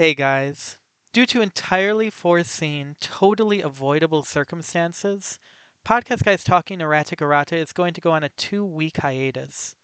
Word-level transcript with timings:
Hey 0.00 0.14
guys. 0.14 0.78
Due 1.12 1.26
to 1.26 1.42
entirely 1.42 2.08
foreseen, 2.08 2.96
totally 3.00 3.60
avoidable 3.60 4.22
circumstances, 4.22 5.38
Podcast 5.84 6.24
Guys 6.24 6.42
Talking 6.42 6.80
Erratic 6.80 7.20
Errata 7.20 7.54
is 7.54 7.74
going 7.74 7.92
to 7.92 8.00
go 8.00 8.12
on 8.12 8.24
a 8.24 8.30
two 8.30 8.64
week 8.64 8.96
hiatus. 8.96 9.76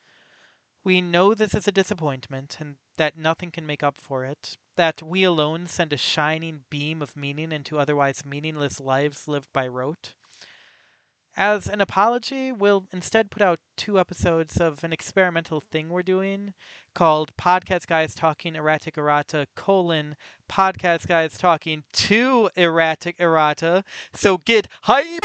We 0.82 1.02
know 1.02 1.34
this 1.34 1.54
is 1.54 1.68
a 1.68 1.70
disappointment 1.70 2.62
and 2.62 2.78
that 2.96 3.18
nothing 3.18 3.50
can 3.52 3.66
make 3.66 3.82
up 3.82 3.98
for 3.98 4.24
it, 4.24 4.56
that 4.76 5.02
we 5.02 5.22
alone 5.22 5.66
send 5.66 5.92
a 5.92 5.98
shining 5.98 6.64
beam 6.70 7.02
of 7.02 7.14
meaning 7.14 7.52
into 7.52 7.78
otherwise 7.78 8.24
meaningless 8.24 8.80
lives 8.80 9.28
lived 9.28 9.52
by 9.52 9.68
rote. 9.68 10.14
As 11.38 11.68
an 11.68 11.82
apology, 11.82 12.50
we'll 12.50 12.88
instead 12.92 13.30
put 13.30 13.42
out 13.42 13.60
two 13.76 14.00
episodes 14.00 14.58
of 14.58 14.82
an 14.84 14.92
experimental 14.94 15.60
thing 15.60 15.90
we're 15.90 16.02
doing 16.02 16.54
called 16.94 17.36
Podcast 17.36 17.86
Guys 17.86 18.14
Talking 18.14 18.54
Erratic 18.56 18.96
Errata 18.96 19.46
colon 19.54 20.16
Podcast 20.48 21.06
Guys 21.06 21.36
Talking 21.36 21.84
to 21.92 22.50
Erratic 22.56 23.20
Errata. 23.20 23.84
So 24.14 24.38
get 24.38 24.68
hype! 24.82 25.20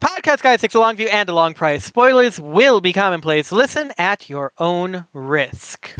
Podcast 0.00 0.42
Guys 0.42 0.60
takes 0.60 0.74
a 0.76 0.80
long 0.80 0.94
view 0.94 1.08
and 1.08 1.28
a 1.28 1.34
long 1.34 1.52
price. 1.52 1.84
Spoilers 1.84 2.38
will 2.38 2.80
be 2.80 2.92
commonplace. 2.92 3.50
Listen 3.50 3.92
at 3.98 4.30
your 4.30 4.52
own 4.58 5.04
risk. 5.12 5.90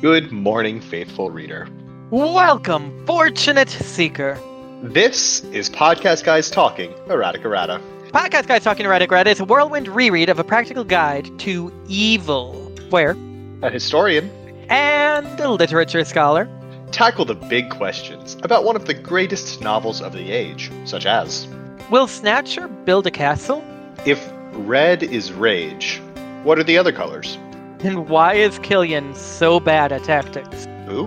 Good 0.00 0.30
morning, 0.30 0.80
faithful 0.80 1.30
reader. 1.30 1.68
Welcome, 2.10 3.04
fortunate 3.06 3.70
seeker. 3.70 4.38
This 4.82 5.42
is 5.44 5.70
Podcast 5.70 6.22
Guys 6.24 6.50
Talking 6.50 6.92
Erratic 7.08 7.42
Errata. 7.44 7.80
Podcast 8.08 8.46
Guys 8.46 8.62
Talking 8.62 8.84
Erratic 8.86 9.10
Errata 9.10 9.30
is 9.30 9.40
a 9.40 9.44
whirlwind 9.44 9.88
reread 9.88 10.28
of 10.28 10.38
a 10.38 10.44
practical 10.44 10.84
guide 10.84 11.26
to 11.40 11.72
evil, 11.88 12.52
where 12.90 13.16
A 13.62 13.70
historian 13.70 14.30
and 14.68 15.40
a 15.40 15.50
literature 15.50 16.04
scholar 16.04 16.46
tackle 16.92 17.24
the 17.24 17.34
big 17.34 17.70
questions 17.70 18.36
about 18.42 18.64
one 18.64 18.76
of 18.76 18.84
the 18.86 18.94
greatest 18.94 19.60
novels 19.62 20.02
of 20.02 20.12
the 20.12 20.30
age, 20.30 20.70
such 20.84 21.06
as 21.06 21.48
will 21.90 22.06
Snatcher 22.06 22.68
build 22.68 23.06
a 23.06 23.10
castle? 23.10 23.64
If 24.04 24.30
red 24.52 25.02
is 25.02 25.32
rage, 25.32 26.00
what 26.42 26.58
are 26.58 26.64
the 26.64 26.76
other 26.76 26.92
colors? 26.92 27.38
And 27.86 28.08
why 28.08 28.34
is 28.34 28.58
Killian 28.58 29.14
so 29.14 29.60
bad 29.60 29.92
at 29.92 30.02
tactics? 30.02 30.66
Ooh. 30.90 31.06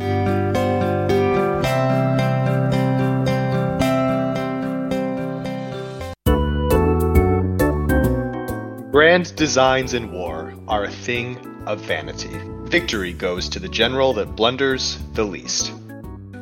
Grand 8.91 9.35
designs 9.35 9.93
in 9.93 10.13
war 10.13 10.53
are 10.69 10.85
a 10.85 10.89
thing 10.89 11.37
of 11.65 11.81
vanity. 11.81 12.39
Victory 12.69 13.11
goes 13.11 13.49
to 13.49 13.59
the 13.59 13.67
general 13.67 14.13
that 14.13 14.37
blunders 14.37 14.99
the 15.15 15.25
least. 15.25 15.73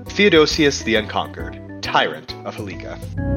Theodosius 0.05 0.83
the 0.83 0.97
Unconquered, 0.97 1.81
tyrant 1.81 2.35
of 2.45 2.55
Helike. 2.55 3.36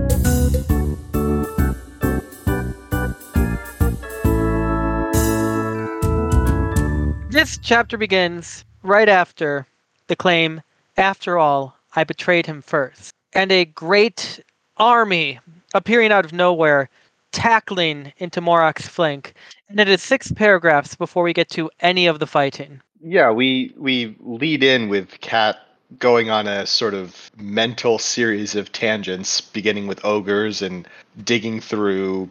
This 7.50 7.58
chapter 7.60 7.98
begins 7.98 8.64
right 8.84 9.08
after 9.08 9.66
the 10.06 10.14
claim, 10.14 10.62
after 10.96 11.36
all, 11.36 11.76
I 11.96 12.04
betrayed 12.04 12.46
him 12.46 12.62
first. 12.62 13.12
And 13.32 13.50
a 13.50 13.64
great 13.64 14.38
army 14.76 15.40
appearing 15.74 16.12
out 16.12 16.24
of 16.24 16.32
nowhere, 16.32 16.88
tackling 17.32 18.12
into 18.18 18.40
Morok's 18.40 18.86
flank. 18.86 19.34
And 19.68 19.80
it 19.80 19.88
is 19.88 20.00
six 20.00 20.30
paragraphs 20.30 20.94
before 20.94 21.24
we 21.24 21.32
get 21.32 21.48
to 21.50 21.68
any 21.80 22.06
of 22.06 22.20
the 22.20 22.26
fighting. 22.28 22.82
Yeah, 23.00 23.32
we 23.32 23.74
we 23.76 24.14
lead 24.20 24.62
in 24.62 24.88
with 24.88 25.20
Cat 25.20 25.58
going 25.98 26.30
on 26.30 26.46
a 26.46 26.66
sort 26.66 26.94
of 26.94 27.32
mental 27.36 27.98
series 27.98 28.54
of 28.54 28.70
tangents, 28.70 29.40
beginning 29.40 29.88
with 29.88 30.04
ogres 30.04 30.62
and 30.62 30.86
digging 31.24 31.60
through 31.60 32.28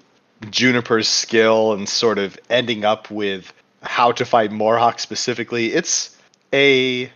Juniper's 0.50 1.10
skill 1.10 1.74
and 1.74 1.90
sort 1.90 2.18
of 2.18 2.40
ending 2.50 2.86
up 2.86 3.12
with 3.12 3.52
how 3.82 4.12
to 4.12 4.26
fight 4.26 4.52
Morok 4.52 5.00
specifically. 5.00 5.74
It's 5.74 6.18
a 6.54 7.12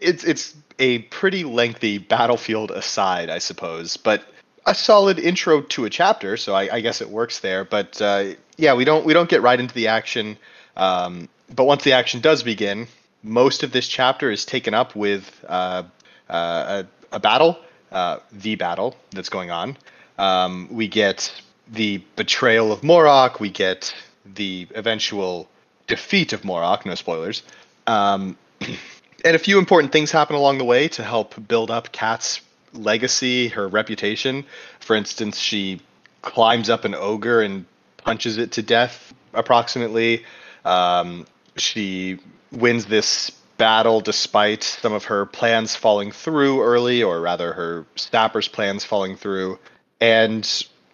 it's 0.00 0.24
it's 0.24 0.54
a 0.78 0.98
pretty 0.98 1.44
lengthy 1.44 1.98
battlefield 1.98 2.70
aside, 2.70 3.30
I 3.30 3.38
suppose, 3.38 3.96
but 3.96 4.24
a 4.66 4.74
solid 4.74 5.18
intro 5.18 5.62
to 5.62 5.84
a 5.84 5.90
chapter. 5.90 6.36
So 6.36 6.54
I, 6.54 6.76
I 6.76 6.80
guess 6.80 7.00
it 7.00 7.08
works 7.08 7.38
there. 7.38 7.64
But 7.64 8.00
uh, 8.02 8.34
yeah, 8.56 8.74
we 8.74 8.84
don't 8.84 9.04
we 9.04 9.12
don't 9.12 9.28
get 9.28 9.42
right 9.42 9.58
into 9.58 9.74
the 9.74 9.88
action. 9.88 10.36
Um, 10.76 11.28
but 11.54 11.64
once 11.64 11.84
the 11.84 11.92
action 11.92 12.20
does 12.20 12.42
begin, 12.42 12.88
most 13.22 13.62
of 13.62 13.72
this 13.72 13.88
chapter 13.88 14.30
is 14.30 14.44
taken 14.44 14.74
up 14.74 14.94
with 14.96 15.44
uh, 15.48 15.84
uh, 16.28 16.84
a, 17.12 17.16
a 17.16 17.20
battle, 17.20 17.58
uh, 17.92 18.18
the 18.32 18.56
battle 18.56 18.96
that's 19.12 19.28
going 19.28 19.50
on. 19.50 19.76
Um, 20.18 20.68
we 20.70 20.88
get 20.88 21.32
the 21.68 22.02
betrayal 22.16 22.72
of 22.72 22.80
Morok. 22.80 23.40
We 23.40 23.50
get 23.50 23.94
the 24.24 24.66
eventual 24.74 25.48
defeat 25.86 26.32
of 26.32 26.42
Morok. 26.42 26.86
No 26.86 26.94
spoilers. 26.94 27.42
Um, 27.86 28.36
and 29.24 29.36
a 29.36 29.38
few 29.38 29.58
important 29.58 29.92
things 29.92 30.10
happen 30.10 30.36
along 30.36 30.58
the 30.58 30.64
way 30.64 30.88
to 30.88 31.02
help 31.02 31.34
build 31.48 31.70
up 31.70 31.92
Kat's 31.92 32.40
legacy, 32.72 33.48
her 33.48 33.68
reputation. 33.68 34.44
For 34.80 34.96
instance, 34.96 35.38
she 35.38 35.80
climbs 36.22 36.68
up 36.70 36.84
an 36.84 36.94
ogre 36.94 37.42
and 37.42 37.64
punches 37.98 38.38
it 38.38 38.52
to 38.52 38.62
death, 38.62 39.14
approximately. 39.32 40.24
Um, 40.64 41.26
she 41.56 42.18
wins 42.52 42.86
this 42.86 43.30
battle 43.58 44.00
despite 44.00 44.62
some 44.62 44.92
of 44.92 45.04
her 45.04 45.24
plans 45.26 45.74
falling 45.74 46.12
through 46.12 46.62
early, 46.62 47.02
or 47.02 47.20
rather, 47.20 47.52
her 47.52 47.86
sapper's 47.96 48.48
plans 48.48 48.84
falling 48.84 49.16
through. 49.16 49.58
And 50.00 50.46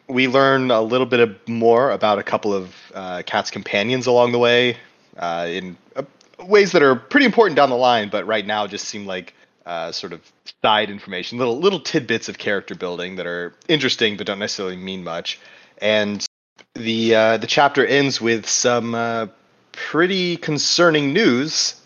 we 0.08 0.28
learn 0.28 0.70
a 0.70 0.80
little 0.80 1.06
bit 1.06 1.20
of 1.20 1.36
more 1.48 1.90
about 1.90 2.18
a 2.18 2.22
couple 2.22 2.52
of 2.52 2.74
uh, 2.94 3.22
Kat's 3.24 3.50
companions 3.50 4.06
along 4.06 4.32
the 4.32 4.38
way 4.38 4.76
uh, 5.18 5.46
in 5.48 5.76
uh, 5.96 6.02
ways 6.40 6.72
that 6.72 6.82
are 6.82 6.96
pretty 6.96 7.26
important 7.26 7.56
down 7.56 7.70
the 7.70 7.76
line, 7.76 8.08
but 8.08 8.26
right 8.26 8.46
now 8.46 8.66
just 8.66 8.86
seem 8.88 9.06
like 9.06 9.34
uh, 9.66 9.92
sort 9.92 10.12
of 10.12 10.20
side 10.62 10.90
information, 10.90 11.38
little 11.38 11.58
little 11.58 11.80
tidbits 11.80 12.28
of 12.28 12.38
character 12.38 12.74
building 12.74 13.16
that 13.16 13.26
are 13.26 13.54
interesting 13.68 14.16
but 14.16 14.26
don't 14.26 14.38
necessarily 14.38 14.76
mean 14.76 15.04
much. 15.04 15.38
And 15.78 16.26
the 16.74 17.14
uh, 17.14 17.36
the 17.36 17.46
chapter 17.46 17.86
ends 17.86 18.20
with 18.20 18.48
some 18.48 18.94
uh, 18.94 19.26
pretty 19.72 20.36
concerning 20.36 21.12
news. 21.12 21.80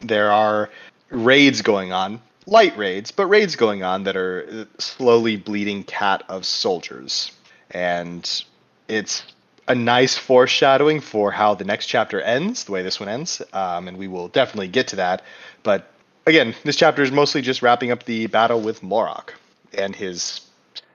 There 0.00 0.30
are 0.30 0.70
raids 1.10 1.60
going 1.60 1.92
on, 1.92 2.20
light 2.48 2.76
raids, 2.78 3.10
but 3.10 3.26
raids 3.26 3.56
going 3.56 3.82
on 3.82 4.04
that 4.04 4.16
are 4.16 4.66
slowly 4.78 5.36
bleeding 5.36 5.84
cat 5.84 6.22
of 6.28 6.46
soldiers, 6.46 7.30
and 7.70 8.44
it's 8.88 9.22
a 9.68 9.74
nice 9.74 10.16
foreshadowing 10.16 11.00
for 11.00 11.30
how 11.30 11.54
the 11.54 11.64
next 11.64 11.86
chapter 11.86 12.20
ends, 12.22 12.64
the 12.64 12.72
way 12.72 12.82
this 12.82 12.98
one 12.98 13.08
ends, 13.08 13.42
um, 13.52 13.86
and 13.86 13.98
we 13.98 14.08
will 14.08 14.28
definitely 14.28 14.68
get 14.68 14.88
to 14.88 14.96
that. 14.96 15.22
But 15.62 15.92
again, 16.26 16.54
this 16.64 16.76
chapter 16.76 17.02
is 17.02 17.12
mostly 17.12 17.42
just 17.42 17.60
wrapping 17.60 17.90
up 17.90 18.04
the 18.04 18.26
battle 18.28 18.60
with 18.60 18.80
Morok 18.80 19.30
and 19.76 19.94
his 19.94 20.40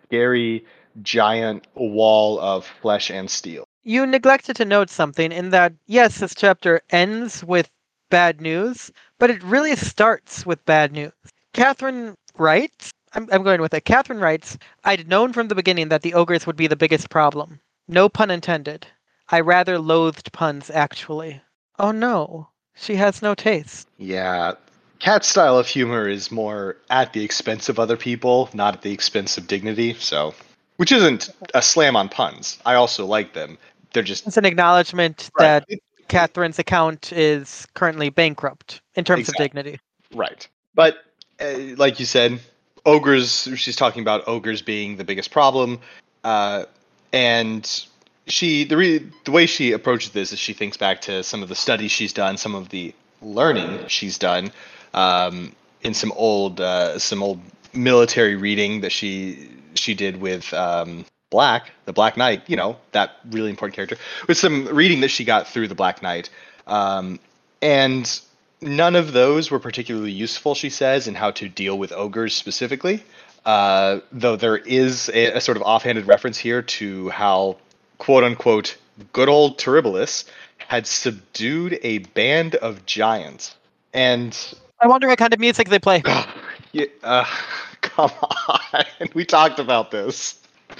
scary 0.07 0.65
giant 1.03 1.67
wall 1.75 2.39
of 2.39 2.65
flesh 2.81 3.11
and 3.11 3.29
steel. 3.29 3.65
You 3.83 4.07
neglected 4.07 4.55
to 4.55 4.65
note 4.65 4.89
something 4.89 5.31
in 5.31 5.51
that, 5.51 5.73
yes, 5.85 6.19
this 6.19 6.33
chapter 6.33 6.81
ends 6.89 7.43
with 7.43 7.69
bad 8.09 8.41
news, 8.41 8.91
but 9.19 9.29
it 9.29 9.43
really 9.43 9.75
starts 9.75 10.45
with 10.45 10.65
bad 10.65 10.91
news. 10.91 11.11
Catherine 11.53 12.15
writes, 12.37 12.91
I'm, 13.13 13.27
I'm 13.31 13.43
going 13.43 13.61
with 13.61 13.73
it. 13.73 13.85
Catherine 13.85 14.19
writes, 14.19 14.57
I'd 14.83 15.07
known 15.07 15.33
from 15.33 15.47
the 15.47 15.55
beginning 15.55 15.89
that 15.89 16.01
the 16.01 16.13
ogres 16.13 16.45
would 16.47 16.55
be 16.55 16.67
the 16.67 16.75
biggest 16.75 17.09
problem. 17.09 17.59
No 17.87 18.09
pun 18.09 18.31
intended. 18.31 18.87
I 19.29 19.39
rather 19.39 19.79
loathed 19.79 20.31
puns, 20.33 20.69
actually. 20.69 21.41
Oh 21.79 21.91
no, 21.91 22.49
she 22.75 22.95
has 22.95 23.21
no 23.21 23.33
taste. 23.35 23.87
Yeah, 23.97 24.53
Cat's 24.99 25.27
style 25.27 25.57
of 25.57 25.67
humor 25.67 26.07
is 26.07 26.31
more 26.31 26.77
at 26.89 27.13
the 27.13 27.23
expense 27.23 27.67
of 27.69 27.79
other 27.79 27.97
people, 27.97 28.49
not 28.53 28.75
at 28.75 28.81
the 28.81 28.91
expense 28.91 29.37
of 29.37 29.47
dignity. 29.47 29.93
So, 29.95 30.33
which 30.77 30.91
isn't 30.91 31.29
a 31.53 31.61
slam 31.61 31.95
on 31.95 32.09
puns. 32.09 32.59
I 32.65 32.75
also 32.75 33.05
like 33.05 33.33
them. 33.33 33.57
They're 33.93 34.03
just 34.03 34.25
It's 34.27 34.37
an 34.37 34.45
acknowledgement 34.45 35.29
Right. 35.39 35.63
that 35.67 35.79
Catherine's 36.07 36.59
account 36.59 37.11
is 37.13 37.65
currently 37.73 38.09
bankrupt 38.09 38.81
in 38.95 39.03
terms 39.03 39.21
Exactly. 39.21 39.45
of 39.45 39.49
dignity. 39.51 39.79
right. 40.15 40.47
But 40.75 40.97
uh, 41.43 41.75
like 41.77 41.99
you 41.99 42.05
said, 42.05 42.39
ogres. 42.85 43.49
She's 43.55 43.75
talking 43.75 44.01
about 44.01 44.27
ogres 44.27 44.61
being 44.61 44.97
the 44.97 45.03
biggest 45.03 45.31
problem, 45.31 45.79
uh, 46.23 46.65
and 47.11 47.85
she 48.27 48.63
the 48.63 48.77
re, 48.77 49.11
the 49.25 49.31
way 49.31 49.45
she 49.45 49.71
approaches 49.71 50.11
this 50.11 50.31
is 50.31 50.39
she 50.39 50.53
thinks 50.53 50.77
back 50.77 51.01
to 51.01 51.23
some 51.23 51.43
of 51.43 51.49
the 51.49 51.55
studies 51.55 51.91
she's 51.91 52.13
done, 52.13 52.37
some 52.37 52.55
of 52.55 52.69
the 52.69 52.93
learning 53.21 53.87
she's 53.87 54.17
done 54.17 54.51
um, 54.93 55.53
in 55.81 55.93
some 55.93 56.11
old 56.13 56.61
uh, 56.61 56.97
some 56.99 57.21
old 57.21 57.39
military 57.73 58.35
reading 58.35 58.81
that 58.81 58.91
she 58.91 59.49
she 59.75 59.93
did 59.93 60.19
with 60.21 60.53
um, 60.53 61.05
Black, 61.29 61.71
the 61.85 61.93
Black 61.93 62.17
Knight. 62.17 62.43
You 62.47 62.55
know 62.55 62.77
that 62.91 63.17
really 63.29 63.49
important 63.49 63.75
character 63.75 63.97
with 64.27 64.37
some 64.37 64.65
reading 64.67 65.01
that 65.01 65.09
she 65.09 65.25
got 65.25 65.47
through 65.47 65.67
the 65.67 65.75
Black 65.75 66.01
Knight, 66.01 66.29
um, 66.67 67.19
and 67.61 68.21
none 68.63 68.95
of 68.95 69.13
those 69.13 69.51
were 69.51 69.59
particularly 69.59 70.11
useful. 70.11 70.55
She 70.55 70.69
says 70.69 71.07
in 71.07 71.15
how 71.15 71.31
to 71.31 71.49
deal 71.49 71.77
with 71.77 71.91
ogres 71.91 72.33
specifically. 72.33 73.03
Uh, 73.45 73.99
though 74.11 74.35
there 74.35 74.57
is 74.57 75.09
a, 75.13 75.33
a, 75.33 75.41
sort 75.41 75.57
of 75.57 75.63
offhanded 75.63 76.07
reference 76.07 76.37
here 76.37 76.61
to 76.61 77.09
how, 77.09 77.57
quote 77.97 78.23
unquote, 78.23 78.77
good 79.11 79.27
old 79.27 79.57
Terribilis 79.57 80.23
had 80.57 80.87
subdued 80.87 81.77
a 81.83 81.97
band 81.99 82.55
of 82.55 82.85
giants. 82.85 83.55
And 83.93 84.37
I 84.79 84.87
wonder 84.87 85.07
what 85.07 85.19
kind 85.19 85.33
of 85.33 85.39
music 85.39 85.67
they 85.67 85.79
play. 85.79 86.03
yeah, 86.71 86.85
uh, 87.03 87.25
come 87.81 88.11
on. 88.21 88.85
We 89.13 89.25
talked 89.25 89.59
about 89.59 89.91
this. 89.91 90.39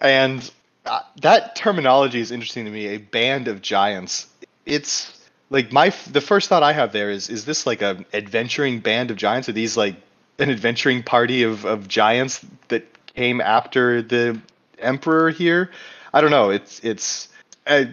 and 0.00 0.50
uh, 0.86 1.00
that 1.20 1.56
terminology 1.56 2.20
is 2.20 2.30
interesting 2.30 2.64
to 2.64 2.70
me. 2.70 2.86
A 2.86 2.98
band 2.98 3.48
of 3.48 3.60
giants. 3.60 4.28
It's 4.64 5.19
like 5.50 5.72
my 5.72 5.92
the 6.10 6.20
first 6.20 6.48
thought 6.48 6.62
I 6.62 6.72
have 6.72 6.92
there 6.92 7.10
is 7.10 7.28
is 7.28 7.44
this 7.44 7.66
like 7.66 7.82
a 7.82 8.04
adventuring 8.14 8.80
band 8.80 9.10
of 9.10 9.16
giants? 9.16 9.48
Are 9.48 9.52
these 9.52 9.76
like 9.76 9.96
an 10.40 10.50
adventuring 10.50 11.02
party 11.02 11.42
of, 11.42 11.64
of 11.66 11.86
giants 11.86 12.44
that 12.68 12.86
came 13.14 13.40
after 13.40 14.02
the 14.02 14.40
emperor 14.78 15.30
here. 15.30 15.70
I 16.12 16.20
don't 16.20 16.30
know. 16.30 16.50
It's 16.50 16.80
it's, 16.82 17.28
a, 17.66 17.86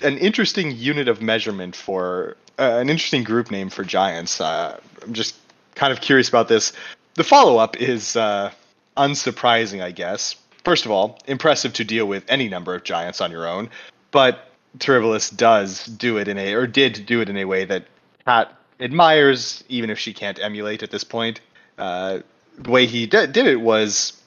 an 0.00 0.18
interesting 0.18 0.72
unit 0.72 1.08
of 1.08 1.22
measurement 1.22 1.76
for 1.76 2.36
uh, 2.58 2.78
an 2.80 2.90
interesting 2.90 3.22
group 3.22 3.50
name 3.50 3.70
for 3.70 3.84
giants. 3.84 4.40
Uh, 4.40 4.78
I'm 5.02 5.12
just 5.12 5.36
kind 5.74 5.92
of 5.92 6.00
curious 6.00 6.28
about 6.28 6.48
this. 6.48 6.72
The 7.14 7.24
follow 7.24 7.58
up 7.58 7.80
is 7.80 8.16
uh, 8.16 8.50
unsurprising, 8.96 9.82
I 9.82 9.92
guess. 9.92 10.36
First 10.64 10.84
of 10.84 10.90
all, 10.90 11.18
impressive 11.26 11.72
to 11.74 11.84
deal 11.84 12.06
with 12.06 12.24
any 12.28 12.48
number 12.48 12.74
of 12.74 12.82
giants 12.84 13.20
on 13.20 13.30
your 13.30 13.46
own, 13.46 13.70
but 14.10 14.50
Terribilis 14.78 15.34
does 15.34 15.86
do 15.86 16.16
it 16.16 16.28
in 16.28 16.38
a, 16.38 16.54
or 16.54 16.66
did 16.66 17.06
do 17.06 17.20
it 17.20 17.28
in 17.28 17.36
a 17.36 17.44
way 17.44 17.64
that 17.64 17.84
Kat 18.24 18.52
admires, 18.80 19.62
even 19.68 19.90
if 19.90 19.98
she 19.98 20.12
can't 20.12 20.40
emulate 20.42 20.82
at 20.82 20.90
this 20.90 21.04
point. 21.04 21.40
Uh, 21.78 22.20
the 22.58 22.70
way 22.70 22.86
he 22.86 23.06
d- 23.06 23.26
did 23.26 23.46
it 23.46 23.60
was 23.60 24.20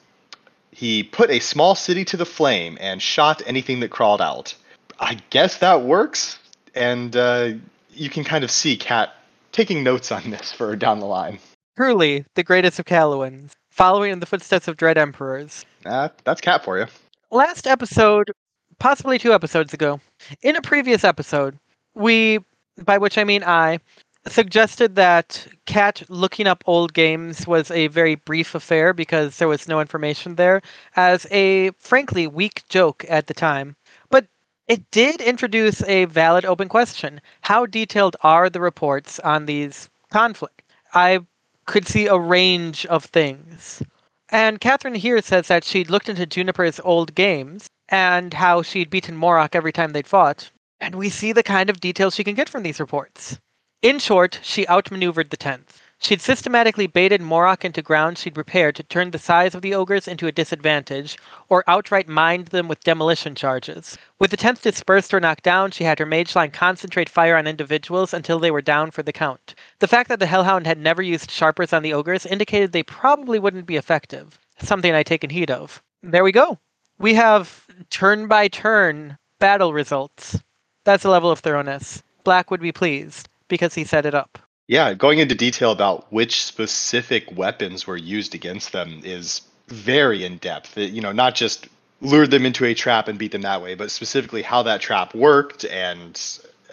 he 0.70 1.02
put 1.02 1.30
a 1.30 1.40
small 1.40 1.74
city 1.74 2.04
to 2.04 2.16
the 2.16 2.26
flame 2.26 2.78
and 2.80 3.02
shot 3.02 3.42
anything 3.46 3.80
that 3.80 3.90
crawled 3.90 4.20
out. 4.20 4.54
I 5.00 5.18
guess 5.30 5.58
that 5.58 5.82
works, 5.82 6.38
and 6.74 7.16
uh, 7.16 7.50
you 7.92 8.10
can 8.10 8.24
kind 8.24 8.44
of 8.44 8.50
see 8.50 8.76
Kat 8.76 9.14
taking 9.52 9.82
notes 9.82 10.12
on 10.12 10.30
this 10.30 10.52
for 10.52 10.76
down 10.76 11.00
the 11.00 11.06
line. 11.06 11.38
Truly, 11.76 12.24
the 12.34 12.42
greatest 12.42 12.78
of 12.78 12.86
Callowans, 12.86 13.52
following 13.70 14.12
in 14.12 14.20
the 14.20 14.26
footsteps 14.26 14.66
of 14.66 14.76
Dread 14.76 14.98
Emperors. 14.98 15.64
Uh, 15.84 16.08
that's 16.24 16.40
Kat 16.40 16.64
for 16.64 16.78
you. 16.78 16.86
Last 17.30 17.66
episode, 17.66 18.32
possibly 18.78 19.18
two 19.18 19.32
episodes 19.32 19.74
ago, 19.74 20.00
in 20.42 20.56
a 20.56 20.62
previous 20.62 21.04
episode, 21.04 21.58
we, 21.94 22.38
by 22.84 22.98
which 22.98 23.18
I 23.18 23.24
mean 23.24 23.42
I, 23.44 23.80
suggested 24.26 24.94
that 24.96 25.46
Kat 25.66 26.02
looking 26.08 26.46
up 26.46 26.62
old 26.66 26.92
games 26.92 27.46
was 27.46 27.70
a 27.70 27.88
very 27.88 28.14
brief 28.14 28.54
affair 28.54 28.92
because 28.92 29.38
there 29.38 29.48
was 29.48 29.68
no 29.68 29.80
information 29.80 30.34
there, 30.34 30.60
as 30.96 31.26
a 31.30 31.70
frankly 31.78 32.26
weak 32.26 32.62
joke 32.68 33.04
at 33.08 33.26
the 33.26 33.34
time. 33.34 33.74
But 34.10 34.26
it 34.66 34.90
did 34.90 35.20
introduce 35.20 35.82
a 35.84 36.04
valid 36.06 36.44
open 36.44 36.68
question. 36.68 37.20
How 37.40 37.66
detailed 37.66 38.16
are 38.22 38.50
the 38.50 38.60
reports 38.60 39.18
on 39.20 39.46
these 39.46 39.88
conflicts? 40.10 40.64
I 40.94 41.20
could 41.66 41.86
see 41.86 42.06
a 42.06 42.18
range 42.18 42.86
of 42.86 43.04
things. 43.04 43.82
And 44.30 44.60
Catherine 44.60 44.94
here 44.94 45.22
says 45.22 45.48
that 45.48 45.64
she'd 45.64 45.90
looked 45.90 46.08
into 46.08 46.26
Juniper's 46.26 46.80
old 46.80 47.14
games 47.14 47.68
and 47.88 48.34
how 48.34 48.62
she'd 48.62 48.90
beaten 48.90 49.16
Morok 49.16 49.54
every 49.54 49.72
time 49.72 49.92
they'd 49.92 50.06
fought. 50.06 50.50
And 50.80 50.94
we 50.94 51.08
see 51.08 51.32
the 51.32 51.42
kind 51.42 51.70
of 51.70 51.80
details 51.80 52.14
she 52.14 52.24
can 52.24 52.34
get 52.34 52.48
from 52.48 52.62
these 52.62 52.80
reports. 52.80 53.38
In 53.82 53.98
short, 53.98 54.40
she 54.42 54.66
outmaneuvered 54.68 55.30
the 55.30 55.36
tenth. 55.36 55.80
She'd 56.00 56.20
systematically 56.20 56.86
baited 56.86 57.20
Morok 57.20 57.64
into 57.64 57.82
ground 57.82 58.18
she'd 58.18 58.34
prepared 58.34 58.76
to 58.76 58.84
turn 58.84 59.10
the 59.10 59.18
size 59.18 59.56
of 59.56 59.62
the 59.62 59.74
ogres 59.74 60.06
into 60.06 60.28
a 60.28 60.32
disadvantage, 60.32 61.18
or 61.48 61.64
outright 61.66 62.06
mined 62.06 62.46
them 62.48 62.68
with 62.68 62.84
demolition 62.84 63.34
charges. 63.34 63.98
With 64.20 64.30
the 64.30 64.36
tenth 64.36 64.62
dispersed 64.62 65.12
or 65.12 65.18
knocked 65.18 65.42
down, 65.42 65.72
she 65.72 65.82
had 65.82 65.98
her 65.98 66.06
mage 66.06 66.36
line 66.36 66.52
concentrate 66.52 67.08
fire 67.08 67.36
on 67.36 67.48
individuals 67.48 68.14
until 68.14 68.38
they 68.38 68.52
were 68.52 68.62
down 68.62 68.92
for 68.92 69.02
the 69.02 69.12
count. 69.12 69.56
The 69.80 69.88
fact 69.88 70.08
that 70.08 70.20
the 70.20 70.26
Hellhound 70.26 70.68
had 70.68 70.78
never 70.78 71.02
used 71.02 71.32
sharpers 71.32 71.72
on 71.72 71.82
the 71.82 71.94
ogres 71.94 72.26
indicated 72.26 72.70
they 72.70 72.84
probably 72.84 73.40
wouldn't 73.40 73.66
be 73.66 73.76
effective. 73.76 74.38
Something 74.62 74.94
I'd 74.94 75.06
taken 75.06 75.30
heed 75.30 75.50
of. 75.50 75.82
There 76.04 76.22
we 76.22 76.30
go. 76.30 76.58
We 76.98 77.14
have 77.14 77.64
turn 77.90 78.26
by 78.26 78.48
turn 78.48 79.16
battle 79.38 79.72
results. 79.72 80.38
That's 80.84 81.04
a 81.04 81.10
level 81.10 81.30
of 81.30 81.38
thoroughness. 81.38 82.02
Black 82.24 82.50
would 82.50 82.60
be 82.60 82.72
pleased 82.72 83.28
because 83.46 83.74
he 83.74 83.84
set 83.84 84.04
it 84.04 84.14
up. 84.14 84.38
Yeah, 84.66 84.92
going 84.94 85.18
into 85.20 85.34
detail 85.34 85.70
about 85.70 86.12
which 86.12 86.44
specific 86.44 87.36
weapons 87.36 87.86
were 87.86 87.96
used 87.96 88.34
against 88.34 88.72
them 88.72 89.00
is 89.04 89.42
very 89.68 90.24
in 90.24 90.38
depth. 90.38 90.76
You 90.76 91.00
know, 91.00 91.12
not 91.12 91.34
just 91.34 91.68
lured 92.00 92.30
them 92.30 92.44
into 92.44 92.64
a 92.64 92.74
trap 92.74 93.08
and 93.08 93.18
beat 93.18 93.32
them 93.32 93.42
that 93.42 93.62
way, 93.62 93.74
but 93.74 93.90
specifically 93.90 94.42
how 94.42 94.62
that 94.64 94.80
trap 94.80 95.14
worked 95.14 95.64
and 95.64 96.20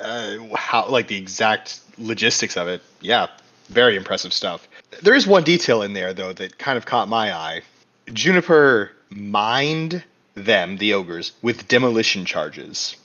uh, 0.01 0.37
how, 0.55 0.87
like, 0.89 1.07
the 1.07 1.17
exact 1.17 1.79
logistics 1.97 2.57
of 2.57 2.67
it. 2.67 2.81
Yeah, 2.99 3.27
very 3.69 3.95
impressive 3.95 4.33
stuff. 4.33 4.67
There 5.01 5.15
is 5.15 5.25
one 5.25 5.43
detail 5.43 5.81
in 5.81 5.93
there, 5.93 6.13
though, 6.13 6.33
that 6.33 6.57
kind 6.57 6.77
of 6.77 6.85
caught 6.85 7.07
my 7.07 7.33
eye. 7.33 7.61
Juniper 8.11 8.91
mined 9.09 10.03
them, 10.35 10.77
the 10.77 10.93
ogres, 10.93 11.31
with 11.41 11.67
demolition 11.67 12.25
charges. 12.25 12.95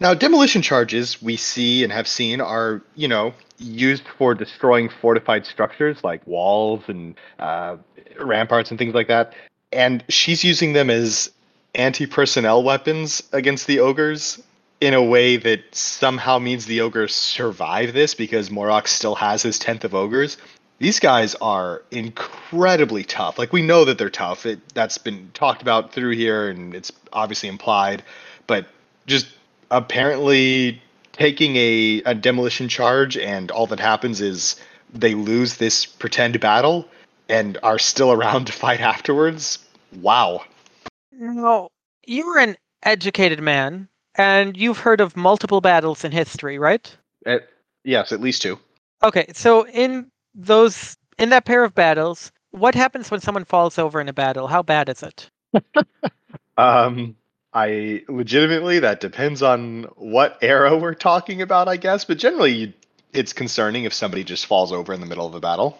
Now, 0.00 0.14
demolition 0.14 0.62
charges 0.62 1.22
we 1.22 1.36
see 1.36 1.84
and 1.84 1.92
have 1.92 2.08
seen 2.08 2.40
are, 2.40 2.82
you 2.94 3.08
know, 3.08 3.32
used 3.58 4.04
for 4.18 4.34
destroying 4.34 4.88
fortified 4.88 5.46
structures 5.46 6.02
like 6.02 6.26
walls 6.26 6.82
and 6.88 7.14
uh, 7.38 7.76
ramparts 8.20 8.70
and 8.70 8.78
things 8.78 8.94
like 8.94 9.08
that. 9.08 9.34
And 9.72 10.04
she's 10.08 10.44
using 10.44 10.72
them 10.72 10.90
as 10.90 11.30
anti 11.74 12.06
personnel 12.06 12.62
weapons 12.62 13.22
against 13.32 13.66
the 13.66 13.80
ogres 13.80 14.42
in 14.80 14.94
a 14.94 15.02
way 15.02 15.36
that 15.36 15.62
somehow 15.74 16.38
means 16.38 16.66
the 16.66 16.80
ogres 16.80 17.14
survive 17.14 17.92
this 17.94 18.14
because 18.14 18.50
Morok 18.50 18.86
still 18.86 19.14
has 19.14 19.42
his 19.42 19.58
10th 19.58 19.84
of 19.84 19.94
ogres. 19.94 20.36
These 20.78 21.00
guys 21.00 21.34
are 21.36 21.82
incredibly 21.90 23.04
tough. 23.04 23.38
Like, 23.38 23.52
we 23.52 23.62
know 23.62 23.84
that 23.84 23.96
they're 23.96 24.10
tough. 24.10 24.44
It, 24.44 24.60
that's 24.74 24.98
been 24.98 25.30
talked 25.32 25.62
about 25.62 25.92
through 25.92 26.12
here 26.12 26.48
and 26.48 26.74
it's 26.74 26.92
obviously 27.12 27.48
implied. 27.48 28.02
But 28.46 28.66
just 29.06 29.28
apparently 29.70 30.82
taking 31.12 31.56
a, 31.56 32.02
a 32.06 32.14
demolition 32.14 32.68
charge 32.68 33.16
and 33.16 33.50
all 33.50 33.66
that 33.68 33.80
happens 33.80 34.20
is 34.20 34.56
they 34.92 35.14
lose 35.14 35.56
this 35.56 35.86
pretend 35.86 36.38
battle 36.40 36.88
and 37.28 37.58
are 37.62 37.78
still 37.78 38.12
around 38.16 38.46
to 38.46 38.52
fight 38.52 38.80
afterwards 38.80 39.58
wow 40.00 40.42
no 41.12 41.68
you're 42.06 42.38
an 42.38 42.56
educated 42.82 43.40
man 43.40 43.88
and 44.16 44.56
you've 44.56 44.78
heard 44.78 45.00
of 45.00 45.16
multiple 45.16 45.60
battles 45.60 46.04
in 46.04 46.12
history 46.12 46.58
right 46.58 46.96
uh, 47.26 47.38
yes 47.84 48.12
at 48.12 48.20
least 48.20 48.42
two 48.42 48.58
okay 49.02 49.26
so 49.32 49.66
in 49.68 50.10
those 50.34 50.96
in 51.18 51.30
that 51.30 51.44
pair 51.44 51.64
of 51.64 51.74
battles 51.74 52.32
what 52.50 52.74
happens 52.74 53.10
when 53.10 53.20
someone 53.20 53.44
falls 53.44 53.78
over 53.78 54.00
in 54.00 54.08
a 54.08 54.12
battle 54.12 54.46
how 54.46 54.62
bad 54.62 54.88
is 54.88 55.02
it 55.02 55.30
um 56.58 57.16
I 57.54 58.02
legitimately 58.08 58.80
that 58.80 58.98
depends 59.00 59.40
on 59.40 59.84
what 59.94 60.36
era 60.42 60.76
we're 60.76 60.92
talking 60.94 61.40
about, 61.40 61.68
I 61.68 61.76
guess. 61.76 62.04
But 62.04 62.18
generally, 62.18 62.74
it's 63.12 63.32
concerning 63.32 63.84
if 63.84 63.94
somebody 63.94 64.24
just 64.24 64.46
falls 64.46 64.72
over 64.72 64.92
in 64.92 65.00
the 65.00 65.06
middle 65.06 65.26
of 65.26 65.34
a 65.34 65.40
battle. 65.40 65.78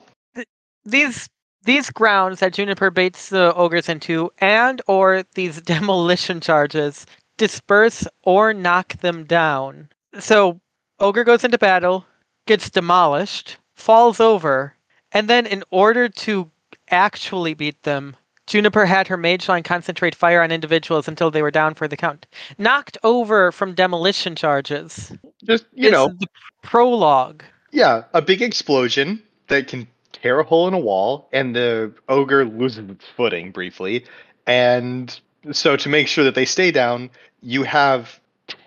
These 0.84 1.28
these 1.64 1.90
grounds 1.90 2.40
that 2.40 2.52
Juniper 2.52 2.90
baits 2.90 3.30
the 3.30 3.52
ogres 3.54 3.88
into, 3.88 4.30
and 4.38 4.80
or 4.86 5.24
these 5.34 5.60
demolition 5.62 6.40
charges, 6.40 7.06
disperse 7.38 8.06
or 8.22 8.54
knock 8.54 9.00
them 9.00 9.24
down. 9.24 9.88
So 10.20 10.60
ogre 11.00 11.24
goes 11.24 11.42
into 11.42 11.58
battle, 11.58 12.06
gets 12.46 12.70
demolished, 12.70 13.56
falls 13.84 14.18
over, 14.18 14.74
and 15.12 15.28
then 15.28 15.44
in 15.44 15.62
order 15.70 16.08
to 16.08 16.50
actually 16.90 17.52
beat 17.52 17.82
them, 17.82 18.16
Juniper 18.46 18.86
had 18.86 19.06
her 19.08 19.18
mage 19.18 19.46
line 19.46 19.62
concentrate 19.62 20.14
fire 20.14 20.42
on 20.42 20.50
individuals 20.50 21.06
until 21.06 21.30
they 21.30 21.42
were 21.42 21.50
down 21.50 21.74
for 21.74 21.86
the 21.86 21.96
count. 21.96 22.26
Knocked 22.56 22.96
over 23.02 23.52
from 23.52 23.74
demolition 23.74 24.36
charges. 24.36 25.12
Just, 25.44 25.66
you 25.74 25.90
know. 25.90 26.08
The 26.08 26.26
prologue. 26.62 27.44
Yeah, 27.72 28.04
a 28.14 28.22
big 28.22 28.40
explosion 28.40 29.22
that 29.48 29.68
can 29.68 29.86
tear 30.12 30.40
a 30.40 30.44
hole 30.44 30.66
in 30.66 30.72
a 30.72 30.78
wall, 30.78 31.28
and 31.30 31.54
the 31.54 31.92
ogre 32.08 32.46
loses 32.46 32.88
its 32.88 33.04
footing 33.16 33.50
briefly. 33.50 34.06
And 34.46 35.18
so, 35.52 35.76
to 35.76 35.88
make 35.90 36.08
sure 36.08 36.24
that 36.24 36.34
they 36.34 36.46
stay 36.46 36.70
down, 36.70 37.10
you 37.42 37.64
have 37.64 38.18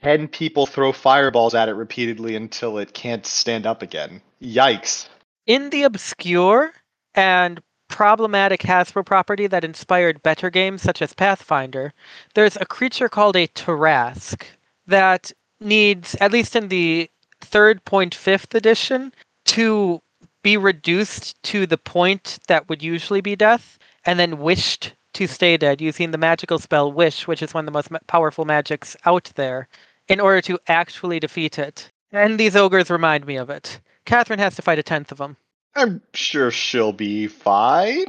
10 0.03 0.27
people 0.27 0.67
throw 0.67 0.91
fireballs 0.91 1.55
at 1.55 1.69
it 1.69 1.73
repeatedly 1.73 2.35
until 2.35 2.77
it 2.77 2.93
can't 2.93 3.25
stand 3.25 3.65
up 3.65 3.81
again. 3.81 4.21
Yikes. 4.41 5.07
In 5.45 5.69
the 5.69 5.83
obscure 5.83 6.73
and 7.15 7.61
problematic 7.87 8.61
Hasbro 8.61 9.05
property 9.05 9.47
that 9.47 9.63
inspired 9.63 10.21
better 10.21 10.49
games 10.49 10.81
such 10.81 11.01
as 11.01 11.13
Pathfinder, 11.13 11.93
there's 12.35 12.57
a 12.57 12.65
creature 12.65 13.09
called 13.09 13.35
a 13.35 13.47
Tarrasque 13.47 14.45
that 14.85 15.31
needs, 15.59 16.15
at 16.21 16.31
least 16.31 16.55
in 16.55 16.67
the 16.67 17.09
third 17.41 17.83
point 17.85 18.13
fifth 18.13 18.53
edition, 18.53 19.13
to 19.45 20.01
be 20.43 20.57
reduced 20.57 21.41
to 21.43 21.65
the 21.65 21.77
point 21.77 22.39
that 22.47 22.67
would 22.69 22.83
usually 22.83 23.21
be 23.21 23.35
death 23.35 23.79
and 24.05 24.19
then 24.19 24.39
wished 24.39 24.93
to 25.13 25.27
stay 25.27 25.57
dead 25.57 25.81
using 25.81 26.11
the 26.11 26.17
magical 26.17 26.59
spell 26.59 26.91
Wish, 26.91 27.27
which 27.27 27.41
is 27.41 27.53
one 27.53 27.63
of 27.63 27.65
the 27.65 27.71
most 27.71 27.89
powerful 28.07 28.45
magics 28.45 28.95
out 29.05 29.31
there, 29.35 29.67
in 30.07 30.19
order 30.19 30.41
to 30.41 30.59
actually 30.67 31.19
defeat 31.19 31.57
it. 31.57 31.89
And 32.11 32.39
these 32.39 32.55
ogres 32.55 32.89
remind 32.89 33.25
me 33.25 33.35
of 33.37 33.49
it. 33.49 33.79
Catherine 34.07 34.39
has 34.39 34.55
to 34.55 34.61
fight 34.61 34.79
a 34.79 34.83
tenth 34.83 35.11
of 35.11 35.17
them. 35.17 35.35
I'm 35.75 36.01
sure 36.13 36.49
she'll 36.49 36.93
be 36.93 37.27
fine. 37.27 38.07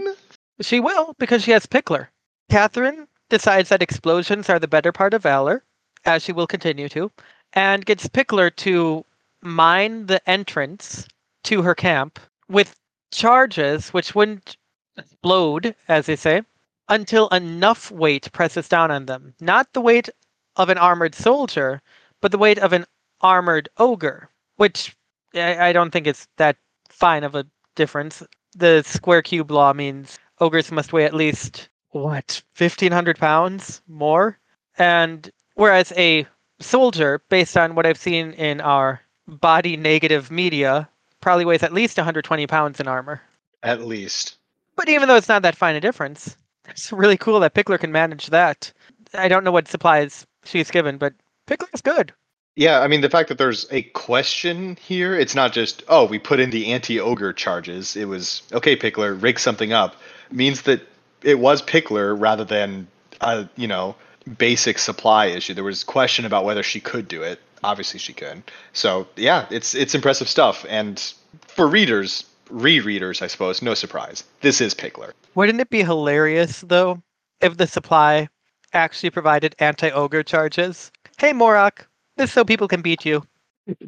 She 0.60 0.80
will, 0.80 1.14
because 1.18 1.42
she 1.42 1.50
has 1.50 1.66
Pickler. 1.66 2.08
Catherine 2.48 3.08
decides 3.28 3.68
that 3.68 3.82
explosions 3.82 4.48
are 4.48 4.60
the 4.60 4.68
better 4.68 4.92
part 4.92 5.12
of 5.12 5.24
valor, 5.24 5.64
as 6.04 6.22
she 6.22 6.32
will 6.32 6.46
continue 6.46 6.88
to, 6.90 7.10
and 7.52 7.84
gets 7.84 8.08
Pickler 8.08 8.54
to 8.56 9.04
mine 9.42 10.06
the 10.06 10.26
entrance 10.30 11.06
to 11.44 11.62
her 11.62 11.74
camp 11.74 12.20
with 12.48 12.76
charges 13.10 13.90
which 13.90 14.14
wouldn't 14.14 14.56
explode, 14.96 15.74
as 15.88 16.06
they 16.06 16.16
say, 16.16 16.42
until 16.88 17.28
enough 17.28 17.90
weight 17.90 18.30
presses 18.32 18.68
down 18.68 18.92
on 18.92 19.06
them. 19.06 19.34
Not 19.40 19.72
the 19.72 19.80
weight 19.80 20.08
of 20.56 20.68
an 20.68 20.78
armored 20.78 21.16
soldier, 21.16 21.82
but 22.20 22.30
the 22.30 22.38
weight 22.38 22.58
of 22.58 22.72
an 22.72 22.86
armored 23.20 23.68
ogre, 23.78 24.30
which 24.56 24.96
I 25.35 25.68
I 25.68 25.73
don't 25.73 25.90
think 25.90 26.06
it's 26.06 26.28
that 26.37 26.56
fine 26.88 27.25
of 27.25 27.35
a 27.35 27.47
difference. 27.75 28.23
The 28.56 28.82
square 28.82 29.23
cube 29.23 29.50
law 29.50 29.73
means 29.73 30.18
ogres 30.40 30.73
must 30.73 30.92
weigh 30.92 31.04
at 31.04 31.14
least, 31.14 31.68
what, 31.90 32.42
1,500 32.56 33.18
pounds 33.18 33.82
more? 33.88 34.38
And 34.78 35.30
whereas 35.54 35.92
a 35.97 36.26
soldier, 36.61 37.23
based 37.28 37.56
on 37.56 37.75
what 37.75 37.87
I've 37.87 37.99
seen 37.99 38.32
in 38.32 38.61
our 38.61 39.00
body 39.26 39.76
negative 39.76 40.30
media, 40.30 40.88
probably 41.20 41.44
weighs 41.44 41.62
at 41.62 41.73
least 41.73 41.97
120 41.99 42.47
pounds 42.47 42.80
in 42.80 42.88
armor. 42.88 43.20
At 43.62 43.85
least. 43.85 44.37
But 44.76 44.88
even 44.88 45.08
though 45.08 45.16
it's 45.16 45.28
not 45.28 45.42
that 45.42 45.56
fine 45.56 45.76
a 45.76 45.80
difference, 45.80 46.37
it's 46.68 46.92
really 46.92 47.16
cool 47.16 47.40
that 47.40 47.54
Pickler 47.54 47.78
can 47.78 47.92
manage 47.92 48.28
that. 48.28 48.73
I 49.14 49.28
don't 49.28 49.44
know 49.44 49.52
what 49.52 49.68
supplies 49.68 50.26
she's 50.44 50.70
given, 50.70 50.99
but 50.99 51.14
Pickler's 51.47 51.82
good. 51.82 52.12
Yeah, 52.58 52.80
I 52.80 52.88
mean 52.88 53.02
the 53.02 53.08
fact 53.08 53.28
that 53.28 53.38
there's 53.38 53.68
a 53.70 53.82
question 53.82 54.76
here, 54.84 55.14
it's 55.14 55.36
not 55.36 55.52
just 55.52 55.84
oh 55.86 56.04
we 56.06 56.18
put 56.18 56.40
in 56.40 56.50
the 56.50 56.72
anti-ogre 56.72 57.32
charges. 57.32 57.94
It 57.94 58.06
was 58.06 58.42
okay, 58.52 58.76
Pickler, 58.76 59.14
rig 59.22 59.38
something 59.38 59.72
up, 59.72 59.94
means 60.32 60.62
that 60.62 60.82
it 61.22 61.38
was 61.38 61.62
Pickler 61.62 62.20
rather 62.20 62.44
than 62.44 62.88
a 63.20 63.48
you 63.54 63.68
know 63.68 63.94
basic 64.38 64.80
supply 64.80 65.26
issue. 65.26 65.54
There 65.54 65.62
was 65.62 65.84
question 65.84 66.24
about 66.24 66.44
whether 66.44 66.64
she 66.64 66.80
could 66.80 67.06
do 67.06 67.22
it. 67.22 67.38
Obviously 67.62 68.00
she 68.00 68.12
could. 68.12 68.42
So 68.72 69.06
yeah, 69.14 69.46
it's 69.50 69.76
it's 69.76 69.94
impressive 69.94 70.28
stuff. 70.28 70.66
And 70.68 70.98
for 71.46 71.68
readers, 71.68 72.24
rereaders, 72.50 73.22
I 73.22 73.28
suppose, 73.28 73.62
no 73.62 73.74
surprise. 73.74 74.24
This 74.40 74.60
is 74.60 74.74
Pickler. 74.74 75.12
Wouldn't 75.36 75.60
it 75.60 75.70
be 75.70 75.84
hilarious, 75.84 76.64
though, 76.66 77.00
if 77.40 77.56
the 77.56 77.68
supply 77.68 78.28
actually 78.72 79.10
provided 79.10 79.54
anti 79.60 79.90
ogre 79.90 80.24
charges? 80.24 80.90
Hey, 81.18 81.32
Morok, 81.32 81.84
this 82.18 82.32
so 82.32 82.44
people 82.44 82.68
can 82.68 82.82
beat 82.82 83.04
you. 83.04 83.25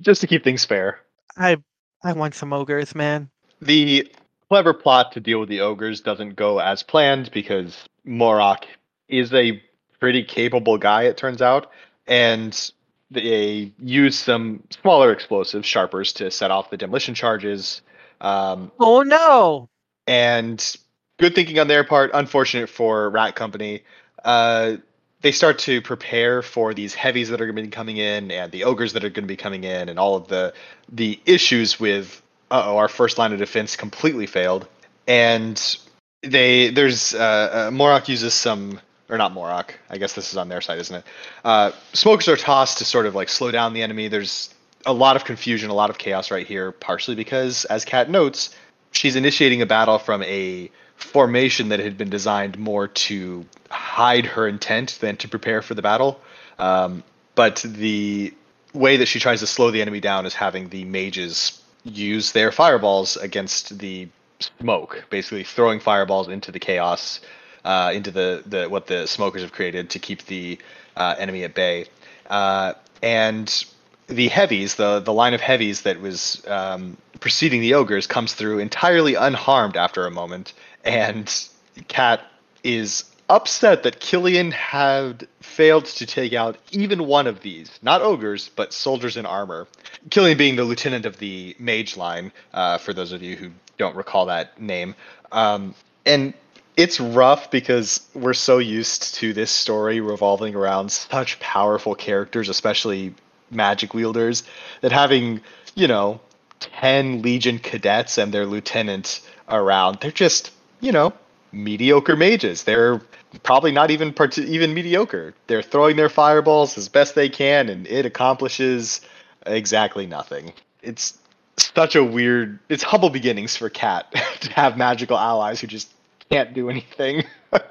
Just 0.00 0.20
to 0.22 0.26
keep 0.26 0.44
things 0.44 0.64
fair. 0.64 1.00
I 1.36 1.58
I 2.02 2.12
want 2.14 2.34
some 2.34 2.52
ogres, 2.52 2.94
man. 2.94 3.30
The 3.60 4.10
clever 4.48 4.72
plot 4.72 5.12
to 5.12 5.20
deal 5.20 5.40
with 5.40 5.48
the 5.48 5.60
ogres 5.60 6.00
doesn't 6.00 6.36
go 6.36 6.58
as 6.58 6.82
planned 6.82 7.30
because 7.30 7.76
Morok 8.06 8.64
is 9.08 9.32
a 9.34 9.62
pretty 10.00 10.22
capable 10.24 10.78
guy, 10.78 11.02
it 11.04 11.16
turns 11.16 11.42
out, 11.42 11.70
and 12.06 12.72
they 13.10 13.72
use 13.78 14.18
some 14.18 14.62
smaller 14.70 15.12
explosives, 15.12 15.66
sharpers, 15.66 16.12
to 16.14 16.30
set 16.30 16.50
off 16.50 16.70
the 16.70 16.76
demolition 16.76 17.14
charges. 17.14 17.82
Um, 18.20 18.72
Oh 18.80 19.02
no! 19.02 19.68
and 20.06 20.76
good 21.18 21.34
thinking 21.34 21.58
on 21.58 21.68
their 21.68 21.84
part. 21.84 22.10
Unfortunate 22.14 22.68
for 22.68 23.10
Rat 23.10 23.34
Company. 23.36 23.82
Uh, 24.24 24.76
they 25.22 25.32
start 25.32 25.58
to 25.60 25.82
prepare 25.82 26.42
for 26.42 26.74
these 26.74 26.94
heavies 26.94 27.28
that 27.28 27.40
are 27.40 27.46
going 27.46 27.56
to 27.56 27.62
be 27.62 27.68
coming 27.68 27.98
in, 27.98 28.30
and 28.30 28.50
the 28.52 28.64
ogres 28.64 28.92
that 28.94 29.04
are 29.04 29.10
going 29.10 29.24
to 29.24 29.28
be 29.28 29.36
coming 29.36 29.64
in, 29.64 29.88
and 29.88 29.98
all 29.98 30.16
of 30.16 30.28
the 30.28 30.54
the 30.92 31.20
issues 31.26 31.78
with. 31.78 32.22
Oh, 32.52 32.78
our 32.78 32.88
first 32.88 33.16
line 33.16 33.32
of 33.32 33.38
defense 33.38 33.76
completely 33.76 34.26
failed, 34.26 34.66
and 35.06 35.78
they 36.22 36.70
there's 36.70 37.14
uh, 37.14 37.18
uh, 37.18 37.70
Morok 37.70 38.08
uses 38.08 38.34
some 38.34 38.80
or 39.08 39.18
not 39.18 39.34
Morok. 39.34 39.70
I 39.88 39.98
guess 39.98 40.14
this 40.14 40.30
is 40.30 40.36
on 40.36 40.48
their 40.48 40.60
side, 40.60 40.78
isn't 40.78 40.96
it? 40.96 41.04
Uh, 41.44 41.72
smokers 41.92 42.28
are 42.28 42.36
tossed 42.36 42.78
to 42.78 42.84
sort 42.84 43.06
of 43.06 43.14
like 43.14 43.28
slow 43.28 43.50
down 43.50 43.72
the 43.72 43.82
enemy. 43.82 44.08
There's 44.08 44.54
a 44.86 44.92
lot 44.92 45.16
of 45.16 45.24
confusion, 45.24 45.70
a 45.70 45.74
lot 45.74 45.90
of 45.90 45.98
chaos 45.98 46.30
right 46.30 46.46
here, 46.46 46.72
partially 46.72 47.14
because, 47.14 47.64
as 47.66 47.84
Kat 47.84 48.08
notes, 48.08 48.54
she's 48.92 49.16
initiating 49.16 49.62
a 49.62 49.66
battle 49.66 49.98
from 49.98 50.22
a 50.22 50.70
formation 51.00 51.70
that 51.70 51.80
had 51.80 51.98
been 51.98 52.10
designed 52.10 52.58
more 52.58 52.88
to 52.88 53.44
hide 53.70 54.26
her 54.26 54.46
intent 54.46 54.98
than 55.00 55.16
to 55.16 55.28
prepare 55.28 55.62
for 55.62 55.74
the 55.74 55.82
battle. 55.82 56.20
Um, 56.58 57.02
but 57.34 57.64
the 57.66 58.34
way 58.72 58.98
that 58.98 59.06
she 59.06 59.18
tries 59.18 59.40
to 59.40 59.46
slow 59.46 59.70
the 59.70 59.82
enemy 59.82 60.00
down 60.00 60.26
is 60.26 60.34
having 60.34 60.68
the 60.68 60.84
mages 60.84 61.60
use 61.84 62.32
their 62.32 62.52
fireballs 62.52 63.16
against 63.16 63.78
the 63.78 64.08
smoke, 64.38 65.04
basically 65.10 65.44
throwing 65.44 65.80
fireballs 65.80 66.28
into 66.28 66.52
the 66.52 66.58
chaos, 66.58 67.20
uh, 67.64 67.92
into 67.94 68.10
the, 68.10 68.42
the 68.46 68.68
what 68.68 68.86
the 68.86 69.06
smokers 69.06 69.42
have 69.42 69.52
created 69.52 69.90
to 69.90 69.98
keep 69.98 70.24
the 70.26 70.58
uh, 70.96 71.14
enemy 71.18 71.44
at 71.44 71.54
bay. 71.54 71.86
Uh, 72.28 72.74
and 73.02 73.64
the 74.06 74.28
heavies, 74.28 74.74
the 74.74 75.00
the 75.00 75.12
line 75.12 75.34
of 75.34 75.40
heavies 75.40 75.82
that 75.82 76.00
was 76.00 76.44
um, 76.46 76.96
preceding 77.20 77.60
the 77.60 77.74
ogres, 77.74 78.06
comes 78.06 78.34
through 78.34 78.58
entirely 78.58 79.14
unharmed 79.14 79.76
after 79.76 80.06
a 80.06 80.10
moment, 80.10 80.52
and 80.84 81.48
Cat 81.88 82.20
is 82.62 83.04
upset 83.28 83.84
that 83.84 84.00
Killian 84.00 84.50
had 84.50 85.26
failed 85.40 85.84
to 85.84 86.04
take 86.04 86.32
out 86.32 86.58
even 86.72 87.06
one 87.06 87.26
of 87.26 87.40
these, 87.40 87.70
not 87.80 88.02
ogres, 88.02 88.50
but 88.56 88.72
soldiers 88.72 89.16
in 89.16 89.24
armor. 89.24 89.68
Killian 90.10 90.36
being 90.36 90.56
the 90.56 90.64
lieutenant 90.64 91.06
of 91.06 91.18
the 91.18 91.54
mage 91.58 91.96
line, 91.96 92.32
uh, 92.52 92.78
for 92.78 92.92
those 92.92 93.12
of 93.12 93.22
you 93.22 93.36
who 93.36 93.50
don't 93.78 93.94
recall 93.94 94.26
that 94.26 94.60
name. 94.60 94.94
Um, 95.30 95.74
and 96.04 96.34
it's 96.76 96.98
rough 96.98 97.50
because 97.50 98.06
we're 98.14 98.34
so 98.34 98.58
used 98.58 99.14
to 99.16 99.32
this 99.32 99.50
story 99.50 100.00
revolving 100.00 100.54
around 100.54 100.90
such 100.90 101.38
powerful 101.40 101.94
characters, 101.94 102.48
especially 102.48 103.14
magic 103.50 103.94
wielders, 103.94 104.42
that 104.80 104.92
having, 104.92 105.40
you 105.74 105.86
know, 105.86 106.20
10 106.60 107.22
Legion 107.22 107.58
cadets 107.58 108.18
and 108.18 108.32
their 108.32 108.46
lieutenant 108.46 109.20
around, 109.48 109.98
they're 110.00 110.10
just, 110.10 110.52
you 110.80 110.92
know, 110.92 111.12
mediocre 111.52 112.16
mages. 112.16 112.64
They're 112.64 113.00
probably 113.42 113.72
not 113.72 113.90
even 113.90 114.12
part- 114.12 114.38
even 114.38 114.74
mediocre. 114.74 115.34
They're 115.46 115.62
throwing 115.62 115.96
their 115.96 116.08
fireballs 116.08 116.76
as 116.78 116.88
best 116.88 117.14
they 117.14 117.28
can, 117.28 117.68
and 117.68 117.86
it 117.86 118.06
accomplishes 118.06 119.00
exactly 119.46 120.06
nothing. 120.06 120.52
It's 120.82 121.18
such 121.56 121.94
a 121.96 122.04
weird. 122.04 122.58
It's 122.68 122.82
humble 122.82 123.10
beginnings 123.10 123.56
for 123.56 123.68
Cat 123.68 124.10
to 124.40 124.52
have 124.52 124.76
magical 124.76 125.18
allies 125.18 125.60
who 125.60 125.66
just 125.66 125.92
can't 126.30 126.54
do 126.54 126.70
anything. 126.70 127.24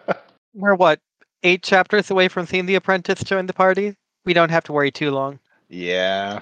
We're 0.54 0.76
what, 0.76 1.00
eight 1.44 1.64
chapters 1.64 2.10
away 2.12 2.28
from 2.28 2.46
seeing 2.46 2.66
the 2.66 2.76
apprentice 2.76 3.24
join 3.24 3.46
the 3.46 3.54
party? 3.54 3.96
We 4.26 4.34
don't 4.34 4.50
have 4.52 4.64
to 4.66 4.74
worry 4.74 4.92
too 4.92 5.12
long. 5.12 5.40
yeah, 5.70 6.42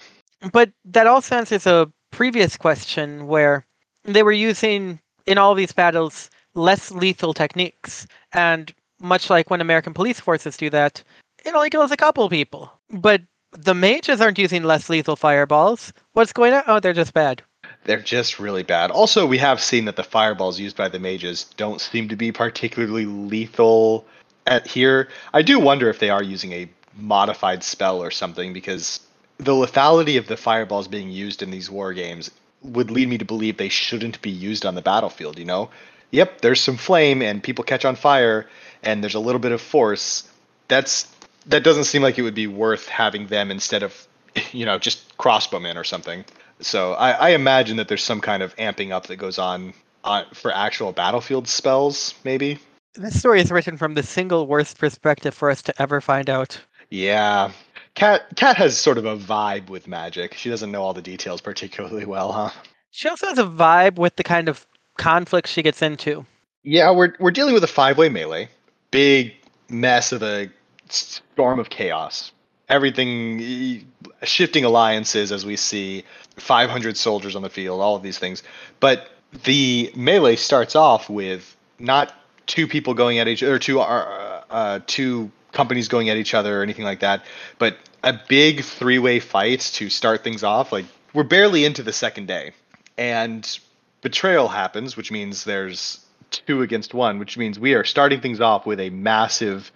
But 0.51 0.71
that 0.85 1.07
also 1.07 1.35
answers 1.35 1.67
a 1.67 1.91
previous 2.11 2.57
question 2.57 3.27
where 3.27 3.65
they 4.03 4.23
were 4.23 4.31
using, 4.31 4.99
in 5.25 5.37
all 5.37 5.53
these 5.55 5.71
battles, 5.73 6.29
less 6.57 6.91
lethal 6.91 7.33
techniques. 7.33 8.07
And 8.33 8.73
much 8.99 9.29
like 9.29 9.49
when 9.49 9.61
American 9.61 9.93
police 9.93 10.19
forces 10.19 10.57
do 10.57 10.69
that, 10.71 11.03
it 11.45 11.53
only 11.53 11.69
kills 11.69 11.91
a 11.91 11.97
couple 11.97 12.27
people. 12.29 12.71
But 12.89 13.21
the 13.51 13.75
mages 13.75 14.19
aren't 14.19 14.39
using 14.39 14.63
less 14.63 14.89
lethal 14.89 15.15
fireballs. 15.15 15.93
What's 16.13 16.33
going 16.33 16.53
on? 16.53 16.63
Oh, 16.67 16.79
they're 16.79 16.93
just 16.93 17.13
bad. 17.13 17.41
they're 17.85 18.01
just 18.01 18.39
really 18.39 18.63
bad. 18.63 18.91
Also, 18.91 19.25
we 19.25 19.37
have 19.37 19.61
seen 19.61 19.85
that 19.85 19.95
the 19.95 20.03
fireballs 20.03 20.59
used 20.59 20.75
by 20.75 20.89
the 20.89 20.99
mages 20.99 21.45
don't 21.55 21.79
seem 21.79 22.09
to 22.09 22.15
be 22.15 22.31
particularly 22.31 23.05
lethal 23.05 24.05
at 24.45 24.67
here. 24.67 25.07
I 25.33 25.41
do 25.41 25.59
wonder 25.59 25.89
if 25.89 25.99
they 25.99 26.09
are 26.09 26.23
using 26.23 26.51
a 26.51 26.69
modified 26.95 27.63
spell 27.63 28.01
or 28.01 28.11
something 28.11 28.51
because 28.53 28.99
the 29.37 29.53
lethality 29.53 30.17
of 30.17 30.27
the 30.27 30.37
fireballs 30.37 30.87
being 30.87 31.09
used 31.09 31.41
in 31.41 31.51
these 31.51 31.69
war 31.69 31.93
games 31.93 32.29
would 32.63 32.91
lead 32.91 33.07
me 33.07 33.17
to 33.19 33.25
believe 33.25 33.57
they 33.57 33.69
shouldn't 33.69 34.21
be 34.21 34.31
used 34.31 34.65
on 34.65 34.75
the 34.75 34.81
battlefield, 34.81 35.37
you 35.37 35.45
know? 35.45 35.69
Yep, 36.11 36.41
there's 36.41 36.61
some 36.61 36.77
flame 36.77 37.21
and 37.21 37.43
people 37.43 37.63
catch 37.63 37.85
on 37.85 37.95
fire 37.95 38.47
and 38.83 39.03
there's 39.03 39.15
a 39.15 39.19
little 39.19 39.39
bit 39.39 39.51
of 39.51 39.61
force. 39.61 40.29
That's 40.67 41.07
that 41.47 41.63
doesn't 41.63 41.85
seem 41.85 42.01
like 42.01 42.17
it 42.17 42.23
would 42.23 42.35
be 42.35 42.47
worth 42.47 42.87
having 42.87 43.27
them 43.27 43.51
instead 43.51 43.83
of, 43.83 44.07
you 44.51 44.65
know, 44.65 44.77
just 44.77 45.17
crossbowmen 45.17 45.75
or 45.75 45.83
something. 45.83 46.25
So 46.59 46.93
I, 46.93 47.11
I 47.11 47.29
imagine 47.29 47.77
that 47.77 47.87
there's 47.87 48.03
some 48.03 48.21
kind 48.21 48.43
of 48.43 48.55
amping 48.55 48.91
up 48.91 49.07
that 49.07 49.17
goes 49.17 49.37
on, 49.37 49.73
on 50.03 50.25
for 50.33 50.51
actual 50.51 50.91
battlefield 50.91 51.47
spells, 51.47 52.13
maybe. 52.23 52.59
This 52.95 53.19
story 53.19 53.41
is 53.41 53.51
written 53.51 53.77
from 53.77 53.93
the 53.93 54.03
single 54.03 54.47
worst 54.47 54.79
perspective 54.79 55.35
for 55.35 55.51
us 55.51 55.61
to 55.63 55.81
ever 55.81 56.01
find 56.01 56.29
out. 56.29 56.59
Yeah. 56.89 57.51
Cat 57.93 58.35
Cat 58.35 58.57
has 58.57 58.77
sort 58.77 58.97
of 58.97 59.05
a 59.05 59.17
vibe 59.17 59.69
with 59.69 59.87
magic. 59.87 60.33
She 60.33 60.49
doesn't 60.49 60.71
know 60.71 60.81
all 60.81 60.93
the 60.93 61.01
details 61.01 61.41
particularly 61.41 62.05
well, 62.05 62.31
huh? 62.31 62.51
She 62.91 63.07
also 63.07 63.27
has 63.27 63.37
a 63.37 63.43
vibe 63.43 63.95
with 63.95 64.15
the 64.15 64.23
kind 64.23 64.49
of 64.49 64.65
conflict 64.97 65.47
she 65.47 65.61
gets 65.61 65.81
into. 65.81 66.25
Yeah, 66.63 66.91
we're 66.91 67.13
we're 67.19 67.31
dealing 67.31 67.53
with 67.53 67.63
a 67.63 67.67
five-way 67.67 68.09
melee. 68.09 68.49
Big 68.91 69.33
mess 69.69 70.11
of 70.11 70.23
a 70.23 70.49
storm 70.89 71.59
of 71.59 71.69
chaos. 71.69 72.31
Everything 72.69 73.87
shifting 74.23 74.65
alliances 74.65 75.31
as 75.31 75.45
we 75.45 75.55
see 75.55 76.03
500 76.35 76.97
soldiers 76.97 77.35
on 77.35 77.41
the 77.41 77.49
field, 77.49 77.79
all 77.79 77.95
of 77.95 78.03
these 78.03 78.19
things. 78.19 78.43
But 78.79 79.09
the 79.43 79.91
melee 79.95 80.35
starts 80.35 80.75
off 80.75 81.09
with 81.09 81.55
not 81.79 82.13
two 82.45 82.67
people 82.67 82.93
going 82.93 83.19
at 83.19 83.27
each 83.27 83.43
other, 83.43 83.59
two 83.59 83.79
uh, 83.79 84.43
uh, 84.49 84.79
two 84.87 85.31
companies 85.51 85.87
going 85.87 86.09
at 86.09 86.17
each 86.17 86.33
other 86.33 86.59
or 86.59 86.63
anything 86.63 86.85
like 86.85 86.99
that, 86.99 87.25
but 87.57 87.77
a 88.03 88.19
big 88.27 88.63
three-way 88.63 89.19
fight 89.19 89.59
to 89.59 89.89
start 89.89 90.23
things 90.23 90.43
off. 90.43 90.71
Like 90.71 90.85
we're 91.13 91.23
barely 91.23 91.65
into 91.65 91.83
the 91.83 91.93
second 91.93 92.27
day, 92.27 92.51
and 92.97 93.59
betrayal 94.07 94.47
happens, 94.47 94.95
which 94.95 95.11
means 95.11 95.43
there's 95.43 95.99
two 96.31 96.61
against 96.61 96.93
one, 96.93 97.19
which 97.19 97.37
means 97.37 97.59
we 97.59 97.73
are 97.73 97.83
starting 97.83 98.21
things 98.21 98.39
off 98.39 98.65
with 98.65 98.79
a 98.79 98.89
massive 98.89 99.69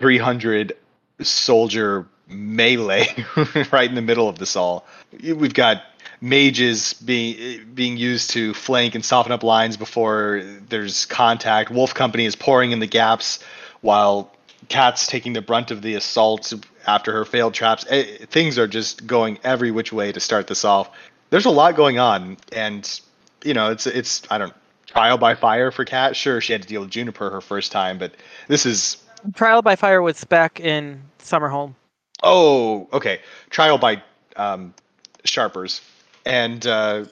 300 0.00 0.76
soldier 1.22 2.04
melee 2.26 3.06
right 3.70 3.88
in 3.88 3.94
the 3.94 4.02
middle 4.02 4.28
of 4.28 4.40
this 4.40 4.56
all. 4.56 4.84
We've 5.22 5.54
got 5.54 5.84
mages 6.20 6.94
being 6.94 7.64
being 7.74 7.96
used 7.96 8.30
to 8.30 8.54
flank 8.54 8.96
and 8.96 9.04
soften 9.04 9.30
up 9.30 9.44
lines 9.44 9.76
before 9.76 10.42
there's 10.68 11.06
contact. 11.06 11.70
Wolf 11.70 11.94
Company 11.94 12.24
is 12.24 12.34
pouring 12.34 12.72
in 12.72 12.80
the 12.80 12.88
gaps 12.88 13.38
while 13.82 14.32
Cat's 14.68 15.06
taking 15.06 15.32
the 15.32 15.42
brunt 15.42 15.70
of 15.70 15.80
the 15.80 15.94
assault 15.94 16.52
after 16.88 17.12
her 17.12 17.24
failed 17.24 17.54
traps. 17.54 17.86
Eh, 17.88 18.26
things 18.26 18.58
are 18.58 18.66
just 18.66 19.06
going 19.06 19.38
every 19.44 19.70
which 19.70 19.92
way 19.92 20.10
to 20.10 20.18
start 20.18 20.48
this 20.48 20.64
off. 20.64 20.90
There's 21.30 21.46
a 21.46 21.50
lot 21.50 21.76
going 21.76 22.00
on, 22.00 22.36
and 22.50 23.00
you 23.46 23.54
know 23.54 23.70
it's 23.70 23.86
it's 23.86 24.22
I 24.30 24.38
don't 24.38 24.52
trial 24.86 25.18
by 25.18 25.34
fire 25.34 25.70
for 25.70 25.84
Cat. 25.84 26.16
Sure, 26.16 26.40
she 26.40 26.52
had 26.52 26.62
to 26.62 26.68
deal 26.68 26.82
with 26.82 26.90
Juniper 26.90 27.30
her 27.30 27.40
first 27.40 27.72
time, 27.72 27.98
but 27.98 28.14
this 28.48 28.66
is 28.66 28.98
trial 29.34 29.62
by 29.62 29.76
fire 29.76 30.02
was 30.02 30.24
back 30.24 30.60
in 30.60 31.02
Summerholm. 31.18 31.74
Oh, 32.22 32.88
okay. 32.92 33.20
Trial 33.50 33.78
by 33.78 34.02
um, 34.36 34.74
Sharpers, 35.24 35.80
and 36.24 36.66
uh, 36.66 37.04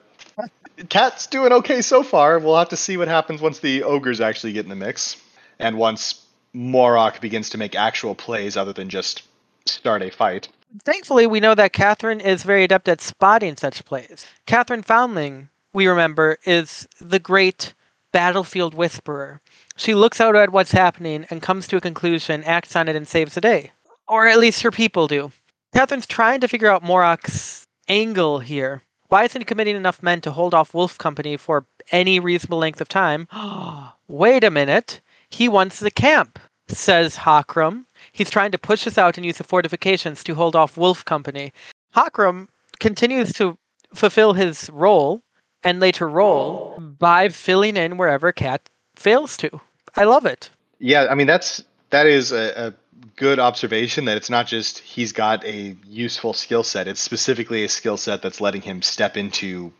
Cat's 0.88 1.26
doing 1.26 1.52
okay 1.52 1.82
so 1.82 2.02
far. 2.02 2.38
We'll 2.38 2.58
have 2.58 2.70
to 2.70 2.76
see 2.76 2.96
what 2.96 3.08
happens 3.08 3.40
once 3.40 3.60
the 3.60 3.82
ogres 3.82 4.20
actually 4.20 4.52
get 4.52 4.64
in 4.64 4.70
the 4.70 4.76
mix, 4.76 5.16
and 5.58 5.76
once 5.78 6.24
Morok 6.54 7.20
begins 7.20 7.50
to 7.50 7.58
make 7.58 7.74
actual 7.74 8.14
plays 8.14 8.56
other 8.56 8.72
than 8.72 8.88
just 8.88 9.22
start 9.66 10.02
a 10.02 10.10
fight. 10.10 10.48
Thankfully, 10.84 11.26
we 11.26 11.40
know 11.40 11.54
that 11.54 11.72
Catherine 11.72 12.20
is 12.20 12.42
very 12.42 12.64
adept 12.64 12.88
at 12.88 13.00
spotting 13.00 13.56
such 13.56 13.84
plays. 13.84 14.26
Catherine 14.46 14.82
Foundling, 14.82 15.48
we 15.74 15.86
remember, 15.88 16.38
is 16.44 16.88
the 17.00 17.18
great 17.18 17.74
battlefield 18.12 18.74
whisperer. 18.74 19.40
She 19.76 19.94
looks 19.94 20.20
out 20.20 20.36
at 20.36 20.52
what's 20.52 20.70
happening 20.70 21.26
and 21.28 21.42
comes 21.42 21.66
to 21.66 21.76
a 21.76 21.80
conclusion, 21.80 22.44
acts 22.44 22.76
on 22.76 22.88
it, 22.88 22.96
and 22.96 23.06
saves 23.06 23.34
the 23.34 23.40
day. 23.40 23.72
Or 24.06 24.28
at 24.28 24.38
least 24.38 24.62
her 24.62 24.70
people 24.70 25.08
do. 25.08 25.32
Catherine's 25.74 26.06
trying 26.06 26.40
to 26.40 26.48
figure 26.48 26.70
out 26.70 26.84
Morok's 26.84 27.66
angle 27.88 28.38
here. 28.38 28.82
Why 29.08 29.24
isn't 29.24 29.40
he 29.40 29.44
committing 29.44 29.76
enough 29.76 30.02
men 30.02 30.20
to 30.22 30.30
hold 30.30 30.54
off 30.54 30.74
Wolf 30.74 30.96
Company 30.96 31.36
for 31.36 31.66
any 31.90 32.20
reasonable 32.20 32.58
length 32.58 32.80
of 32.80 32.88
time? 32.88 33.26
Wait 34.08 34.44
a 34.44 34.50
minute. 34.50 35.00
He 35.30 35.48
wants 35.48 35.80
the 35.80 35.90
camp, 35.90 36.38
says 36.68 37.16
Hakram. 37.16 37.84
He's 38.12 38.30
trying 38.30 38.52
to 38.52 38.58
push 38.58 38.86
us 38.86 38.96
out 38.96 39.16
and 39.16 39.26
use 39.26 39.38
the 39.38 39.44
fortifications 39.44 40.22
to 40.24 40.34
hold 40.34 40.54
off 40.54 40.76
Wolf 40.76 41.04
Company. 41.04 41.52
Hakram 41.96 42.46
continues 42.78 43.32
to 43.32 43.58
fulfill 43.92 44.32
his 44.32 44.70
role 44.70 45.20
and 45.64 45.80
later 45.80 46.08
role 46.08 46.78
by 46.78 47.28
filling 47.28 47.76
in 47.76 47.96
wherever 47.96 48.32
Cat 48.32 48.68
fails 48.96 49.36
to. 49.38 49.60
I 49.96 50.04
love 50.04 50.26
it. 50.26 50.50
Yeah, 50.78 51.06
I 51.10 51.14
mean 51.14 51.26
that's 51.26 51.64
that 51.90 52.06
is 52.06 52.32
a, 52.32 52.68
a 52.68 52.74
good 53.16 53.38
observation 53.38 54.04
that 54.06 54.16
it's 54.16 54.30
not 54.30 54.46
just 54.46 54.78
he's 54.78 55.12
got 55.12 55.44
a 55.44 55.76
useful 55.86 56.32
skill 56.32 56.62
set. 56.62 56.88
It's 56.88 57.00
specifically 57.00 57.64
a 57.64 57.68
skill 57.68 57.96
set 57.96 58.22
that's 58.22 58.40
letting 58.40 58.62
him 58.62 58.82
step 58.82 59.16
into 59.16 59.72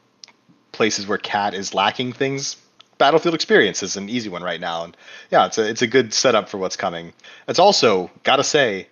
places 0.73 1.07
where 1.07 1.19
Cat 1.19 1.55
is 1.55 1.75
lacking 1.75 2.13
things. 2.13 2.57
Battlefield 2.99 3.35
experience 3.35 3.83
is 3.83 3.97
an 3.97 4.09
easy 4.09 4.29
one 4.29 4.43
right 4.43 4.61
now, 4.61 4.85
and 4.85 4.97
yeah, 5.31 5.47
it's 5.47 5.59
a 5.59 5.69
it's 5.69 5.83
a 5.83 5.87
good 5.87 6.15
setup 6.15 6.49
for 6.49 6.59
what's 6.59 6.77
coming. 6.77 7.13
It's 7.49 7.59
also 7.59 8.11
gotta 8.23 8.45
say 8.45 8.89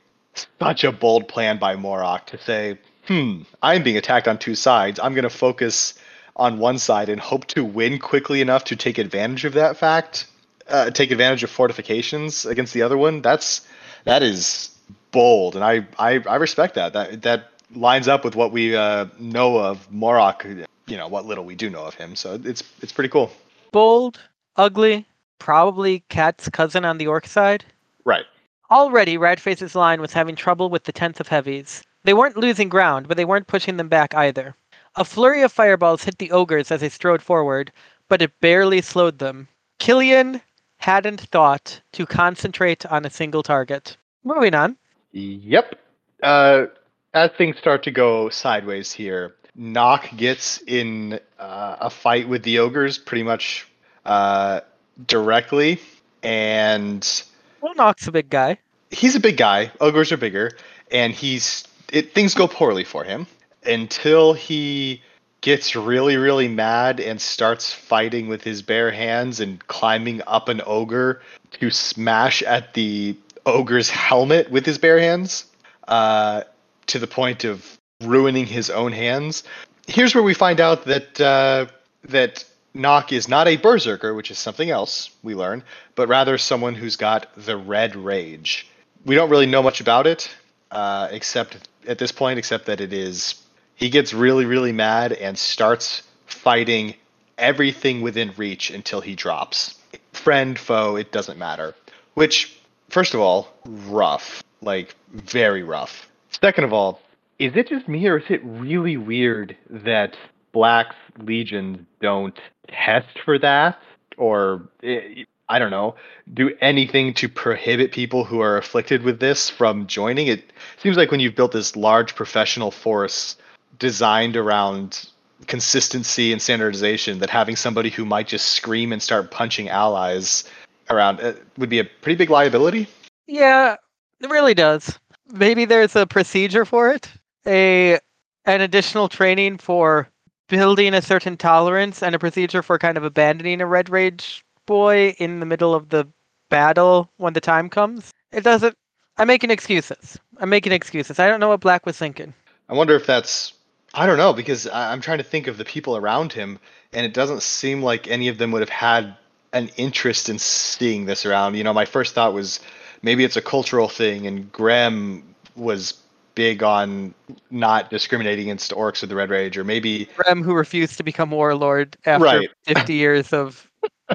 such 0.58 0.84
a 0.84 0.92
bold 0.92 1.28
plan 1.28 1.58
by 1.58 1.76
Morok 1.76 2.26
to 2.26 2.38
say, 2.38 2.78
"Hmm, 3.06 3.42
I'm 3.62 3.82
being 3.82 3.96
attacked 3.96 4.26
on 4.26 4.38
two 4.38 4.54
sides. 4.54 4.98
I'm 4.98 5.14
going 5.14 5.24
to 5.24 5.30
focus 5.30 5.94
on 6.36 6.58
one 6.58 6.78
side 6.78 7.08
and 7.08 7.20
hope 7.20 7.46
to 7.46 7.64
win 7.64 7.98
quickly 7.98 8.40
enough 8.40 8.64
to 8.64 8.76
take 8.76 8.98
advantage 8.98 9.44
of 9.44 9.52
that 9.54 9.76
fact, 9.76 10.26
uh, 10.68 10.90
take 10.90 11.10
advantage 11.10 11.42
of 11.42 11.50
fortifications 11.50 12.46
against 12.46 12.72
the 12.72 12.82
other 12.82 12.96
one. 12.96 13.22
That's 13.22 13.66
that 14.04 14.22
is 14.22 14.76
bold, 15.10 15.54
and 15.54 15.64
I 15.64 15.86
I, 15.98 16.20
I 16.26 16.36
respect 16.36 16.74
that. 16.74 16.92
That 16.92 17.22
that 17.22 17.50
lines 17.74 18.08
up 18.08 18.24
with 18.24 18.36
what 18.36 18.52
we 18.52 18.76
uh, 18.76 19.06
know 19.18 19.58
of 19.58 19.88
Morok. 19.90 20.66
You 20.86 20.96
know 20.96 21.08
what 21.08 21.26
little 21.26 21.44
we 21.44 21.54
do 21.54 21.70
know 21.70 21.84
of 21.84 21.94
him, 21.94 22.16
so 22.16 22.40
it's 22.44 22.62
it's 22.80 22.92
pretty 22.92 23.08
cool. 23.08 23.30
Bold, 23.70 24.20
ugly, 24.56 25.06
probably 25.38 26.00
Cat's 26.08 26.48
cousin 26.48 26.84
on 26.84 26.98
the 26.98 27.06
orc 27.06 27.26
side. 27.26 27.64
Right. 28.04 28.24
Already, 28.70 29.18
Ratface's 29.18 29.74
line 29.74 30.00
was 30.00 30.12
having 30.12 30.34
trouble 30.34 30.70
with 30.70 30.84
the 30.84 30.92
tenth 30.92 31.20
of 31.20 31.28
heavies. 31.28 31.82
They 32.04 32.14
weren't 32.14 32.36
losing 32.36 32.68
ground, 32.68 33.06
but 33.06 33.16
they 33.16 33.24
weren't 33.24 33.46
pushing 33.46 33.76
them 33.76 33.88
back 33.88 34.14
either. 34.14 34.56
A 34.96 35.04
flurry 35.04 35.42
of 35.42 35.50
fireballs 35.50 36.04
hit 36.04 36.18
the 36.18 36.32
ogres 36.32 36.70
as 36.70 36.80
they 36.80 36.90
strode 36.90 37.22
forward, 37.22 37.72
but 38.08 38.20
it 38.20 38.38
barely 38.40 38.82
slowed 38.82 39.18
them. 39.18 39.48
Killian 39.78 40.42
hadn't 40.76 41.20
thought 41.20 41.80
to 41.92 42.04
concentrate 42.04 42.84
on 42.86 43.06
a 43.06 43.10
single 43.10 43.42
target. 43.42 43.96
Moving 44.22 44.54
on. 44.54 44.76
Yep. 45.12 45.78
Uh, 46.22 46.66
as 47.14 47.30
things 47.32 47.56
start 47.56 47.82
to 47.84 47.90
go 47.90 48.28
sideways 48.28 48.92
here, 48.92 49.34
Nauk 49.58 50.14
gets 50.16 50.60
in 50.66 51.18
uh, 51.38 51.76
a 51.80 51.88
fight 51.88 52.28
with 52.28 52.42
the 52.42 52.58
ogres 52.58 52.98
pretty 52.98 53.22
much 53.22 53.66
uh, 54.04 54.60
directly, 55.06 55.80
and 56.22 57.22
well, 57.60 57.74
Nauk's 57.74 58.06
a 58.06 58.12
big 58.12 58.30
guy. 58.30 58.58
He's 58.90 59.14
a 59.16 59.20
big 59.20 59.36
guy. 59.36 59.70
Ogres 59.80 60.12
are 60.12 60.16
bigger, 60.16 60.52
and 60.90 61.12
he's 61.12 61.64
it. 61.92 62.14
Things 62.14 62.34
go 62.34 62.46
poorly 62.46 62.84
for 62.84 63.04
him 63.04 63.26
until 63.64 64.32
he 64.32 65.02
gets 65.40 65.74
really, 65.74 66.16
really 66.16 66.48
mad 66.48 67.00
and 67.00 67.20
starts 67.20 67.72
fighting 67.72 68.28
with 68.28 68.42
his 68.42 68.62
bare 68.62 68.90
hands 68.90 69.40
and 69.40 69.66
climbing 69.66 70.22
up 70.26 70.48
an 70.48 70.62
ogre 70.64 71.20
to 71.50 71.70
smash 71.70 72.42
at 72.42 72.74
the 72.74 73.16
ogre's 73.44 73.90
helmet 73.90 74.50
with 74.50 74.64
his 74.64 74.78
bare 74.78 75.00
hands 75.00 75.46
uh, 75.88 76.42
to 76.86 76.98
the 76.98 77.06
point 77.06 77.44
of 77.44 77.78
ruining 78.00 78.46
his 78.46 78.70
own 78.70 78.92
hands. 78.92 79.42
Here's 79.86 80.14
where 80.14 80.22
we 80.22 80.34
find 80.34 80.60
out 80.60 80.84
that 80.84 81.20
uh, 81.20 81.66
that 82.04 82.44
Nauk 82.74 83.12
is 83.12 83.28
not 83.28 83.48
a 83.48 83.56
berserker, 83.56 84.14
which 84.14 84.30
is 84.30 84.38
something 84.38 84.70
else 84.70 85.10
we 85.22 85.34
learn, 85.34 85.62
but 85.94 86.08
rather 86.08 86.38
someone 86.38 86.74
who's 86.74 86.96
got 86.96 87.26
the 87.36 87.56
red 87.56 87.96
rage. 87.96 88.68
We 89.04 89.16
don't 89.16 89.28
really 89.28 89.46
know 89.46 89.62
much 89.62 89.80
about 89.80 90.06
it, 90.06 90.30
uh, 90.70 91.08
except 91.10 91.68
at 91.86 91.98
this 91.98 92.12
point, 92.12 92.38
except 92.38 92.66
that 92.66 92.80
it 92.80 92.92
is 92.92 93.41
he 93.82 93.90
gets 93.90 94.14
really, 94.14 94.44
really 94.44 94.70
mad 94.70 95.12
and 95.12 95.36
starts 95.36 96.04
fighting 96.26 96.94
everything 97.36 98.00
within 98.00 98.32
reach 98.36 98.70
until 98.70 99.00
he 99.00 99.16
drops. 99.16 99.76
Friend, 100.12 100.56
foe, 100.56 100.94
it 100.94 101.10
doesn't 101.10 101.36
matter. 101.36 101.74
Which, 102.14 102.56
first 102.90 103.12
of 103.12 103.18
all, 103.18 103.52
rough. 103.66 104.44
Like, 104.60 104.94
very 105.12 105.64
rough. 105.64 106.08
Second 106.30 106.62
of 106.62 106.72
all, 106.72 107.00
is 107.40 107.56
it 107.56 107.68
just 107.68 107.88
me 107.88 108.06
or 108.06 108.18
is 108.18 108.24
it 108.28 108.40
really 108.44 108.96
weird 108.96 109.56
that 109.68 110.16
Black's 110.52 110.94
legions 111.18 111.84
don't 112.00 112.38
test 112.68 113.18
for 113.24 113.36
that? 113.40 113.80
Or, 114.16 114.62
eh, 114.84 115.24
I 115.48 115.58
don't 115.58 115.72
know, 115.72 115.96
do 116.32 116.54
anything 116.60 117.14
to 117.14 117.28
prohibit 117.28 117.90
people 117.90 118.22
who 118.22 118.40
are 118.40 118.56
afflicted 118.56 119.02
with 119.02 119.18
this 119.18 119.50
from 119.50 119.88
joining? 119.88 120.28
It 120.28 120.52
seems 120.80 120.96
like 120.96 121.10
when 121.10 121.18
you've 121.18 121.34
built 121.34 121.50
this 121.50 121.74
large 121.74 122.14
professional 122.14 122.70
force 122.70 123.36
designed 123.82 124.36
around 124.36 125.08
consistency 125.48 126.32
and 126.32 126.40
standardization 126.40 127.18
that 127.18 127.28
having 127.28 127.56
somebody 127.56 127.90
who 127.90 128.04
might 128.04 128.28
just 128.28 128.50
scream 128.50 128.92
and 128.92 129.02
start 129.02 129.32
punching 129.32 129.68
allies 129.68 130.44
around 130.88 131.18
it 131.18 131.44
would 131.58 131.68
be 131.68 131.80
a 131.80 131.84
pretty 131.84 132.14
big 132.16 132.30
liability. 132.30 132.86
Yeah, 133.26 133.74
it 134.20 134.30
really 134.30 134.54
does. 134.54 134.96
maybe 135.32 135.64
there's 135.64 135.96
a 135.96 136.06
procedure 136.06 136.64
for 136.64 136.90
it. 136.90 137.08
A 137.44 137.98
an 138.44 138.60
additional 138.60 139.08
training 139.08 139.58
for 139.58 140.08
building 140.48 140.94
a 140.94 141.02
certain 141.02 141.36
tolerance 141.36 142.04
and 142.04 142.14
a 142.14 142.20
procedure 142.20 142.62
for 142.62 142.78
kind 142.78 142.96
of 142.96 143.02
abandoning 143.02 143.60
a 143.60 143.66
red 143.66 143.90
rage 143.90 144.44
boy 144.66 145.10
in 145.18 145.40
the 145.40 145.46
middle 145.46 145.74
of 145.74 145.88
the 145.88 146.06
battle 146.50 147.10
when 147.16 147.32
the 147.32 147.40
time 147.40 147.68
comes. 147.68 148.12
It 148.30 148.44
doesn't. 148.44 148.76
I'm 149.16 149.26
making 149.26 149.50
excuses. 149.50 150.20
I'm 150.38 150.50
making 150.50 150.70
excuses. 150.72 151.18
I 151.18 151.26
don't 151.26 151.40
know 151.40 151.48
what 151.48 151.60
Black 151.60 151.84
was 151.84 151.98
thinking. 151.98 152.32
I 152.68 152.74
wonder 152.74 152.94
if 152.94 153.06
that's. 153.06 153.54
I 153.94 154.06
don't 154.06 154.16
know 154.16 154.32
because 154.32 154.66
I- 154.66 154.92
I'm 154.92 155.00
trying 155.00 155.18
to 155.18 155.24
think 155.24 155.46
of 155.46 155.58
the 155.58 155.64
people 155.64 155.96
around 155.96 156.32
him, 156.32 156.58
and 156.92 157.04
it 157.04 157.12
doesn't 157.14 157.42
seem 157.42 157.82
like 157.82 158.08
any 158.08 158.28
of 158.28 158.38
them 158.38 158.50
would 158.52 158.60
have 158.62 158.68
had 158.68 159.16
an 159.52 159.70
interest 159.76 160.28
in 160.28 160.38
seeing 160.38 161.04
this 161.04 161.26
around. 161.26 161.56
You 161.56 161.64
know, 161.64 161.74
my 161.74 161.84
first 161.84 162.14
thought 162.14 162.32
was 162.32 162.60
maybe 163.02 163.22
it's 163.24 163.36
a 163.36 163.42
cultural 163.42 163.88
thing, 163.88 164.26
and 164.26 164.50
Graham 164.50 165.22
was 165.56 165.94
big 166.34 166.62
on 166.62 167.12
not 167.50 167.90
discriminating 167.90 168.46
against 168.46 168.70
orcs 168.72 169.02
with 169.02 169.10
the 169.10 169.16
Red 169.16 169.28
Rage, 169.28 169.58
or 169.58 169.64
maybe 169.64 170.08
Rem, 170.26 170.42
who 170.42 170.54
refused 170.54 170.96
to 170.96 171.02
become 171.02 171.30
warlord 171.30 171.94
after 172.06 172.24
Right. 172.24 172.48
50 172.62 172.94
years 172.94 173.32
of 173.34 173.68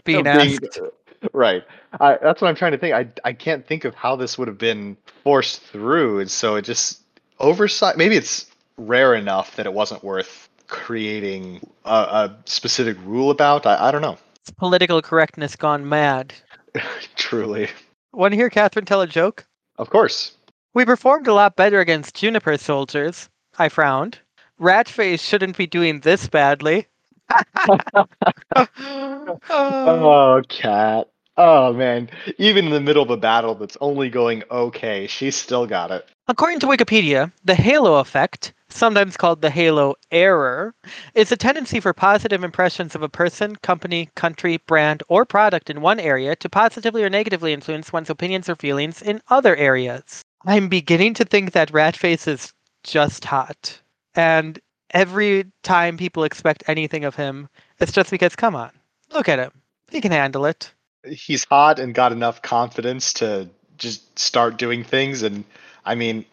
being 0.03 0.23
being- 0.23 0.27
asked. 0.27 0.79
right. 1.33 1.63
I, 2.01 2.17
that's 2.21 2.41
what 2.41 2.47
I'm 2.47 2.55
trying 2.55 2.71
to 2.71 2.77
think. 2.79 2.95
I 2.95 3.07
I 3.23 3.33
can't 3.33 3.65
think 3.67 3.85
of 3.85 3.93
how 3.93 4.15
this 4.15 4.37
would 4.39 4.47
have 4.47 4.57
been 4.57 4.97
forced 5.23 5.61
through, 5.61 6.19
and 6.19 6.29
so 6.31 6.55
it 6.55 6.63
just 6.63 7.01
oversight. 7.39 7.95
Maybe 7.97 8.15
it's 8.17 8.46
rare 8.77 9.15
enough 9.15 9.55
that 9.55 9.65
it 9.65 9.73
wasn't 9.73 10.03
worth 10.03 10.49
creating 10.67 11.65
a, 11.85 11.89
a 11.89 12.37
specific 12.45 12.97
rule 13.05 13.29
about. 13.31 13.65
I, 13.65 13.87
I 13.87 13.91
don't 13.91 14.01
know. 14.01 14.17
It's 14.41 14.51
political 14.51 15.01
correctness 15.01 15.55
gone 15.55 15.87
mad. 15.87 16.33
Truly, 17.15 17.69
Want 18.13 18.31
to 18.31 18.35
hear 18.37 18.49
Catherine 18.49 18.85
tell 18.85 19.01
a 19.01 19.07
joke? 19.07 19.45
of 19.77 19.89
course. 19.89 20.33
We 20.73 20.85
performed 20.85 21.27
a 21.27 21.33
lot 21.33 21.55
better 21.55 21.79
against 21.79 22.15
Juniper 22.15 22.57
soldiers. 22.57 23.29
I 23.57 23.69
frowned. 23.69 24.19
Ratface 24.59 25.19
shouldn't 25.19 25.57
be 25.57 25.67
doing 25.67 25.99
this 26.01 26.27
badly. 26.27 26.87
Oh. 27.67 27.77
Oh, 29.49 30.41
cat. 30.49 31.09
Oh 31.37 31.73
man, 31.73 32.09
even 32.37 32.65
in 32.65 32.71
the 32.71 32.79
middle 32.79 33.03
of 33.03 33.09
a 33.11 33.17
battle 33.17 33.53
that's 33.53 33.77
only 33.81 34.09
going 34.09 34.43
okay, 34.49 35.05
she's 35.07 35.35
still 35.35 35.67
got 35.67 35.91
it. 35.91 36.07
According 36.27 36.59
to 36.61 36.67
Wikipedia, 36.67 37.31
the 37.45 37.53
halo 37.55 37.95
effect, 37.99 38.53
sometimes 38.77 39.17
called 39.17 39.41
the 39.41 39.49
halo 39.49 39.95
error, 40.11 40.73
is 41.15 41.31
a 41.31 41.37
tendency 41.37 41.79
for 41.79 41.93
positive 41.93 42.43
impressions 42.43 42.95
of 42.95 43.01
a 43.01 43.09
person, 43.09 43.55
company, 43.57 44.09
country, 44.15 44.57
brand, 44.67 45.03
or 45.07 45.25
product 45.25 45.69
in 45.69 45.81
one 45.81 45.99
area 45.99 46.35
to 46.35 46.49
positively 46.49 47.03
or 47.03 47.09
negatively 47.09 47.53
influence 47.53 47.91
one's 47.91 48.09
opinions 48.09 48.47
or 48.47 48.55
feelings 48.55 49.01
in 49.01 49.21
other 49.29 49.55
areas. 49.55 50.21
I'm 50.45 50.69
beginning 50.69 51.15
to 51.15 51.25
think 51.25 51.51
that 51.51 51.71
Ratface 51.71 52.27
is 52.27 52.53
just 52.83 53.25
hot. 53.25 53.79
And 54.15 54.59
every 54.91 55.45
time 55.63 55.97
people 55.97 56.23
expect 56.23 56.63
anything 56.67 57.03
of 57.03 57.15
him, 57.15 57.49
it's 57.79 57.91
just 57.91 58.11
because, 58.11 58.35
come 58.35 58.55
on, 58.55 58.71
look 59.11 59.27
at 59.27 59.39
him. 59.39 59.51
He 59.89 60.01
can 60.01 60.11
handle 60.11 60.45
it. 60.45 60.71
He's 61.05 61.45
hot 61.45 61.79
and 61.79 61.93
got 61.93 62.11
enough 62.11 62.41
confidence 62.41 63.13
to 63.13 63.49
just 63.77 64.17
start 64.17 64.57
doing 64.57 64.83
things, 64.83 65.23
and 65.23 65.43
I 65.85 65.95
mean, 65.95 66.25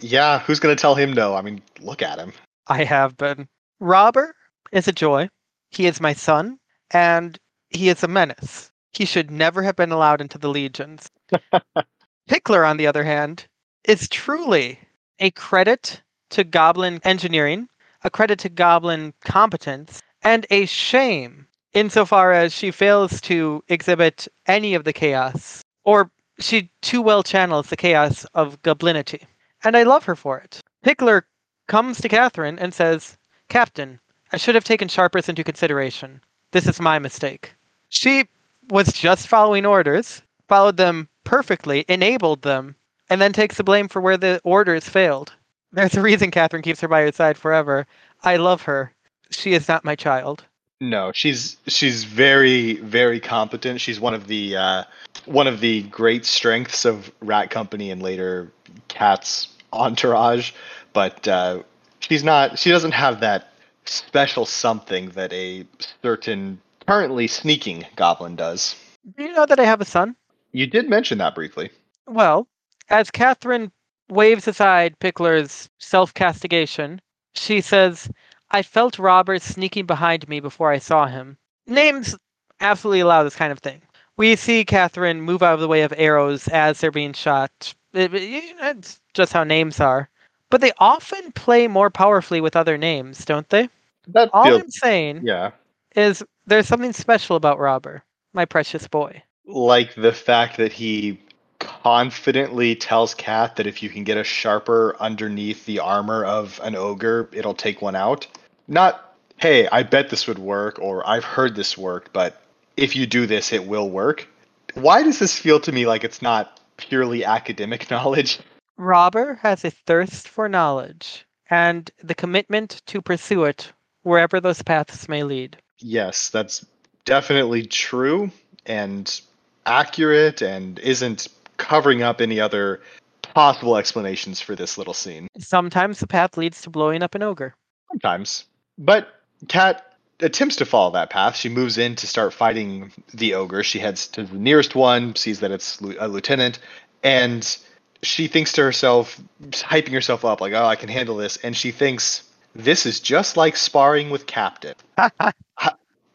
yeah, 0.00 0.38
who's 0.40 0.60
gonna 0.60 0.76
tell 0.76 0.94
him 0.94 1.12
no? 1.12 1.34
I 1.34 1.42
mean, 1.42 1.62
look 1.80 2.02
at 2.02 2.18
him. 2.18 2.32
I 2.66 2.84
have 2.84 3.16
been. 3.16 3.48
Robber 3.80 4.34
is 4.72 4.88
a 4.88 4.92
joy. 4.92 5.28
He 5.70 5.86
is 5.86 6.00
my 6.00 6.12
son, 6.12 6.58
and 6.90 7.38
he 7.70 7.88
is 7.88 8.02
a 8.02 8.08
menace. 8.08 8.70
He 8.92 9.04
should 9.04 9.30
never 9.30 9.62
have 9.62 9.76
been 9.76 9.92
allowed 9.92 10.20
into 10.20 10.38
the 10.38 10.48
legions. 10.48 11.10
Pickler, 12.28 12.68
on 12.68 12.76
the 12.76 12.86
other 12.86 13.04
hand, 13.04 13.46
is 13.84 14.08
truly 14.08 14.78
a 15.18 15.30
credit 15.32 16.00
to 16.30 16.44
Goblin 16.44 17.00
engineering, 17.04 17.68
a 18.02 18.10
credit 18.10 18.38
to 18.40 18.48
Goblin 18.48 19.12
competence, 19.24 20.00
and 20.22 20.46
a 20.50 20.66
shame 20.66 21.46
insofar 21.74 22.32
as 22.32 22.52
she 22.52 22.70
fails 22.70 23.20
to 23.22 23.62
exhibit 23.68 24.28
any 24.46 24.74
of 24.74 24.84
the 24.84 24.92
chaos, 24.92 25.62
or 25.84 26.10
she 26.38 26.70
too 26.82 27.02
well 27.02 27.22
channels 27.22 27.68
the 27.68 27.76
chaos 27.76 28.24
of 28.34 28.62
goblinity. 28.62 29.24
And 29.64 29.76
I 29.76 29.82
love 29.82 30.04
her 30.04 30.14
for 30.14 30.38
it. 30.38 30.60
Pickler 30.84 31.22
comes 31.66 32.00
to 32.00 32.08
Catherine 32.08 32.58
and 32.58 32.74
says, 32.74 33.16
Captain, 33.48 33.98
I 34.32 34.36
should 34.36 34.54
have 34.54 34.64
taken 34.64 34.88
Sharpers 34.88 35.28
into 35.28 35.42
consideration. 35.42 36.20
This 36.50 36.68
is 36.68 36.80
my 36.80 36.98
mistake. 36.98 37.54
She 37.88 38.28
was 38.68 38.92
just 38.92 39.26
following 39.26 39.64
orders, 39.64 40.22
followed 40.48 40.76
them 40.76 41.08
perfectly, 41.24 41.84
enabled 41.88 42.42
them, 42.42 42.76
and 43.08 43.20
then 43.20 43.32
takes 43.32 43.56
the 43.56 43.64
blame 43.64 43.88
for 43.88 44.00
where 44.00 44.16
the 44.16 44.40
orders 44.44 44.88
failed. 44.88 45.32
There's 45.72 45.96
a 45.96 46.02
reason 46.02 46.30
Catherine 46.30 46.62
keeps 46.62 46.80
her 46.80 46.88
by 46.88 47.02
her 47.02 47.12
side 47.12 47.38
forever. 47.38 47.86
I 48.22 48.36
love 48.36 48.62
her. 48.62 48.92
She 49.30 49.54
is 49.54 49.66
not 49.66 49.84
my 49.84 49.96
child. 49.96 50.44
No, 50.80 51.12
she's 51.12 51.56
she's 51.66 52.04
very 52.04 52.74
very 52.74 53.20
competent. 53.20 53.80
She's 53.80 53.98
one 54.00 54.14
of 54.14 54.26
the 54.26 54.56
uh, 54.56 54.84
one 55.24 55.46
of 55.46 55.60
the 55.60 55.82
great 55.84 56.24
strengths 56.24 56.84
of 56.84 57.10
Rat 57.20 57.50
Company 57.50 57.90
and 57.90 58.02
later 58.02 58.52
Cat's 58.88 59.48
entourage, 59.74 60.52
but 60.92 61.26
uh, 61.28 61.62
she's 62.00 62.24
not. 62.24 62.58
She 62.58 62.70
doesn't 62.70 62.92
have 62.92 63.20
that 63.20 63.52
special 63.84 64.46
something 64.46 65.10
that 65.10 65.32
a 65.32 65.66
certain 66.02 66.60
currently 66.86 67.26
sneaking 67.26 67.84
goblin 67.96 68.36
does. 68.36 68.76
Do 69.16 69.24
you 69.24 69.32
know 69.32 69.46
that 69.46 69.60
I 69.60 69.64
have 69.64 69.80
a 69.80 69.84
son? 69.84 70.16
You 70.52 70.66
did 70.66 70.88
mention 70.88 71.18
that 71.18 71.34
briefly. 71.34 71.70
Well, 72.06 72.46
as 72.88 73.10
Catherine 73.10 73.72
waves 74.08 74.46
aside 74.48 74.98
Pickler's 75.00 75.68
self 75.78 76.14
castigation, 76.14 77.00
she 77.34 77.60
says, 77.60 78.08
I 78.50 78.62
felt 78.62 78.98
Robber 78.98 79.38
sneaking 79.38 79.86
behind 79.86 80.28
me 80.28 80.40
before 80.40 80.70
I 80.70 80.78
saw 80.78 81.06
him. 81.06 81.36
Names 81.66 82.16
absolutely 82.60 83.00
allow 83.00 83.24
this 83.24 83.36
kind 83.36 83.52
of 83.52 83.58
thing. 83.58 83.82
We 84.16 84.36
see 84.36 84.64
Catherine 84.64 85.20
move 85.20 85.42
out 85.42 85.54
of 85.54 85.60
the 85.60 85.68
way 85.68 85.82
of 85.82 85.92
arrows 85.96 86.46
as 86.48 86.80
they're 86.80 86.92
being 86.92 87.14
shot. 87.14 87.74
It's 87.94 89.00
just 89.14 89.32
how 89.32 89.44
names 89.44 89.80
are. 89.80 90.08
But 90.50 90.60
they 90.60 90.72
often 90.78 91.32
play 91.32 91.66
more 91.68 91.90
powerfully 91.90 92.40
with 92.40 92.56
other 92.56 92.76
names, 92.76 93.24
don't 93.24 93.48
they? 93.48 93.68
That 94.08 94.30
All 94.32 94.44
feels 94.44 94.62
I'm 94.62 94.70
saying 94.70 95.20
yeah, 95.24 95.52
is 95.96 96.22
there's 96.46 96.68
something 96.68 96.92
special 96.92 97.36
about 97.36 97.58
Robber, 97.58 98.02
my 98.32 98.44
precious 98.44 98.86
boy. 98.86 99.22
like 99.46 99.94
the 99.94 100.12
fact 100.12 100.56
that 100.58 100.72
he 100.72 101.18
confidently 101.58 102.74
tells 102.74 103.14
Cat 103.14 103.56
that 103.56 103.66
if 103.66 103.82
you 103.82 103.88
can 103.88 104.04
get 104.04 104.16
a 104.18 104.24
sharper 104.24 104.96
underneath 105.00 105.64
the 105.66 105.78
armor 105.80 106.24
of 106.24 106.60
an 106.62 106.74
ogre, 106.74 107.28
it'll 107.32 107.54
take 107.54 107.80
one 107.82 107.96
out. 107.96 108.26
Not, 108.68 109.16
hey, 109.36 109.68
I 109.68 109.82
bet 109.82 110.10
this 110.10 110.26
would 110.26 110.38
work, 110.38 110.78
or 110.80 111.06
I've 111.08 111.24
heard 111.24 111.54
this 111.56 111.76
worked, 111.78 112.12
but 112.12 112.42
if 112.76 112.96
you 112.96 113.06
do 113.06 113.26
this, 113.26 113.52
it 113.52 113.66
will 113.66 113.88
work. 113.88 114.26
Why 114.74 115.02
does 115.02 115.18
this 115.18 115.38
feel 115.38 115.60
to 115.60 115.72
me 115.72 115.86
like 115.86 116.04
it's 116.04 116.22
not 116.22 116.60
purely 116.76 117.24
academic 117.24 117.90
knowledge? 117.90 118.38
Robber 118.76 119.38
has 119.42 119.64
a 119.64 119.70
thirst 119.70 120.28
for 120.28 120.48
knowledge 120.48 121.24
and 121.50 121.90
the 122.02 122.14
commitment 122.14 122.82
to 122.86 123.00
pursue 123.00 123.44
it 123.44 123.72
wherever 124.02 124.40
those 124.40 124.62
paths 124.62 125.08
may 125.08 125.22
lead. 125.22 125.56
Yes, 125.78 126.30
that's 126.30 126.66
definitely 127.04 127.66
true 127.66 128.30
and 128.66 129.20
accurate 129.66 130.42
and 130.42 130.78
isn't 130.80 131.28
covering 131.56 132.02
up 132.02 132.20
any 132.20 132.40
other 132.40 132.80
possible 133.22 133.76
explanations 133.76 134.40
for 134.40 134.54
this 134.54 134.78
little 134.78 134.94
scene. 134.94 135.28
Sometimes 135.38 136.00
the 136.00 136.06
path 136.06 136.36
leads 136.36 136.62
to 136.62 136.70
blowing 136.70 137.02
up 137.02 137.14
an 137.14 137.22
ogre. 137.22 137.54
Sometimes. 137.90 138.44
But 138.78 139.08
Kat 139.48 139.93
attempts 140.20 140.56
to 140.56 140.64
follow 140.64 140.92
that 140.92 141.10
path. 141.10 141.36
She 141.36 141.48
moves 141.48 141.78
in 141.78 141.96
to 141.96 142.06
start 142.06 142.32
fighting 142.32 142.92
the 143.12 143.34
ogre. 143.34 143.62
She 143.62 143.78
heads 143.78 144.06
to 144.08 144.24
the 144.24 144.36
nearest 144.36 144.74
one, 144.74 145.16
sees 145.16 145.40
that 145.40 145.50
it's 145.50 145.80
a 145.80 146.08
lieutenant, 146.08 146.58
and 147.02 147.56
she 148.02 148.26
thinks 148.28 148.52
to 148.52 148.62
herself, 148.62 149.20
hyping 149.50 149.92
herself 149.92 150.24
up, 150.24 150.40
like, 150.40 150.52
oh, 150.52 150.64
I 150.64 150.76
can 150.76 150.88
handle 150.88 151.16
this. 151.16 151.36
And 151.38 151.56
she 151.56 151.70
thinks, 151.70 152.22
this 152.54 152.86
is 152.86 153.00
just 153.00 153.36
like 153.36 153.56
sparring 153.56 154.10
with 154.10 154.26
Captain. 154.26 154.74
I, 154.98 155.32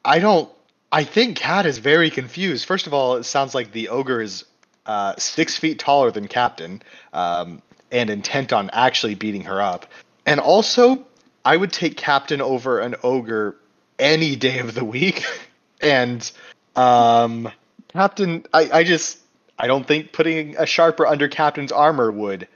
I 0.05 0.19
don't. 0.19 0.49
I 0.91 1.03
think 1.03 1.37
Kat 1.37 1.67
is 1.67 1.77
very 1.77 2.09
confused. 2.09 2.65
First 2.65 2.87
of 2.87 2.93
all, 2.93 3.17
it 3.17 3.23
sounds 3.23 3.53
like 3.53 3.71
the 3.71 3.89
ogre 3.89 4.21
is 4.21 4.45
uh, 4.87 5.13
six 5.17 5.55
feet 5.55 5.77
taller 5.77 6.09
than 6.09 6.27
Captain 6.27 6.81
um, 7.13 7.61
and 7.91 8.09
intent 8.09 8.51
on 8.53 8.71
actually 8.73 9.13
beating 9.13 9.43
her 9.43 9.61
up. 9.61 9.85
And 10.25 10.39
also, 10.39 11.05
I 11.45 11.57
would 11.57 11.71
take 11.71 11.95
Captain 11.95 12.41
over 12.41 12.79
an 12.79 12.95
ogre 13.03 13.55
any 13.99 14.35
day 14.35 14.59
of 14.59 14.73
the 14.73 14.85
week. 14.85 15.23
and 15.81 16.29
um, 16.75 17.51
Captain, 17.89 18.45
I, 18.53 18.69
I 18.71 18.83
just, 18.83 19.19
I 19.57 19.67
don't 19.67 19.87
think 19.87 20.11
putting 20.13 20.55
a 20.57 20.65
sharper 20.65 21.05
under 21.05 21.27
Captain's 21.27 21.71
armor 21.71 22.11
would 22.11 22.47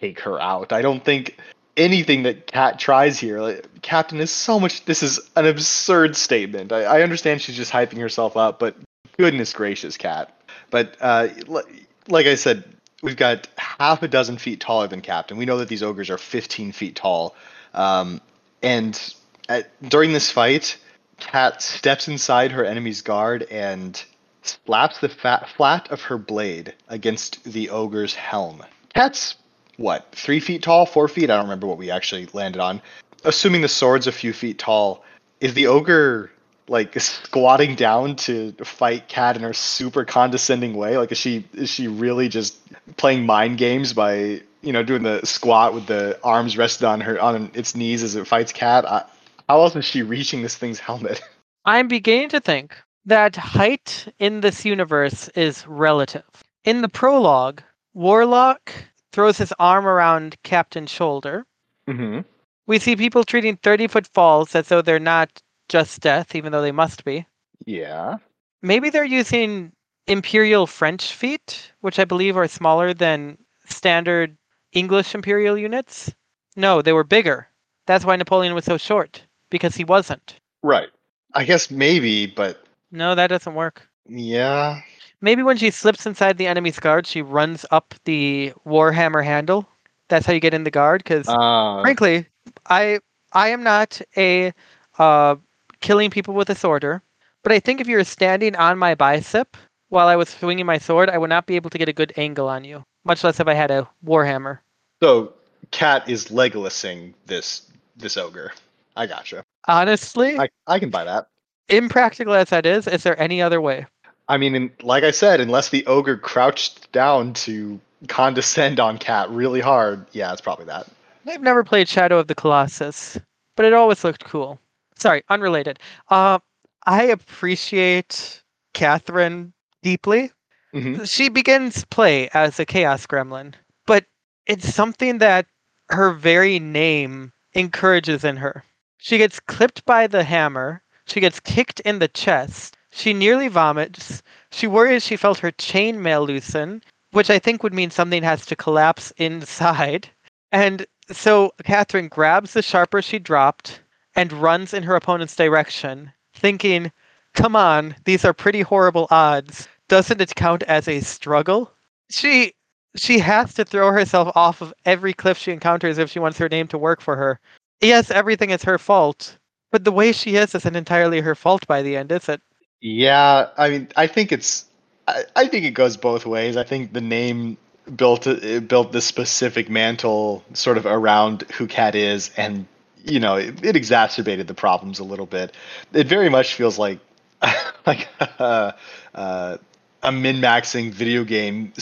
take 0.00 0.20
her 0.20 0.40
out. 0.40 0.72
I 0.72 0.82
don't 0.82 1.04
think 1.04 1.38
anything 1.76 2.22
that 2.24 2.46
Cat 2.46 2.78
tries 2.78 3.18
here, 3.18 3.40
like, 3.40 3.82
Captain 3.82 4.20
is 4.20 4.30
so 4.30 4.58
much. 4.58 4.84
This 4.84 5.02
is 5.02 5.20
an 5.36 5.46
absurd 5.46 6.16
statement. 6.16 6.72
I, 6.72 6.84
I 6.84 7.02
understand 7.02 7.42
she's 7.42 7.56
just 7.56 7.72
hyping 7.72 7.98
herself 7.98 8.36
up, 8.36 8.58
but 8.58 8.76
goodness 9.18 9.52
gracious, 9.52 9.96
Cat. 9.96 10.32
But 10.70 10.96
uh, 11.00 11.28
li- 11.46 11.86
like 12.08 12.26
I 12.26 12.34
said, 12.34 12.64
we've 13.02 13.16
got 13.16 13.48
half 13.56 14.02
a 14.02 14.08
dozen 14.08 14.38
feet 14.38 14.60
taller 14.60 14.88
than 14.88 15.00
Captain. 15.00 15.36
We 15.36 15.44
know 15.44 15.58
that 15.58 15.68
these 15.68 15.82
ogres 15.82 16.10
are 16.10 16.18
15 16.18 16.72
feet 16.72 16.96
tall. 16.96 17.34
Um, 17.74 18.20
and 18.62 19.14
at, 19.48 19.70
during 19.88 20.12
this 20.12 20.30
fight, 20.30 20.78
Cat 21.18 21.62
steps 21.62 22.08
inside 22.08 22.52
her 22.52 22.64
enemy's 22.64 23.02
guard 23.02 23.42
and 23.50 24.02
slaps 24.42 24.98
the 24.98 25.08
fat, 25.08 25.48
flat 25.48 25.90
of 25.90 26.02
her 26.02 26.18
blade 26.18 26.74
against 26.88 27.42
the 27.44 27.70
ogre's 27.70 28.14
helm. 28.14 28.62
Cat's 28.94 29.36
what, 29.76 30.06
three 30.12 30.40
feet 30.40 30.62
tall, 30.62 30.86
four 30.86 31.08
feet? 31.08 31.30
I 31.30 31.36
don't 31.36 31.44
remember 31.44 31.66
what 31.66 31.78
we 31.78 31.90
actually 31.90 32.26
landed 32.32 32.60
on. 32.60 32.80
Assuming 33.24 33.60
the 33.60 33.68
sword's 33.68 34.06
a 34.06 34.12
few 34.12 34.32
feet 34.32 34.58
tall, 34.58 35.04
is 35.40 35.54
the 35.54 35.66
ogre 35.66 36.30
like 36.68 36.98
squatting 36.98 37.74
down 37.76 38.16
to 38.16 38.52
fight 38.64 39.08
Cat 39.08 39.36
in 39.36 39.42
her 39.42 39.52
super 39.52 40.04
condescending 40.04 40.74
way? 40.74 40.96
Like, 40.98 41.12
is 41.12 41.18
she 41.18 41.44
is 41.52 41.70
she 41.70 41.88
really 41.88 42.28
just 42.28 42.56
playing 42.96 43.26
mind 43.26 43.58
games 43.58 43.92
by 43.92 44.40
you 44.62 44.72
know 44.72 44.82
doing 44.82 45.02
the 45.02 45.24
squat 45.24 45.74
with 45.74 45.86
the 45.86 46.18
arms 46.24 46.56
rested 46.56 46.86
on 46.86 47.00
her 47.02 47.20
on 47.20 47.50
its 47.54 47.74
knees 47.74 48.02
as 48.02 48.16
it 48.16 48.26
fights 48.26 48.52
Cat? 48.52 49.10
How 49.48 49.60
else 49.60 49.76
is 49.76 49.84
she 49.84 50.02
reaching 50.02 50.42
this 50.42 50.56
thing's 50.56 50.78
helmet? 50.78 51.22
I'm 51.64 51.88
beginning 51.88 52.28
to 52.30 52.40
think 52.40 52.76
that 53.04 53.36
height 53.36 54.12
in 54.18 54.40
this 54.40 54.64
universe 54.64 55.28
is 55.30 55.66
relative. 55.66 56.24
In 56.64 56.82
the 56.82 56.88
prologue, 56.88 57.62
Warlock 57.94 58.72
throws 59.12 59.38
his 59.38 59.52
arm 59.58 59.86
around 59.86 60.36
Captain's 60.42 60.90
shoulder. 60.90 61.46
Mm-hmm. 61.88 62.20
We 62.66 62.78
see 62.78 62.96
people 62.96 63.24
treating 63.24 63.56
30 63.56 63.86
foot 63.86 64.06
falls 64.08 64.54
as 64.54 64.68
though 64.68 64.82
they're 64.82 64.98
not 64.98 65.30
just 65.68 66.00
death, 66.00 66.34
even 66.34 66.52
though 66.52 66.62
they 66.62 66.72
must 66.72 67.04
be. 67.04 67.26
Yeah. 67.64 68.16
Maybe 68.62 68.90
they're 68.90 69.04
using 69.04 69.72
Imperial 70.06 70.66
French 70.66 71.14
feet, 71.14 71.72
which 71.80 71.98
I 71.98 72.04
believe 72.04 72.36
are 72.36 72.48
smaller 72.48 72.92
than 72.92 73.38
standard 73.66 74.36
English 74.72 75.14
Imperial 75.14 75.56
units. 75.56 76.12
No, 76.56 76.82
they 76.82 76.92
were 76.92 77.04
bigger. 77.04 77.48
That's 77.86 78.04
why 78.04 78.16
Napoleon 78.16 78.54
was 78.54 78.64
so 78.64 78.78
short, 78.78 79.22
because 79.50 79.74
he 79.76 79.84
wasn't. 79.84 80.36
Right. 80.62 80.88
I 81.34 81.44
guess 81.44 81.70
maybe, 81.70 82.26
but 82.26 82.64
No, 82.90 83.14
that 83.14 83.28
doesn't 83.28 83.54
work. 83.54 83.86
yeah. 84.08 84.80
Maybe 85.22 85.42
when 85.42 85.56
she 85.56 85.70
slips 85.70 86.04
inside 86.06 86.36
the 86.36 86.46
enemy's 86.46 86.78
guard, 86.78 87.06
she 87.06 87.22
runs 87.22 87.64
up 87.70 87.94
the 88.04 88.52
Warhammer 88.66 89.24
handle. 89.24 89.66
That's 90.08 90.26
how 90.26 90.32
you 90.34 90.40
get 90.40 90.52
in 90.54 90.64
the 90.64 90.70
guard, 90.70 91.02
because 91.02 91.26
Uh, 91.28 91.80
frankly, 91.82 92.26
I 92.68 93.00
I 93.32 93.48
am 93.48 93.62
not 93.62 94.00
a 94.16 94.52
uh, 94.98 95.36
killing 95.80 96.10
people 96.10 96.34
with 96.34 96.50
a 96.50 96.54
sworder, 96.54 97.00
but 97.42 97.50
I 97.52 97.60
think 97.60 97.80
if 97.80 97.88
you 97.88 97.96
were 97.96 98.04
standing 98.04 98.54
on 98.56 98.78
my 98.78 98.94
bicep 98.94 99.56
while 99.88 100.06
I 100.06 100.16
was 100.16 100.28
swinging 100.28 100.66
my 100.66 100.78
sword, 100.78 101.08
I 101.10 101.18
would 101.18 101.30
not 101.30 101.46
be 101.46 101.56
able 101.56 101.70
to 101.70 101.78
get 101.78 101.88
a 101.88 101.92
good 101.92 102.12
angle 102.16 102.48
on 102.48 102.62
you. 102.64 102.84
Much 103.04 103.24
less 103.24 103.40
if 103.40 103.48
I 103.48 103.54
had 103.54 103.70
a 103.70 103.88
warhammer. 104.04 104.58
so 105.02 105.32
Cat 105.70 106.08
is 106.08 106.30
Legolasing 106.30 107.14
this 107.26 107.70
this 107.96 108.16
ogre. 108.16 108.52
I 108.96 109.06
gotcha. 109.06 109.44
Honestly, 109.68 110.38
I 110.38 110.48
I 110.66 110.78
can 110.78 110.90
buy 110.90 111.04
that. 111.04 111.26
impractical 111.68 112.34
as 112.34 112.50
that 112.50 112.66
is, 112.66 112.86
is 112.86 113.02
there 113.02 113.18
any 113.20 113.42
other 113.42 113.60
way? 113.60 113.86
I 114.28 114.36
mean, 114.38 114.54
in, 114.54 114.70
like 114.82 115.04
I 115.04 115.10
said, 115.12 115.40
unless 115.40 115.68
the 115.68 115.86
ogre 115.86 116.16
crouched 116.16 116.90
down 116.92 117.32
to 117.34 117.78
condescend 118.08 118.80
on 118.80 118.98
Cat 118.98 119.30
really 119.30 119.60
hard, 119.60 120.06
yeah, 120.12 120.32
it's 120.32 120.40
probably 120.40 120.64
that. 120.66 120.86
I've 121.28 121.42
never 121.42 121.62
played 121.64 121.88
Shadow 121.88 122.18
of 122.18 122.26
the 122.26 122.34
Colossus, 122.34 123.18
but 123.56 123.66
it 123.66 123.72
always 123.72 124.02
looked 124.04 124.24
cool. 124.24 124.58
Sorry, 124.98 125.22
unrelated. 125.28 125.78
Uh, 126.08 126.38
I 126.86 127.04
appreciate 127.04 128.42
Catherine 128.74 129.52
deeply. 129.82 130.32
hmm 130.72 131.04
She 131.04 131.28
begins 131.28 131.84
play 131.84 132.28
as 132.34 132.58
a 132.58 132.64
Chaos 132.66 133.06
Gremlin, 133.06 133.54
but 133.86 134.06
it's 134.46 134.72
something 134.74 135.18
that 135.18 135.46
her 135.90 136.12
very 136.12 136.58
name 136.58 137.32
encourages 137.54 138.24
in 138.24 138.36
her. 138.38 138.64
She 139.06 139.18
gets 139.18 139.38
clipped 139.38 139.84
by 139.84 140.08
the 140.08 140.24
hammer, 140.24 140.82
she 141.06 141.20
gets 141.20 141.38
kicked 141.38 141.78
in 141.78 142.00
the 142.00 142.08
chest, 142.08 142.76
she 142.90 143.14
nearly 143.14 143.46
vomits, 143.46 144.20
she 144.50 144.66
worries 144.66 145.04
she 145.04 145.16
felt 145.16 145.38
her 145.38 145.52
chainmail 145.52 146.26
loosen, 146.26 146.82
which 147.12 147.30
I 147.30 147.38
think 147.38 147.62
would 147.62 147.72
mean 147.72 147.92
something 147.92 148.24
has 148.24 148.44
to 148.46 148.56
collapse 148.56 149.12
inside. 149.16 150.10
And 150.50 150.86
so 151.12 151.52
Catherine 151.62 152.08
grabs 152.08 152.52
the 152.52 152.62
sharper 152.62 153.00
she 153.00 153.20
dropped 153.20 153.80
and 154.16 154.32
runs 154.32 154.74
in 154.74 154.82
her 154.82 154.96
opponent's 154.96 155.36
direction, 155.36 156.10
thinking, 156.34 156.90
come 157.32 157.54
on, 157.54 157.94
these 158.06 158.24
are 158.24 158.34
pretty 158.34 158.62
horrible 158.62 159.06
odds. 159.12 159.68
Doesn't 159.86 160.20
it 160.20 160.34
count 160.34 160.64
as 160.64 160.88
a 160.88 160.98
struggle? 160.98 161.70
She 162.10 162.54
she 162.96 163.20
has 163.20 163.54
to 163.54 163.64
throw 163.64 163.92
herself 163.92 164.32
off 164.34 164.62
of 164.62 164.74
every 164.84 165.12
cliff 165.12 165.38
she 165.38 165.52
encounters 165.52 165.98
if 165.98 166.10
she 166.10 166.18
wants 166.18 166.38
her 166.38 166.48
name 166.48 166.66
to 166.66 166.78
work 166.78 167.00
for 167.00 167.14
her. 167.14 167.38
Yes, 167.80 168.10
everything 168.10 168.50
is 168.50 168.64
her 168.64 168.78
fault, 168.78 169.38
but 169.70 169.84
the 169.84 169.92
way 169.92 170.12
she 170.12 170.36
is 170.36 170.54
isn't 170.54 170.76
entirely 170.76 171.20
her 171.20 171.34
fault 171.34 171.66
by 171.66 171.82
the 171.82 171.96
end, 171.96 172.10
is 172.12 172.28
it? 172.28 172.40
Yeah, 172.80 173.48
I 173.56 173.70
mean, 173.70 173.88
I 173.96 174.06
think 174.06 174.32
it's, 174.32 174.66
I, 175.08 175.24
I 175.34 175.46
think 175.48 175.64
it 175.64 175.72
goes 175.72 175.96
both 175.96 176.26
ways. 176.26 176.56
I 176.56 176.64
think 176.64 176.92
the 176.92 177.00
name 177.00 177.56
built 177.94 178.26
it 178.26 178.66
built 178.66 178.92
this 178.92 179.04
specific 179.04 179.70
mantle 179.70 180.44
sort 180.54 180.76
of 180.76 180.86
around 180.86 181.42
who 181.52 181.66
Cat 181.66 181.94
is, 181.94 182.30
and 182.36 182.66
you 183.04 183.20
know, 183.20 183.36
it, 183.36 183.64
it 183.64 183.76
exacerbated 183.76 184.46
the 184.48 184.54
problems 184.54 184.98
a 184.98 185.04
little 185.04 185.26
bit. 185.26 185.54
It 185.92 186.06
very 186.06 186.28
much 186.28 186.54
feels 186.54 186.78
like 186.78 186.98
like 187.86 188.08
uh, 188.38 188.72
uh, 189.14 189.58
a 190.02 190.12
min 190.12 190.36
maxing 190.36 190.92
video 190.92 191.24
game 191.24 191.72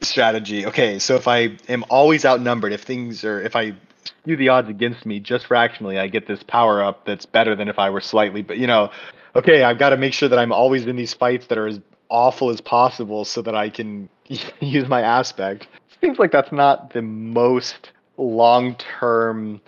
strategy. 0.00 0.66
Okay, 0.66 0.98
so 0.98 1.16
if 1.16 1.26
I 1.26 1.56
am 1.68 1.84
always 1.90 2.24
outnumbered, 2.24 2.72
if 2.72 2.82
things 2.82 3.24
are, 3.24 3.40
if 3.42 3.56
I 3.56 3.74
skew 4.22 4.36
the 4.36 4.48
odds 4.48 4.68
against 4.68 5.06
me 5.06 5.20
just 5.20 5.46
fractionally, 5.46 5.98
I 5.98 6.08
get 6.08 6.26
this 6.26 6.42
power 6.42 6.82
up 6.82 7.04
that's 7.04 7.26
better 7.26 7.54
than 7.54 7.68
if 7.68 7.78
I 7.78 7.90
were 7.90 8.00
slightly, 8.00 8.42
but 8.42 8.58
you 8.58 8.66
know, 8.66 8.90
okay, 9.34 9.62
I've 9.62 9.78
got 9.78 9.90
to 9.90 9.96
make 9.96 10.12
sure 10.12 10.28
that 10.28 10.38
I'm 10.38 10.52
always 10.52 10.86
in 10.86 10.96
these 10.96 11.14
fights 11.14 11.46
that 11.46 11.58
are 11.58 11.66
as 11.66 11.80
awful 12.08 12.50
as 12.50 12.60
possible 12.60 13.24
so 13.24 13.42
that 13.42 13.54
I 13.54 13.70
can 13.70 14.08
use 14.60 14.88
my 14.88 15.02
aspect. 15.02 15.68
Seems 16.00 16.18
like 16.18 16.32
that's 16.32 16.52
not 16.52 16.92
the 16.92 17.02
most 17.02 17.90
long 18.16 18.74
term, 18.76 19.60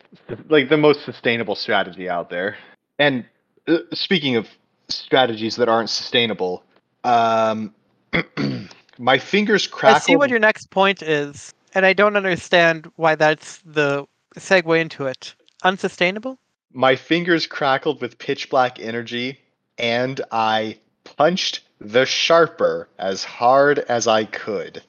like 0.48 0.68
the 0.68 0.76
most 0.76 1.04
sustainable 1.04 1.54
strategy 1.54 2.08
out 2.08 2.30
there. 2.30 2.56
And 2.98 3.24
uh, 3.66 3.78
speaking 3.92 4.36
of 4.36 4.48
strategies 4.88 5.56
that 5.56 5.68
aren't 5.68 5.90
sustainable, 5.90 6.62
um, 7.04 7.74
my 8.98 9.18
fingers 9.18 9.66
crackle. 9.66 9.96
I 9.96 10.00
see 10.00 10.16
what 10.16 10.30
your 10.30 10.38
next 10.38 10.70
point 10.70 11.02
is, 11.02 11.54
and 11.74 11.86
I 11.86 11.92
don't 11.92 12.16
understand 12.16 12.90
why 12.96 13.14
that's 13.14 13.58
the 13.64 14.06
segue 14.36 14.80
into 14.80 15.06
it. 15.06 15.34
Unsustainable? 15.62 16.38
my 16.72 16.96
fingers 16.96 17.46
crackled 17.46 18.00
with 18.00 18.18
pitch 18.18 18.50
black 18.50 18.78
energy, 18.80 19.38
and 19.78 20.20
I 20.30 20.78
punched 21.04 21.60
the 21.80 22.06
sharper 22.06 22.88
as 22.98 23.24
hard 23.24 23.78
as 23.78 24.06
I 24.06 24.24
could. 24.24 24.82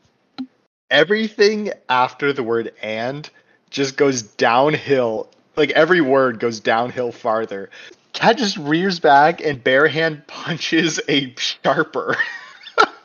Everything 0.90 1.72
after 1.90 2.34
the 2.34 2.44
word 2.44 2.74
and 2.82 3.30
just 3.70 3.96
goes 3.96 4.22
downhill. 4.22 5.30
Like 5.56 5.72
every 5.72 6.02
word 6.02 6.40
goes 6.40 6.60
downhill 6.60 7.12
farther. 7.12 7.70
Cat 8.14 8.38
just 8.38 8.58
rears 8.58 9.00
back 9.00 9.42
and 9.42 9.64
bare 9.64 9.88
hand 9.88 10.28
punches 10.28 11.00
a 11.08 11.34
sharper. 11.38 12.18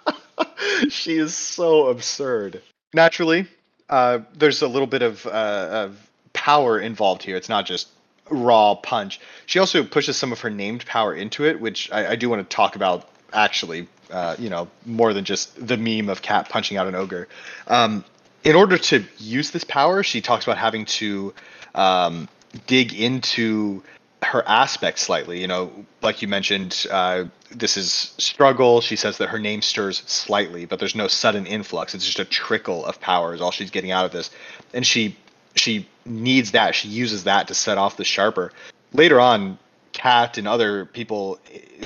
she 0.89 1.17
is 1.17 1.35
so 1.37 1.87
absurd. 1.87 2.61
Naturally, 2.93 3.47
uh, 3.89 4.21
there's 4.35 4.63
a 4.63 4.69
little 4.69 4.89
bit 4.89 5.03
of, 5.03 5.25
uh, 5.27 5.69
of 5.71 6.06
power 6.37 6.79
involved 6.79 7.23
here. 7.25 7.37
It's 7.37 7.49
not 7.49 7.67
just 7.67 7.89
raw 8.31 8.75
punch. 8.75 9.21
She 9.47 9.59
also 9.59 9.83
pushes 9.83 10.17
some 10.17 10.31
of 10.31 10.41
her 10.41 10.51
named 10.51 10.85
power 10.87 11.15
into 11.15 11.45
it, 11.45 11.61
which 11.61 11.91
I, 11.91 12.13
I 12.13 12.17
do 12.17 12.29
want 12.29 12.49
to 12.49 12.55
talk 12.55 12.77
about 12.77 13.09
actually. 13.33 13.89
Uh, 14.09 14.37
you 14.39 14.49
know, 14.49 14.69
more 14.85 15.13
than 15.13 15.25
just 15.25 15.67
the 15.67 15.77
meme 15.77 16.09
of 16.09 16.23
Cat 16.23 16.49
punching 16.49 16.77
out 16.77 16.87
an 16.87 16.95
ogre. 16.95 17.27
Um, 17.67 18.05
in 18.45 18.55
order 18.55 18.79
to 18.79 19.05
use 19.19 19.51
this 19.51 19.65
power, 19.65 20.05
she 20.05 20.21
talks 20.21 20.45
about 20.45 20.59
having 20.59 20.85
to 20.85 21.35
um, 21.75 22.29
dig 22.69 22.95
into 22.95 23.83
her 24.23 24.47
aspect 24.47 25.01
slightly. 25.01 25.41
You 25.41 25.49
know, 25.49 25.73
like 26.03 26.23
you 26.23 26.29
mentioned, 26.29 26.87
uh, 26.89 27.25
this 27.51 27.77
is 27.77 28.15
struggle. 28.19 28.81
She 28.81 28.95
says 28.95 29.19
that 29.19 29.29
her 29.31 29.41
name 29.41 29.61
stirs 29.61 30.05
slightly, 30.07 30.67
but 30.67 30.79
there's 30.79 30.95
no 30.95 31.09
sudden 31.09 31.45
influx. 31.45 31.93
It's 31.93 32.07
just 32.07 32.21
a 32.21 32.25
trickle 32.25 32.85
of 32.85 33.01
power 33.01 33.35
is 33.35 33.41
all 33.41 33.51
she's 33.51 33.73
getting 33.73 33.91
out 33.91 34.05
of 34.05 34.13
this, 34.13 34.31
and 34.73 34.87
she 34.87 35.17
she 35.57 35.87
needs 36.05 36.53
that. 36.53 36.75
She 36.75 36.89
uses 36.89 37.25
that 37.25 37.49
to 37.49 37.55
set 37.55 37.79
off 37.79 37.97
the 37.97 38.05
sharper. 38.05 38.53
Later 38.93 39.21
on, 39.21 39.59
Cat 39.93 40.37
and 40.37 40.47
other 40.47 40.85
people 40.85 41.39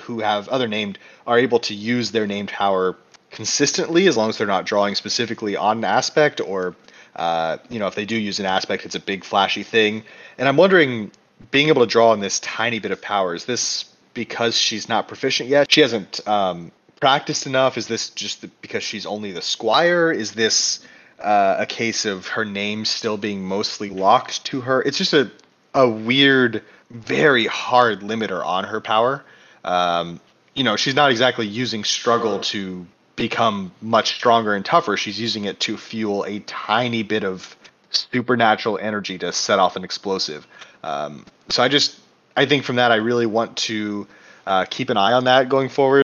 who 0.03 0.21
have 0.21 0.49
other 0.49 0.67
named 0.67 0.99
are 1.27 1.39
able 1.39 1.61
to 1.61 1.75
use 1.75 2.11
their 2.11 2.27
named 2.27 2.49
power 2.49 2.97
consistently 3.31 4.09
as 4.09 4.17
long 4.17 4.29
as 4.29 4.39
they're 4.39 4.47
not 4.47 4.67
drawing 4.67 4.95
specifically 4.95 5.57
on 5.57 5.79
an 5.79 5.85
aspect 5.85 6.41
or 6.41 6.75
uh, 7.17 7.59
you 7.69 7.79
know 7.79 7.87
if 7.87 7.95
they 7.95 8.05
do 8.05 8.17
use 8.17 8.41
an 8.41 8.47
aspect 8.47 8.85
it's 8.85 8.97
a 8.97 9.01
big 9.01 9.25
flashy 9.25 9.63
thing 9.63 10.03
and 10.39 10.49
i'm 10.49 10.57
wondering 10.57 11.11
being 11.51 11.69
able 11.69 11.81
to 11.83 11.87
draw 11.87 12.11
on 12.11 12.21
this 12.21 12.41
tiny 12.41 12.79
bit 12.79 12.91
of 12.91 13.01
power 13.01 13.35
is 13.35 13.45
this 13.45 13.85
because 14.15 14.57
she's 14.57 14.89
not 14.89 15.07
proficient 15.07 15.49
yet 15.49 15.71
she 15.71 15.81
hasn't 15.81 16.27
um, 16.27 16.73
practiced 16.99 17.47
enough 17.47 17.79
is 17.79 17.87
this 17.87 18.11
just 18.11 18.45
because 18.61 18.83
she's 18.83 19.07
only 19.07 19.31
the 19.31 19.43
squire 19.43 20.11
is 20.11 20.33
this 20.33 20.81
uh, 21.21 21.57
a 21.59 21.67
case 21.67 22.05
of 22.05 22.27
her 22.29 22.45
name 22.45 22.85
still 22.85 23.17
being 23.17 23.45
mostly 23.45 23.91
locked 23.91 24.45
to 24.47 24.61
her. 24.63 24.83
It's 24.83 24.99
just 24.99 25.13
a 25.13 25.31
a 25.75 25.89
weird, 25.89 26.63
very 26.91 27.47
hard 27.47 28.01
limiter 28.01 28.45
on 28.45 28.65
her 28.65 28.81
power. 28.81 29.25
Um, 29.65 30.21
you 30.55 30.65
know, 30.65 30.77
she's 30.77 30.95
not 30.95 31.11
exactly 31.11 31.47
using 31.47 31.85
struggle 31.85 32.41
to 32.41 32.87
become 33.17 33.73
much 33.81 34.17
stronger 34.17 34.55
and 34.55 34.65
tougher. 34.65 34.97
She's 34.97 35.21
using 35.21 35.45
it 35.45 35.61
to 35.61 35.77
fuel 35.77 36.25
a 36.25 36.41
tiny 36.41 37.03
bit 37.03 37.25
of 37.25 37.57
supernatural 37.91 38.79
energy 38.81 39.19
to 39.19 39.33
set 39.33 39.59
off 39.59 39.77
an 39.77 39.85
explosive. 39.85 40.47
Um, 40.83 41.25
so 41.49 41.63
I 41.63 41.69
just, 41.69 41.99
I 42.37 42.47
think 42.47 42.65
from 42.65 42.77
that, 42.77 42.91
I 42.91 42.97
really 42.97 43.27
want 43.27 43.57
to 43.59 44.07
uh, 44.47 44.65
keep 44.69 44.91
an 44.91 44.97
eye 44.97 45.13
on 45.13 45.25
that 45.25 45.49
going 45.49 45.69
forward. 45.69 46.05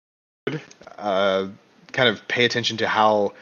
Uh, 0.98 1.48
kind 1.92 2.10
of 2.10 2.28
pay 2.28 2.46
attention 2.46 2.78
to 2.78 2.88
how 2.88 3.34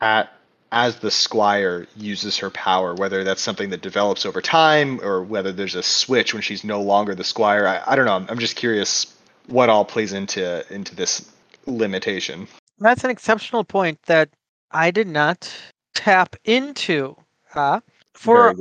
Cat, 0.00 0.32
as 0.72 0.96
the 0.96 1.10
Squire, 1.10 1.86
uses 1.96 2.38
her 2.38 2.50
power, 2.50 2.94
whether 2.94 3.22
that's 3.22 3.42
something 3.42 3.68
that 3.70 3.82
develops 3.82 4.24
over 4.24 4.40
time 4.40 4.98
or 5.02 5.22
whether 5.22 5.52
there's 5.52 5.74
a 5.74 5.82
switch 5.82 6.32
when 6.32 6.42
she's 6.42 6.64
no 6.64 6.80
longer 6.80 7.14
the 7.14 7.22
Squire. 7.22 7.68
I, 7.68 7.92
I 7.92 7.94
don't 7.94 8.06
know. 8.06 8.16
I'm, 8.16 8.26
I'm 8.30 8.38
just 8.38 8.56
curious 8.56 9.14
what 9.46 9.68
all 9.68 9.84
plays 9.84 10.14
into 10.14 10.64
into 10.74 10.96
this 10.96 11.30
limitation. 11.66 12.48
That's 12.78 13.04
an 13.04 13.10
exceptional 13.10 13.64
point 13.64 14.02
that 14.04 14.30
I 14.70 14.90
did 14.90 15.06
not 15.06 15.52
tap 15.94 16.36
into. 16.44 17.16
Uh, 17.54 17.80
for 18.14 18.54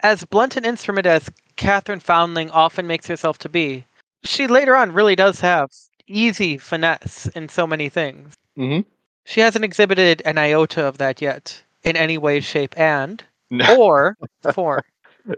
as 0.00 0.24
blunt 0.24 0.56
an 0.56 0.66
instrument 0.66 1.06
as 1.06 1.30
Catherine 1.56 2.00
Foundling 2.00 2.50
often 2.50 2.86
makes 2.86 3.06
herself 3.06 3.38
to 3.38 3.48
be, 3.48 3.86
she 4.24 4.46
later 4.46 4.76
on 4.76 4.92
really 4.92 5.16
does 5.16 5.40
have 5.40 5.70
easy 6.06 6.58
finesse 6.58 7.26
in 7.28 7.48
so 7.48 7.66
many 7.66 7.88
things. 7.88 8.34
Mm-hmm. 8.58 8.88
She 9.26 9.40
hasn't 9.40 9.64
exhibited 9.64 10.22
an 10.24 10.38
iota 10.38 10.84
of 10.84 10.98
that 10.98 11.20
yet 11.20 11.60
in 11.82 11.96
any 11.96 12.16
way, 12.16 12.38
shape, 12.40 12.78
and 12.78 13.22
No, 13.50 13.76
or 13.82 14.16
form. 14.54 14.82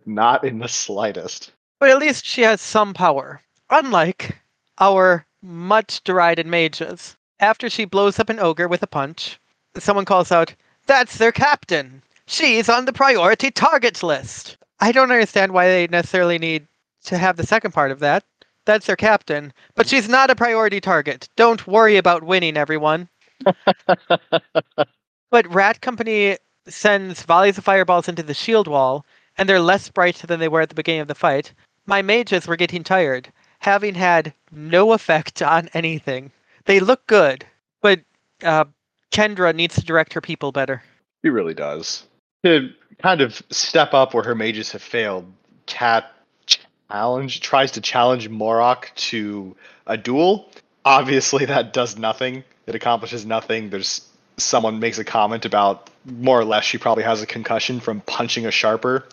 not 0.04 0.44
in 0.44 0.58
the 0.58 0.68
slightest. 0.68 1.52
But 1.80 1.88
at 1.90 1.98
least 1.98 2.26
she 2.26 2.42
has 2.42 2.60
some 2.60 2.92
power. 2.92 3.40
Unlike 3.70 4.36
our 4.78 5.24
much 5.42 6.04
derided 6.04 6.46
mages. 6.46 7.16
After 7.40 7.70
she 7.70 7.86
blows 7.86 8.18
up 8.18 8.28
an 8.28 8.38
ogre 8.40 8.68
with 8.68 8.82
a 8.82 8.86
punch, 8.86 9.38
someone 9.78 10.04
calls 10.04 10.30
out, 10.30 10.54
That's 10.86 11.16
their 11.16 11.32
captain! 11.32 12.02
She's 12.26 12.68
on 12.68 12.84
the 12.84 12.92
priority 12.92 13.50
targets 13.50 14.02
list! 14.02 14.58
I 14.80 14.92
don't 14.92 15.10
understand 15.10 15.52
why 15.52 15.66
they 15.66 15.86
necessarily 15.86 16.38
need 16.38 16.66
to 17.04 17.16
have 17.16 17.36
the 17.38 17.46
second 17.46 17.72
part 17.72 17.90
of 17.90 18.00
that. 18.00 18.24
That's 18.66 18.84
their 18.86 18.96
captain. 18.96 19.52
But 19.74 19.88
she's 19.88 20.08
not 20.10 20.28
a 20.30 20.36
priority 20.36 20.80
target. 20.80 21.28
Don't 21.36 21.66
worry 21.66 21.96
about 21.96 22.22
winning, 22.22 22.56
everyone. 22.58 23.08
But 25.30 25.52
Rat 25.52 25.80
Company 25.80 26.38
sends 26.66 27.22
volleys 27.22 27.58
of 27.58 27.64
fireballs 27.64 28.08
into 28.08 28.22
the 28.22 28.34
shield 28.34 28.66
wall, 28.66 29.04
and 29.36 29.48
they're 29.48 29.60
less 29.60 29.88
bright 29.90 30.16
than 30.16 30.40
they 30.40 30.48
were 30.48 30.60
at 30.60 30.68
the 30.68 30.74
beginning 30.74 31.02
of 31.02 31.08
the 31.08 31.14
fight. 31.14 31.52
My 31.86 32.02
mages 32.02 32.46
were 32.46 32.56
getting 32.56 32.84
tired, 32.84 33.32
having 33.58 33.94
had 33.94 34.32
no 34.50 34.92
effect 34.92 35.42
on 35.42 35.68
anything. 35.74 36.30
They 36.64 36.80
look 36.80 37.06
good, 37.06 37.46
but 37.80 38.00
uh, 38.42 38.66
Kendra 39.10 39.54
needs 39.54 39.74
to 39.76 39.84
direct 39.84 40.12
her 40.12 40.20
people 40.20 40.52
better. 40.52 40.82
He 41.22 41.28
really 41.28 41.54
does. 41.54 42.06
To 42.44 42.70
kind 43.02 43.20
of 43.20 43.42
step 43.50 43.94
up 43.94 44.14
where 44.14 44.24
her 44.24 44.34
mages 44.34 44.72
have 44.72 44.82
failed, 44.82 45.30
Cat 45.66 46.12
challenge 46.90 47.40
tries 47.40 47.70
to 47.72 47.80
challenge 47.80 48.28
Morok 48.30 48.94
to 48.96 49.56
a 49.86 49.96
duel. 49.96 50.50
Obviously, 50.84 51.44
that 51.44 51.72
does 51.72 51.98
nothing. 51.98 52.44
It 52.68 52.74
accomplishes 52.74 53.24
nothing. 53.24 53.70
There's 53.70 54.06
someone 54.36 54.78
makes 54.78 54.98
a 54.98 55.04
comment 55.04 55.44
about 55.46 55.88
more 56.04 56.38
or 56.38 56.44
less 56.44 56.64
she 56.64 56.78
probably 56.78 57.02
has 57.02 57.22
a 57.22 57.26
concussion 57.26 57.80
from 57.80 58.02
punching 58.02 58.46
a 58.46 58.50
sharper. 58.50 59.06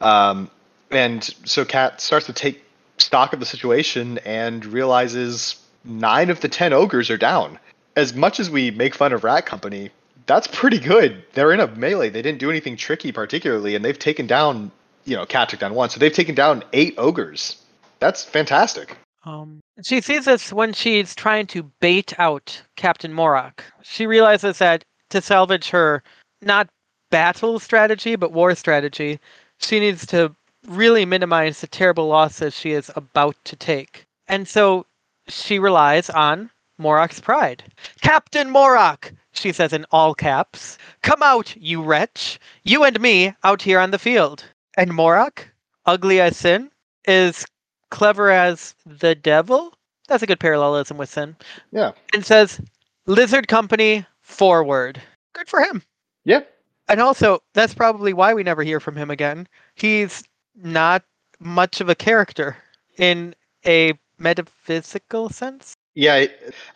Um, 0.00 0.50
and 0.90 1.22
so 1.44 1.64
Cat 1.64 2.00
starts 2.00 2.26
to 2.26 2.32
take 2.32 2.62
stock 2.98 3.32
of 3.32 3.40
the 3.40 3.46
situation 3.46 4.18
and 4.24 4.64
realizes 4.64 5.60
nine 5.84 6.30
of 6.30 6.40
the 6.40 6.48
ten 6.48 6.72
ogres 6.72 7.10
are 7.10 7.18
down. 7.18 7.58
As 7.96 8.14
much 8.14 8.40
as 8.40 8.50
we 8.50 8.70
make 8.70 8.94
fun 8.94 9.12
of 9.12 9.24
Rat 9.24 9.46
Company, 9.46 9.90
that's 10.26 10.46
pretty 10.46 10.78
good. 10.78 11.24
They're 11.32 11.52
in 11.52 11.60
a 11.60 11.66
melee. 11.66 12.10
They 12.10 12.22
didn't 12.22 12.38
do 12.38 12.50
anything 12.50 12.76
tricky 12.76 13.10
particularly, 13.10 13.74
and 13.74 13.84
they've 13.84 13.98
taken 13.98 14.26
down, 14.26 14.70
you 15.04 15.16
know, 15.16 15.26
Cat 15.26 15.48
took 15.48 15.60
down 15.60 15.74
one, 15.74 15.90
so 15.90 15.98
they've 15.98 16.12
taken 16.12 16.34
down 16.34 16.62
eight 16.72 16.94
ogres. 16.98 17.56
That's 17.98 18.24
fantastic. 18.24 18.96
Um, 19.24 19.60
she 19.82 20.00
sees 20.00 20.24
this 20.24 20.52
when 20.52 20.72
she's 20.72 21.14
trying 21.14 21.46
to 21.48 21.62
bait 21.80 22.18
out 22.18 22.62
Captain 22.76 23.12
Morok. 23.12 23.60
She 23.82 24.06
realizes 24.06 24.58
that 24.58 24.84
to 25.10 25.20
salvage 25.20 25.70
her, 25.70 26.02
not 26.42 26.68
battle 27.10 27.58
strategy, 27.58 28.16
but 28.16 28.32
war 28.32 28.54
strategy, 28.54 29.20
she 29.58 29.80
needs 29.80 30.06
to 30.06 30.34
really 30.66 31.04
minimize 31.04 31.60
the 31.60 31.66
terrible 31.66 32.08
losses 32.08 32.54
she 32.54 32.72
is 32.72 32.90
about 32.96 33.36
to 33.44 33.56
take. 33.56 34.04
And 34.28 34.48
so 34.48 34.86
she 35.28 35.58
relies 35.58 36.10
on 36.10 36.50
Morok's 36.80 37.20
pride. 37.20 37.64
Captain 38.00 38.48
Morok, 38.48 39.12
she 39.32 39.52
says 39.52 39.72
in 39.72 39.86
all 39.90 40.14
caps, 40.14 40.78
come 41.02 41.22
out, 41.22 41.56
you 41.56 41.82
wretch. 41.82 42.38
You 42.64 42.84
and 42.84 43.00
me 43.00 43.34
out 43.44 43.62
here 43.62 43.78
on 43.78 43.90
the 43.92 43.98
field. 43.98 44.44
And 44.76 44.90
Morok, 44.90 45.44
ugly 45.86 46.20
as 46.20 46.36
sin, 46.36 46.70
is 47.06 47.46
clever 47.90 48.30
as 48.30 48.74
the 48.84 49.14
devil. 49.14 49.74
That's 50.08 50.22
a 50.22 50.26
good 50.26 50.40
parallelism 50.40 50.96
with 50.96 51.10
sin. 51.10 51.36
Yeah. 51.72 51.92
And 52.14 52.24
says, 52.24 52.60
Lizard 53.06 53.48
Company, 53.48 54.06
forward. 54.20 55.00
Good 55.32 55.48
for 55.48 55.60
him. 55.60 55.82
Yeah. 56.24 56.40
And 56.88 57.00
also, 57.00 57.42
that's 57.54 57.74
probably 57.74 58.12
why 58.12 58.34
we 58.34 58.42
never 58.42 58.62
hear 58.62 58.78
from 58.78 58.96
him 58.96 59.10
again. 59.10 59.48
He's 59.74 60.22
not 60.54 61.02
much 61.40 61.80
of 61.80 61.88
a 61.88 61.94
character 61.94 62.56
in 62.96 63.34
a 63.66 63.94
metaphysical 64.18 65.28
sense. 65.28 65.76
Yeah, 65.94 66.26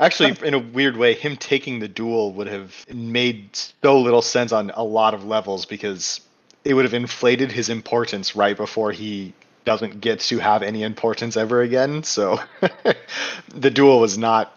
actually, 0.00 0.34
in 0.46 0.54
a 0.54 0.58
weird 0.58 0.96
way, 0.96 1.14
him 1.14 1.36
taking 1.36 1.78
the 1.78 1.88
duel 1.88 2.32
would 2.32 2.46
have 2.46 2.86
made 2.92 3.54
so 3.54 4.00
little 4.00 4.22
sense 4.22 4.50
on 4.50 4.70
a 4.74 4.82
lot 4.82 5.12
of 5.12 5.24
levels 5.24 5.66
because 5.66 6.20
it 6.64 6.74
would 6.74 6.84
have 6.84 6.94
inflated 6.94 7.52
his 7.52 7.68
importance 7.68 8.34
right 8.34 8.56
before 8.56 8.92
he 8.92 9.34
doesn't 9.70 10.00
get 10.00 10.18
to 10.18 10.40
have 10.40 10.64
any 10.64 10.82
importance 10.82 11.36
ever 11.36 11.62
again. 11.62 12.02
So 12.02 12.40
the 13.54 13.70
duel 13.70 14.00
was 14.00 14.18
not 14.18 14.52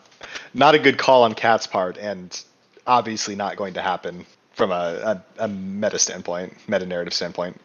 not 0.55 0.73
a 0.73 0.79
good 0.79 0.97
call 0.97 1.21
on 1.21 1.35
Cat's 1.35 1.67
part, 1.67 1.99
and 1.99 2.43
obviously 2.87 3.35
not 3.35 3.55
going 3.55 3.75
to 3.75 3.81
happen 3.83 4.25
from 4.53 4.71
a, 4.71 5.21
a, 5.37 5.43
a 5.43 5.47
meta 5.47 5.99
standpoint, 5.99 6.57
meta 6.67 6.87
narrative 6.87 7.13
standpoint. 7.13 7.61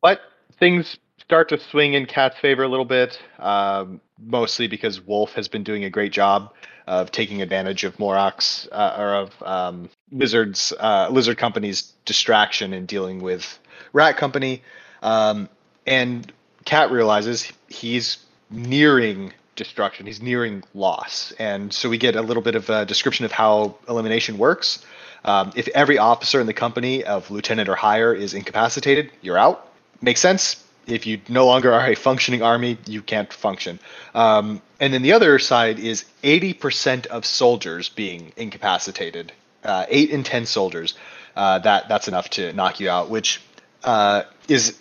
But 0.00 0.20
things 0.60 0.96
start 1.18 1.48
to 1.48 1.58
swing 1.58 1.94
in 1.94 2.06
Cat's 2.06 2.38
favor 2.38 2.62
a 2.62 2.68
little 2.68 2.84
bit, 2.84 3.20
um, 3.40 4.00
mostly 4.20 4.68
because 4.68 5.00
Wolf 5.00 5.32
has 5.32 5.48
been 5.48 5.64
doing 5.64 5.82
a 5.82 5.90
great 5.90 6.12
job 6.12 6.54
of 6.86 7.10
taking 7.10 7.42
advantage 7.42 7.82
of 7.82 7.96
Morok's 7.96 8.68
uh, 8.70 8.94
or 8.96 9.14
of 9.14 9.42
um, 9.42 9.90
Lizard's 10.12 10.72
uh, 10.78 11.08
Lizard 11.10 11.36
Company's 11.36 11.94
distraction 12.04 12.72
in 12.72 12.86
dealing 12.86 13.20
with 13.20 13.58
Rat 13.92 14.16
Company, 14.16 14.62
um, 15.02 15.48
and 15.84 16.32
Cat 16.64 16.90
realizes 16.90 17.50
he's 17.68 18.18
nearing 18.50 19.32
destruction. 19.56 20.06
He's 20.06 20.22
nearing 20.22 20.62
loss, 20.74 21.32
and 21.38 21.72
so 21.72 21.88
we 21.88 21.98
get 21.98 22.16
a 22.16 22.22
little 22.22 22.42
bit 22.42 22.54
of 22.54 22.70
a 22.70 22.84
description 22.84 23.24
of 23.24 23.32
how 23.32 23.76
elimination 23.88 24.38
works. 24.38 24.84
Um, 25.24 25.52
if 25.54 25.68
every 25.68 25.98
officer 25.98 26.40
in 26.40 26.46
the 26.46 26.54
company 26.54 27.04
of 27.04 27.30
lieutenant 27.30 27.68
or 27.68 27.74
higher 27.74 28.14
is 28.14 28.34
incapacitated, 28.34 29.10
you're 29.20 29.38
out. 29.38 29.68
Makes 30.00 30.20
sense. 30.20 30.64
If 30.86 31.06
you 31.06 31.20
no 31.28 31.46
longer 31.46 31.72
are 31.72 31.90
a 31.90 31.94
functioning 31.94 32.42
army, 32.42 32.78
you 32.86 33.02
can't 33.02 33.30
function. 33.32 33.78
Um, 34.14 34.62
and 34.80 34.94
then 34.94 35.02
the 35.02 35.12
other 35.12 35.38
side 35.38 35.78
is 35.78 36.04
80% 36.22 37.06
of 37.06 37.26
soldiers 37.26 37.90
being 37.90 38.32
incapacitated. 38.36 39.32
Uh, 39.62 39.84
eight 39.88 40.10
in 40.10 40.24
10 40.24 40.46
soldiers. 40.46 40.94
Uh, 41.36 41.58
that 41.58 41.88
that's 41.88 42.08
enough 42.08 42.30
to 42.30 42.52
knock 42.54 42.80
you 42.80 42.88
out, 42.88 43.10
which 43.10 43.42
uh, 43.84 44.22
is 44.48 44.78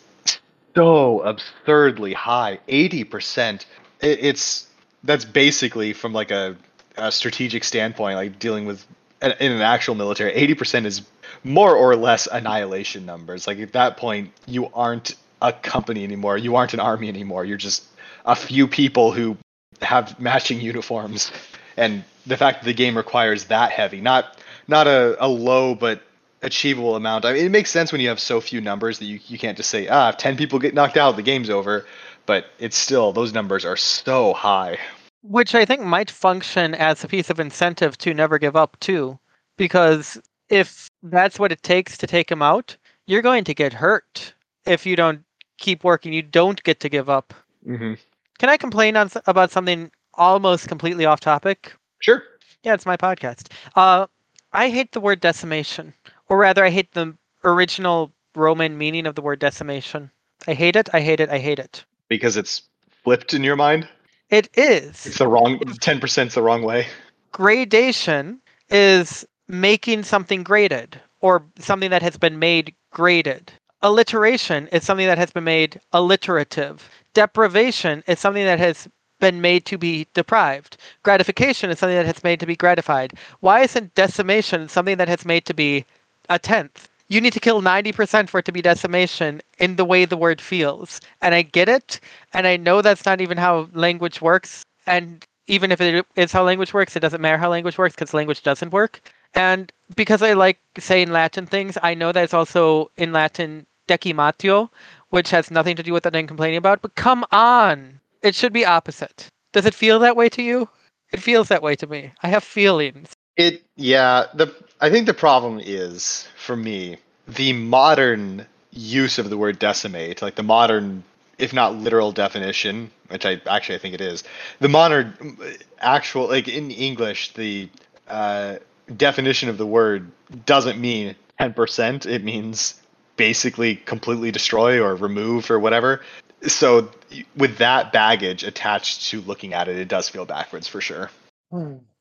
so 0.75 1.21
absurdly 1.21 2.13
high. 2.13 2.59
80%. 2.67 3.65
It, 4.01 4.19
it's 4.21 4.67
that's 5.03 5.25
basically 5.25 5.93
from 5.93 6.13
like 6.13 6.31
a, 6.31 6.55
a 6.97 7.11
strategic 7.11 7.63
standpoint, 7.63 8.15
like 8.15 8.39
dealing 8.39 8.65
with 8.65 8.85
in 9.21 9.33
in 9.39 9.51
an 9.51 9.61
actual 9.61 9.95
military, 9.95 10.33
80% 10.33 10.85
is 10.85 11.01
more 11.43 11.75
or 11.75 11.95
less 11.95 12.27
annihilation 12.27 13.05
numbers. 13.05 13.47
Like 13.47 13.59
at 13.59 13.73
that 13.73 13.97
point, 13.97 14.31
you 14.45 14.69
aren't 14.73 15.15
a 15.41 15.53
company 15.53 16.03
anymore. 16.03 16.37
You 16.37 16.55
aren't 16.55 16.73
an 16.73 16.79
army 16.79 17.07
anymore. 17.07 17.45
You're 17.45 17.57
just 17.57 17.85
a 18.25 18.35
few 18.35 18.67
people 18.67 19.11
who 19.11 19.37
have 19.81 20.19
matching 20.19 20.59
uniforms. 20.61 21.31
And 21.77 22.03
the 22.25 22.37
fact 22.37 22.61
that 22.61 22.65
the 22.65 22.73
game 22.73 22.97
requires 22.97 23.45
that 23.45 23.71
heavy, 23.71 24.01
not 24.01 24.37
not 24.67 24.87
a, 24.87 25.15
a 25.23 25.27
low 25.27 25.75
but 25.75 26.01
achievable 26.41 26.95
amount. 26.95 27.25
I 27.25 27.33
mean, 27.33 27.45
it 27.45 27.51
makes 27.51 27.71
sense 27.71 27.91
when 27.91 28.01
you 28.01 28.09
have 28.09 28.19
so 28.19 28.39
few 28.41 28.61
numbers 28.61 28.99
that 28.99 29.05
you, 29.05 29.19
you 29.27 29.37
can't 29.37 29.57
just 29.57 29.69
say, 29.69 29.87
ah, 29.87 30.09
if 30.09 30.17
10 30.17 30.37
people 30.37 30.59
get 30.59 30.73
knocked 30.73 30.97
out, 30.97 31.15
the 31.15 31.21
game's 31.21 31.49
over. 31.49 31.85
But 32.25 32.47
it's 32.59 32.77
still, 32.77 33.11
those 33.11 33.33
numbers 33.33 33.65
are 33.65 33.77
so 33.77 34.33
high. 34.33 34.77
Which 35.21 35.55
I 35.55 35.65
think 35.65 35.81
might 35.81 36.11
function 36.11 36.75
as 36.75 37.03
a 37.03 37.07
piece 37.07 37.29
of 37.29 37.39
incentive 37.39 37.97
to 37.99 38.13
never 38.13 38.39
give 38.39 38.55
up 38.55 38.79
too, 38.79 39.19
because 39.57 40.21
if 40.49 40.89
that's 41.03 41.39
what 41.39 41.51
it 41.51 41.61
takes 41.63 41.97
to 41.97 42.07
take 42.07 42.31
him 42.31 42.41
out, 42.41 42.77
you're 43.07 43.21
going 43.21 43.43
to 43.43 43.53
get 43.53 43.73
hurt 43.73 44.33
if 44.65 44.85
you 44.85 44.95
don't 44.95 45.23
keep 45.57 45.83
working. 45.83 46.13
You 46.13 46.21
don't 46.21 46.61
get 46.63 46.79
to 46.81 46.89
give 46.89 47.09
up. 47.09 47.33
Mm-hmm. 47.67 47.95
Can 48.37 48.49
I 48.49 48.57
complain 48.57 48.95
on 48.95 49.11
about 49.25 49.51
something 49.51 49.91
almost 50.13 50.67
completely 50.67 51.05
off 51.05 51.19
topic? 51.19 51.73
Sure. 51.99 52.23
Yeah, 52.63 52.73
it's 52.73 52.85
my 52.85 52.95
podcast. 52.95 53.51
Uh, 53.75 54.07
I 54.53 54.69
hate 54.69 54.91
the 54.91 54.99
word 54.99 55.19
decimation, 55.19 55.93
or 56.29 56.37
rather, 56.37 56.63
I 56.63 56.69
hate 56.69 56.91
the 56.93 57.15
original 57.43 58.11
Roman 58.35 58.77
meaning 58.77 59.05
of 59.05 59.15
the 59.15 59.21
word 59.21 59.39
decimation. 59.39 60.11
I 60.47 60.53
hate 60.53 60.75
it. 60.75 60.89
I 60.93 61.01
hate 61.01 61.19
it. 61.19 61.29
I 61.29 61.39
hate 61.39 61.59
it. 61.59 61.83
Because 62.07 62.37
it's 62.37 62.63
flipped 63.03 63.33
in 63.33 63.43
your 63.43 63.55
mind. 63.55 63.87
It 64.29 64.49
is. 64.53 65.05
It's 65.05 65.17
the 65.17 65.27
wrong. 65.27 65.59
Ten 65.81 65.99
percent's 65.99 66.35
the 66.35 66.41
wrong 66.41 66.61
way. 66.61 66.87
gradation 67.31 68.39
is 68.69 69.25
making 69.47 70.03
something 70.03 70.43
graded 70.43 70.99
or 71.21 71.43
something 71.57 71.89
that 71.89 72.01
has 72.03 72.17
been 72.17 72.39
made 72.39 72.73
graded. 72.91 73.51
Alliteration 73.81 74.67
is 74.67 74.83
something 74.83 75.07
that 75.07 75.17
has 75.17 75.31
been 75.31 75.43
made 75.43 75.79
alliterative. 75.93 76.87
Deprivation 77.13 78.03
is 78.07 78.19
something 78.19 78.45
that 78.45 78.59
has 78.59 78.87
been 79.19 79.41
made 79.41 79.65
to 79.65 79.77
be 79.77 80.07
deprived. 80.13 80.77
Gratification 81.03 81.69
is 81.69 81.79
something 81.79 81.97
that 81.97 82.05
has 82.05 82.23
made 82.23 82.39
to 82.39 82.45
be 82.45 82.55
gratified. 82.55 83.13
Why 83.39 83.61
isn't 83.61 83.95
decimation 83.95 84.69
something 84.69 84.97
that 84.97 85.07
has 85.07 85.25
made 85.25 85.45
to 85.45 85.53
be 85.53 85.85
a 86.29 86.39
tenth? 86.39 86.87
You 87.07 87.19
need 87.19 87.33
to 87.33 87.39
kill 87.39 87.61
90% 87.61 88.29
for 88.29 88.39
it 88.39 88.45
to 88.45 88.51
be 88.51 88.61
decimation 88.61 89.41
in 89.57 89.75
the 89.77 89.85
way 89.85 90.05
the 90.05 90.17
word 90.17 90.39
feels. 90.39 91.01
And 91.21 91.33
I 91.33 91.41
get 91.41 91.67
it. 91.67 91.99
And 92.33 92.45
I 92.45 92.55
know 92.55 92.81
that's 92.81 93.05
not 93.05 93.19
even 93.19 93.37
how 93.37 93.67
language 93.73 94.21
works. 94.21 94.63
And 94.85 95.25
even 95.47 95.71
if 95.71 95.81
it 95.81 96.05
is 96.15 96.31
how 96.31 96.43
language 96.43 96.73
works, 96.73 96.95
it 96.95 96.99
doesn't 96.99 97.21
matter 97.21 97.37
how 97.37 97.49
language 97.49 97.77
works 97.77 97.95
because 97.95 98.13
language 98.13 98.43
doesn't 98.43 98.71
work. 98.71 99.01
And 99.33 99.71
because 99.95 100.21
I 100.21 100.33
like 100.33 100.59
saying 100.77 101.11
Latin 101.11 101.47
things, 101.47 101.77
I 101.81 101.93
know 101.95 102.11
that 102.11 102.23
it's 102.23 102.33
also 102.33 102.91
in 102.97 103.11
Latin 103.11 103.65
decimatio, 103.87 104.69
which 105.09 105.31
has 105.31 105.49
nothing 105.49 105.75
to 105.75 105.83
do 105.83 105.93
with 105.93 106.05
what 106.05 106.15
I'm 106.15 106.27
complaining 106.27 106.57
about. 106.57 106.81
But 106.81 106.95
come 106.95 107.25
on, 107.31 107.99
it 108.21 108.35
should 108.35 108.53
be 108.53 108.65
opposite. 108.65 109.27
Does 109.51 109.65
it 109.65 109.73
feel 109.73 109.99
that 109.99 110.15
way 110.15 110.29
to 110.29 110.43
you? 110.43 110.69
It 111.11 111.21
feels 111.21 111.47
that 111.47 111.63
way 111.63 111.75
to 111.75 111.87
me. 111.87 112.11
I 112.21 112.27
have 112.27 112.43
feelings. 112.43 113.13
It 113.35 113.63
yeah, 113.75 114.25
the 114.35 114.53
I 114.81 114.89
think 114.89 115.05
the 115.05 115.13
problem 115.13 115.59
is 115.63 116.27
for 116.37 116.55
me 116.55 116.97
the 117.27 117.53
modern 117.53 118.45
use 118.71 119.19
of 119.19 119.29
the 119.29 119.37
word 119.37 119.59
decimate, 119.59 120.21
like 120.21 120.35
the 120.35 120.43
modern 120.43 121.03
if 121.37 121.53
not 121.53 121.75
literal 121.75 122.11
definition, 122.11 122.91
which 123.07 123.25
I 123.25 123.41
actually 123.47 123.75
I 123.75 123.79
think 123.79 123.93
it 123.93 124.01
is, 124.01 124.23
the 124.59 124.69
modern 124.69 125.37
actual 125.79 126.27
like 126.27 126.47
in 126.47 126.71
English 126.71 127.33
the 127.33 127.69
uh, 128.07 128.57
definition 128.95 129.49
of 129.49 129.57
the 129.57 129.65
word 129.65 130.11
doesn't 130.45 130.79
mean 130.79 131.15
10%, 131.39 132.05
it 132.05 132.23
means 132.23 132.79
basically 133.15 133.75
completely 133.75 134.31
destroy 134.31 134.81
or 134.81 134.95
remove 134.95 135.49
or 135.51 135.59
whatever. 135.59 136.01
So 136.47 136.89
with 137.35 137.57
that 137.57 137.91
baggage 137.91 138.43
attached 138.43 139.09
to 139.09 139.21
looking 139.21 139.53
at 139.53 139.67
it, 139.67 139.77
it 139.77 139.87
does 139.87 140.07
feel 140.09 140.25
backwards 140.25 140.67
for 140.67 140.79
sure. 140.81 141.09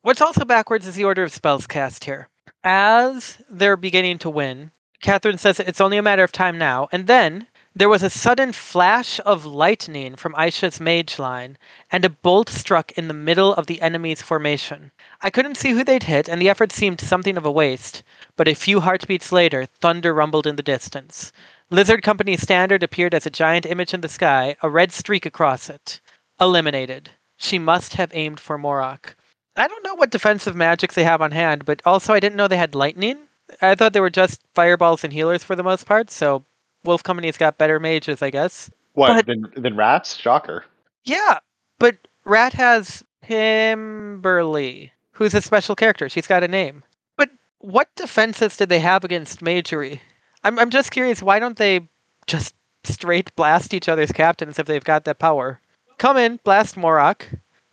What's 0.03 0.20
also 0.20 0.45
backwards 0.45 0.87
is 0.87 0.95
the 0.95 1.05
order 1.05 1.24
of 1.24 1.33
spells 1.33 1.66
cast 1.66 2.05
here. 2.05 2.29
As 2.65 3.39
they're 3.49 3.77
beginning 3.77 4.19
to 4.19 4.31
win, 4.31 4.73
Catherine 5.01 5.39
says 5.39 5.61
it's 5.61 5.81
only 5.81 5.97
a 5.97 6.03
matter 6.03 6.25
of 6.25 6.33
time 6.33 6.59
now, 6.59 6.89
and 6.91 7.07
then 7.07 7.47
there 7.73 7.89
was 7.89 8.03
a 8.03 8.11
sudden 8.11 8.53
flash 8.53 9.21
of 9.25 9.45
lightning 9.45 10.17
from 10.17 10.35
Aisha's 10.35 10.81
mage 10.81 11.21
line, 11.21 11.57
and 11.93 12.05
a 12.05 12.11
bolt 12.11 12.49
struck 12.49 12.91
in 12.93 13.07
the 13.07 13.15
middle 13.15 13.55
of 13.55 13.69
the 13.69 13.81
enemy's 13.81 14.23
formation. 14.23 14.91
I 15.21 15.31
couldn't 15.31 15.55
see 15.55 15.71
who 15.71 15.85
they'd 15.85 16.03
hit, 16.03 16.29
and 16.29 16.43
the 16.43 16.49
effort 16.49 16.73
seemed 16.73 17.01
something 17.01 17.37
of 17.37 17.47
a 17.47 17.53
waste, 17.53 18.03
but 18.37 18.49
a 18.49 18.55
few 18.55 18.81
heartbeats 18.81 19.31
later, 19.31 19.65
thunder 19.65 20.13
rumbled 20.13 20.49
in 20.49 20.57
the 20.57 20.63
distance. 20.65 21.31
Lizard 21.71 22.03
Company's 22.03 22.43
standard 22.43 22.83
appeared 22.83 23.15
as 23.15 23.25
a 23.25 23.31
giant 23.31 23.67
image 23.67 23.95
in 23.95 24.01
the 24.01 24.09
sky, 24.09 24.57
a 24.63 24.69
red 24.69 24.91
streak 24.91 25.25
across 25.25 25.71
it. 25.71 26.01
Eliminated. 26.41 27.11
She 27.37 27.61
must 27.61 27.95
have 27.95 28.11
aimed 28.13 28.41
for 28.41 28.59
Morok. 28.59 29.15
I 29.59 29.67
don't 29.69 29.85
know 29.85 29.95
what 29.95 30.11
defensive 30.11 30.55
magics 30.57 30.95
they 30.95 31.05
have 31.05 31.21
on 31.21 31.33
hand, 31.33 31.65
but 31.65 31.83
also 31.85 32.15
I 32.15 32.21
didn't 32.21 32.37
know 32.37 32.49
they 32.49 32.57
had 32.57 32.75
lightning. 32.75 33.19
I 33.61 33.75
thought 33.75 33.93
they 33.93 34.01
were 34.01 34.11
just 34.11 34.41
fireballs 34.55 35.05
and 35.05 35.13
healers 35.13 35.43
for 35.43 35.57
the 35.57 35.63
most 35.63 35.85
part, 35.87 36.11
so 36.11 36.45
Wolf 36.85 37.03
Company's 37.03 37.37
got 37.37 37.59
better 37.59 37.81
mages, 37.81 38.23
I 38.23 38.31
guess. 38.31 38.71
What 38.95 39.15
But- 39.15 39.27
than 39.27 39.53
than 39.57 39.77
rats? 39.77 40.17
Shocker. 40.17 40.65
Yeah, 41.05 41.39
but 41.79 41.97
Rat 42.25 42.53
has 42.55 43.03
Kimberly, 43.27 44.93
who's 45.13 45.35
a 45.35 45.43
special 45.43 45.75
character. 45.77 46.09
She's 46.09 46.27
got 46.27 46.45
a 46.45 46.49
name. 46.49 46.83
But 47.17 47.31
what 47.59 47.89
defenses 47.97 48.57
did 48.57 48.69
they 48.69 48.81
have 48.81 49.05
against 49.05 49.41
Magery? 49.41 50.01
I'm 50.45 50.59
I'm 50.59 50.71
just 50.71 50.91
curious. 50.91 51.23
Why 51.23 51.39
don't 51.39 51.57
they 51.57 51.89
just 52.27 52.55
straight 52.85 53.35
blast 53.37 53.75
each 53.75 53.89
other's 53.89 54.13
captains 54.13 54.59
if 54.59 54.67
they've 54.67 54.85
got 54.85 55.05
that 55.05 55.19
power? 55.19 55.61
Come 55.99 56.17
in, 56.17 56.39
blast 56.45 56.77
Morok, 56.77 57.23